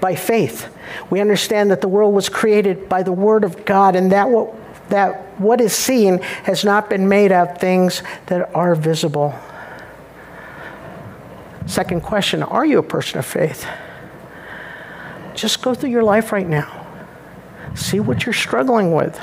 By 0.00 0.16
faith, 0.16 0.74
we 1.10 1.20
understand 1.20 1.70
that 1.70 1.80
the 1.80 1.88
world 1.88 2.12
was 2.12 2.28
created 2.28 2.88
by 2.88 3.02
the 3.02 3.12
Word 3.12 3.44
of 3.44 3.64
God, 3.64 3.94
and 3.94 4.10
that 4.12 4.28
what, 4.28 4.54
that 4.90 5.40
what 5.40 5.60
is 5.60 5.72
seen 5.72 6.18
has 6.18 6.64
not 6.64 6.90
been 6.90 7.08
made 7.08 7.30
of 7.30 7.56
things 7.58 8.02
that 8.26 8.52
are 8.54 8.74
visible. 8.74 9.34
Second 11.66 12.02
question 12.02 12.42
Are 12.42 12.64
you 12.64 12.78
a 12.78 12.82
person 12.82 13.18
of 13.18 13.26
faith? 13.26 13.66
Just 15.34 15.62
go 15.62 15.74
through 15.74 15.90
your 15.90 16.02
life 16.02 16.32
right 16.32 16.48
now. 16.48 16.86
See 17.74 18.00
what 18.00 18.26
you're 18.26 18.32
struggling 18.32 18.92
with. 18.92 19.18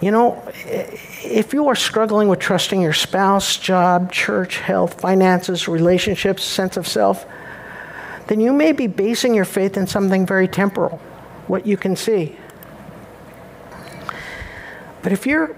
You 0.00 0.10
know, 0.10 0.42
if 0.64 1.52
you 1.52 1.68
are 1.68 1.74
struggling 1.74 2.28
with 2.28 2.38
trusting 2.38 2.80
your 2.80 2.94
spouse, 2.94 3.58
job, 3.58 4.10
church, 4.10 4.58
health, 4.58 5.00
finances, 5.00 5.68
relationships, 5.68 6.42
sense 6.42 6.78
of 6.78 6.88
self, 6.88 7.26
then 8.28 8.40
you 8.40 8.52
may 8.52 8.72
be 8.72 8.86
basing 8.86 9.34
your 9.34 9.44
faith 9.44 9.76
in 9.76 9.86
something 9.86 10.24
very 10.24 10.48
temporal, 10.48 10.98
what 11.48 11.66
you 11.66 11.76
can 11.76 11.96
see. 11.96 12.36
But 15.02 15.12
if 15.12 15.26
you're 15.26 15.54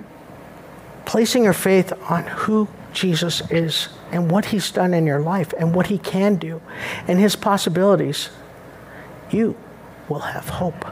placing 1.04 1.44
your 1.44 1.52
faith 1.52 1.92
on 2.10 2.24
who 2.24 2.66
Jesus 2.92 3.48
is 3.50 3.88
and 4.12 4.30
what 4.30 4.46
he's 4.46 4.70
done 4.70 4.94
in 4.94 5.06
your 5.06 5.20
life 5.20 5.52
and 5.58 5.74
what 5.74 5.86
he 5.86 5.98
can 5.98 6.36
do 6.36 6.60
and 7.08 7.18
his 7.18 7.34
possibilities, 7.34 8.28
you 9.30 9.56
will 10.08 10.20
have 10.20 10.48
hope. 10.48 10.84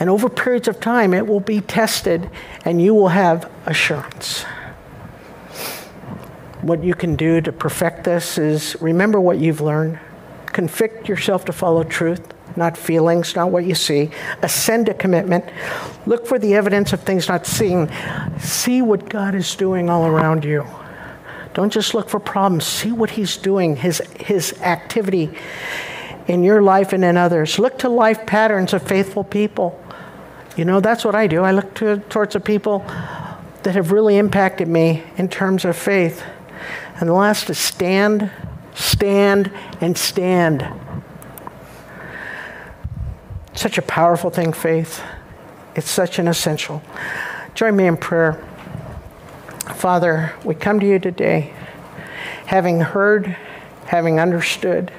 And 0.00 0.08
over 0.08 0.28
periods 0.28 0.68
of 0.68 0.80
time, 0.80 1.12
it 1.12 1.26
will 1.26 1.40
be 1.40 1.60
tested 1.60 2.30
and 2.64 2.80
you 2.80 2.94
will 2.94 3.08
have 3.08 3.50
assurance. 3.66 4.44
What 6.62 6.84
you 6.84 6.94
can 6.94 7.16
do 7.16 7.40
to 7.40 7.52
perfect 7.52 8.04
this 8.04 8.38
is 8.38 8.76
remember 8.80 9.20
what 9.20 9.38
you've 9.38 9.60
learned, 9.60 9.98
convict 10.46 11.08
yourself 11.08 11.44
to 11.46 11.52
follow 11.52 11.82
truth, 11.82 12.32
not 12.56 12.76
feelings, 12.76 13.34
not 13.36 13.50
what 13.50 13.64
you 13.64 13.74
see. 13.74 14.10
Ascend 14.42 14.86
to 14.86 14.94
commitment. 14.94 15.44
Look 16.06 16.26
for 16.26 16.38
the 16.38 16.54
evidence 16.54 16.92
of 16.92 17.00
things 17.00 17.28
not 17.28 17.46
seen. 17.46 17.90
See 18.38 18.82
what 18.82 19.08
God 19.08 19.34
is 19.34 19.54
doing 19.54 19.88
all 19.88 20.06
around 20.06 20.44
you. 20.44 20.66
Don't 21.58 21.72
just 21.72 21.92
look 21.92 22.08
for 22.08 22.20
problems. 22.20 22.64
See 22.64 22.92
what 22.92 23.10
He's 23.10 23.36
doing, 23.36 23.74
His, 23.74 24.00
his 24.20 24.52
activity 24.62 25.28
in 26.28 26.44
your 26.44 26.62
life 26.62 26.92
and 26.92 27.04
in 27.04 27.16
others. 27.16 27.58
Look 27.58 27.80
to 27.80 27.88
life 27.88 28.24
patterns 28.26 28.72
of 28.72 28.84
faithful 28.84 29.24
people. 29.24 29.76
You 30.56 30.64
know, 30.64 30.78
that's 30.78 31.04
what 31.04 31.16
I 31.16 31.26
do. 31.26 31.42
I 31.42 31.50
look 31.50 31.74
to, 31.74 31.96
towards 32.10 32.34
the 32.34 32.40
people 32.40 32.84
that 33.64 33.74
have 33.74 33.90
really 33.90 34.18
impacted 34.18 34.68
me 34.68 35.02
in 35.16 35.28
terms 35.28 35.64
of 35.64 35.76
faith. 35.76 36.22
And 37.00 37.08
the 37.08 37.12
last 37.12 37.50
is 37.50 37.58
stand, 37.58 38.30
stand, 38.76 39.50
and 39.80 39.98
stand. 39.98 40.64
Such 43.54 43.78
a 43.78 43.82
powerful 43.82 44.30
thing, 44.30 44.52
faith. 44.52 45.02
It's 45.74 45.90
such 45.90 46.20
an 46.20 46.28
essential. 46.28 46.84
Join 47.56 47.74
me 47.74 47.88
in 47.88 47.96
prayer. 47.96 48.47
Father, 49.74 50.34
we 50.44 50.54
come 50.54 50.80
to 50.80 50.86
you 50.86 50.98
today 50.98 51.52
having 52.46 52.80
heard, 52.80 53.26
having 53.86 54.18
understood. 54.18 54.90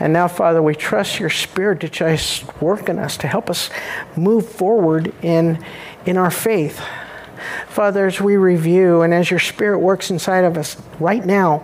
And 0.00 0.12
now, 0.12 0.26
Father, 0.26 0.60
we 0.60 0.74
trust 0.74 1.20
your 1.20 1.30
Spirit 1.30 1.80
to 1.80 1.88
just 1.88 2.60
work 2.60 2.88
in 2.88 2.98
us, 2.98 3.16
to 3.18 3.28
help 3.28 3.48
us 3.48 3.70
move 4.16 4.48
forward 4.48 5.14
in, 5.22 5.64
in 6.06 6.16
our 6.16 6.30
faith. 6.30 6.80
Father, 7.68 8.06
as 8.06 8.20
we 8.20 8.36
review 8.36 9.02
and 9.02 9.14
as 9.14 9.30
your 9.30 9.38
Spirit 9.38 9.78
works 9.78 10.10
inside 10.10 10.44
of 10.44 10.58
us 10.58 10.76
right 10.98 11.24
now, 11.24 11.60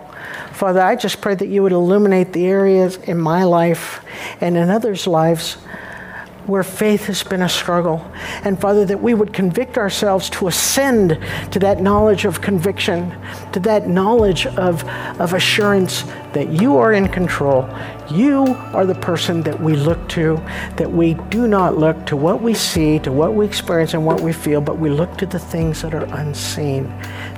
Father, 0.53 0.81
I 0.81 0.95
just 0.95 1.21
pray 1.21 1.35
that 1.35 1.47
you 1.47 1.63
would 1.63 1.71
illuminate 1.73 2.31
the 2.31 2.47
areas 2.47 2.95
in 2.95 3.17
my 3.17 3.43
life 3.43 4.03
and 4.39 4.55
in 4.55 4.69
others' 4.69 5.05
lives 5.05 5.57
where 6.45 6.63
faith 6.63 7.05
has 7.05 7.23
been 7.23 7.41
a 7.41 7.49
struggle. 7.49 8.05
And 8.43 8.59
Father, 8.59 8.85
that 8.85 9.01
we 9.01 9.13
would 9.13 9.33
convict 9.33 9.77
ourselves 9.77 10.29
to 10.31 10.47
ascend 10.47 11.19
to 11.51 11.59
that 11.59 11.81
knowledge 11.81 12.25
of 12.25 12.41
conviction, 12.41 13.15
to 13.53 13.59
that 13.61 13.87
knowledge 13.87 14.45
of, 14.47 14.83
of 15.19 15.33
assurance 15.33 16.03
that 16.33 16.49
you 16.49 16.77
are 16.77 16.93
in 16.93 17.07
control. 17.07 17.69
You 18.09 18.45
are 18.73 18.85
the 18.85 18.95
person 18.95 19.43
that 19.43 19.59
we 19.59 19.75
look 19.75 20.09
to, 20.09 20.35
that 20.77 20.91
we 20.91 21.13
do 21.29 21.47
not 21.47 21.77
look 21.77 22.05
to 22.07 22.15
what 22.15 22.41
we 22.41 22.53
see, 22.53 22.99
to 22.99 23.11
what 23.11 23.33
we 23.33 23.45
experience, 23.45 23.93
and 23.93 24.05
what 24.05 24.21
we 24.21 24.33
feel, 24.33 24.61
but 24.61 24.79
we 24.79 24.89
look 24.89 25.17
to 25.17 25.25
the 25.25 25.39
things 25.39 25.81
that 25.81 25.93
are 25.93 26.05
unseen. 26.15 26.87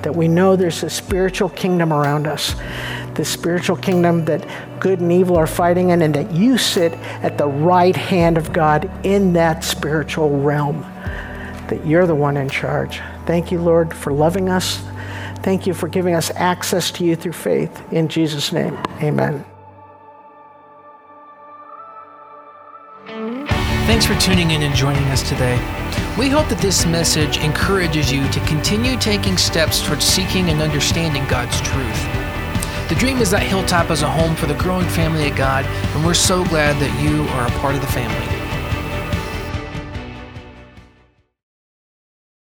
That 0.03 0.15
we 0.15 0.27
know 0.27 0.55
there's 0.55 0.83
a 0.83 0.89
spiritual 0.89 1.49
kingdom 1.49 1.91
around 1.91 2.27
us, 2.27 2.55
the 3.15 3.25
spiritual 3.25 3.75
kingdom 3.75 4.25
that 4.25 4.47
good 4.81 4.99
and 4.99 5.11
evil 5.11 5.37
are 5.37 5.47
fighting 5.47 5.91
in, 5.91 6.01
and 6.01 6.13
that 6.15 6.31
you 6.31 6.57
sit 6.57 6.91
at 7.21 7.37
the 7.37 7.47
right 7.47 7.95
hand 7.95 8.37
of 8.37 8.51
God 8.51 8.91
in 9.05 9.33
that 9.33 9.63
spiritual 9.63 10.41
realm, 10.41 10.81
that 11.69 11.85
you're 11.85 12.07
the 12.07 12.15
one 12.15 12.35
in 12.35 12.49
charge. 12.49 12.99
Thank 13.25 13.51
you, 13.51 13.61
Lord, 13.61 13.93
for 13.93 14.11
loving 14.11 14.49
us. 14.49 14.83
Thank 15.37 15.67
you 15.67 15.73
for 15.73 15.87
giving 15.87 16.15
us 16.15 16.31
access 16.31 16.91
to 16.91 17.05
you 17.05 17.15
through 17.15 17.33
faith. 17.33 17.93
In 17.93 18.07
Jesus' 18.07 18.51
name, 18.51 18.77
amen. 19.01 19.45
Thanks 23.85 24.05
for 24.05 24.15
tuning 24.19 24.51
in 24.51 24.63
and 24.63 24.73
joining 24.73 25.03
us 25.05 25.27
today. 25.27 25.57
We 26.17 26.27
hope 26.27 26.47
that 26.49 26.59
this 26.59 26.85
message 26.85 27.37
encourages 27.37 28.11
you 28.11 28.27
to 28.29 28.39
continue 28.45 28.97
taking 28.97 29.37
steps 29.37 29.85
towards 29.85 30.03
seeking 30.05 30.49
and 30.49 30.61
understanding 30.61 31.25
God's 31.27 31.59
truth. 31.61 32.30
The 32.91 32.99
dream 32.99 33.19
is 33.19 33.31
that 33.31 33.41
Hilltop 33.41 33.89
is 33.89 34.01
a 34.01 34.09
home 34.09 34.35
for 34.35 34.47
the 34.47 34.53
growing 34.55 34.85
family 34.89 35.29
of 35.29 35.37
God, 35.37 35.63
and 35.65 36.05
we're 36.05 36.13
so 36.13 36.43
glad 36.43 36.75
that 36.81 37.01
you 37.01 37.23
are 37.29 37.47
a 37.47 37.59
part 37.61 37.73
of 37.73 37.79
the 37.79 37.87
family. 37.87 38.40